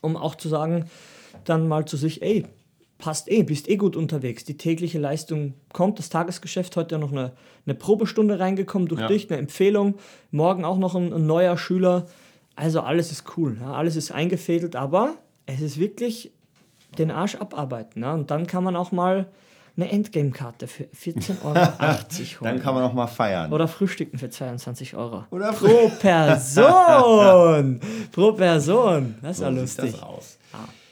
um 0.00 0.16
auch 0.16 0.34
zu 0.36 0.48
sagen, 0.48 0.86
dann 1.44 1.68
mal 1.68 1.84
zu 1.84 1.96
sich, 1.98 2.22
ey, 2.22 2.46
passt 2.96 3.30
eh, 3.30 3.42
bist 3.42 3.68
eh 3.68 3.76
gut 3.76 3.94
unterwegs. 3.96 4.44
Die 4.44 4.56
tägliche 4.56 4.98
Leistung 4.98 5.52
kommt, 5.74 5.98
das 5.98 6.08
Tagesgeschäft, 6.08 6.76
heute 6.76 6.94
ja 6.94 6.98
noch 6.98 7.12
eine, 7.12 7.32
eine 7.66 7.74
Probestunde 7.74 8.38
reingekommen 8.40 8.88
durch 8.88 9.02
Ja. 9.02 9.08
dich, 9.08 9.28
eine 9.30 9.38
Empfehlung, 9.38 9.96
morgen 10.30 10.64
auch 10.64 10.78
noch 10.78 10.94
ein, 10.94 11.12
ein 11.12 11.26
neuer 11.26 11.58
Schüler. 11.58 12.06
Also 12.56 12.80
alles 12.80 13.12
ist 13.12 13.36
cool, 13.36 13.58
ja? 13.60 13.74
alles 13.74 13.96
ist 13.96 14.12
eingefädelt, 14.12 14.76
aber 14.76 15.16
es 15.44 15.60
ist 15.60 15.78
wirklich 15.78 16.32
den 16.96 17.10
Arsch 17.10 17.34
abarbeiten. 17.34 18.00
Ja? 18.02 18.14
Und 18.14 18.30
dann 18.30 18.46
kann 18.46 18.64
man 18.64 18.76
auch 18.76 18.92
mal 18.92 19.26
eine 19.76 19.90
Endgame-Karte 19.90 20.66
für 20.66 20.84
14,80 20.84 21.44
Euro. 21.44 21.54
Dann 22.44 22.60
kann 22.62 22.74
man 22.74 22.84
auch 22.84 22.92
mal 22.92 23.06
feiern. 23.06 23.52
Oder 23.52 23.66
frühstücken 23.68 24.18
für 24.18 24.30
22 24.30 24.94
Euro. 24.96 25.24
Oder 25.30 25.52
Pro 25.52 25.90
Person! 26.00 27.80
Pro 28.12 28.32
Person! 28.32 29.16
Das 29.22 29.38
ist 29.38 29.42
ja 29.42 29.48
So 29.48 29.52
sieht 29.52 29.60
lustig. 29.60 29.92
das 29.92 30.02
aus. 30.02 30.38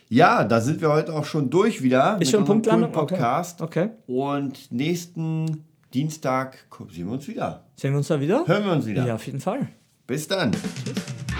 Ja, 0.08 0.44
da 0.44 0.60
sind 0.60 0.80
wir 0.82 0.90
heute 0.92 1.14
auch 1.14 1.24
schon 1.24 1.48
durch 1.48 1.82
wieder 1.82 2.18
Ist 2.20 2.32
schon 2.32 2.44
Punktlandung? 2.44 2.92
Podcast. 2.92 3.62
Okay. 3.62 3.90
Und 4.06 4.70
nächsten 4.70 5.64
Dienstag 5.94 6.58
sehen 6.90 7.06
wir 7.06 7.12
uns 7.12 7.28
wieder. 7.28 7.64
Sehen 7.76 7.92
wir 7.92 7.98
uns 7.98 8.08
da 8.08 8.20
wieder? 8.20 8.46
Hören 8.46 8.64
wir 8.64 8.72
uns 8.72 8.84
wieder. 8.86 9.06
Ja, 9.06 9.14
auf 9.14 9.24
jeden 9.24 9.40
Fall. 9.40 9.68
Bis 10.06 10.28
dann. 10.28 10.52
Tschüss. 10.52 11.31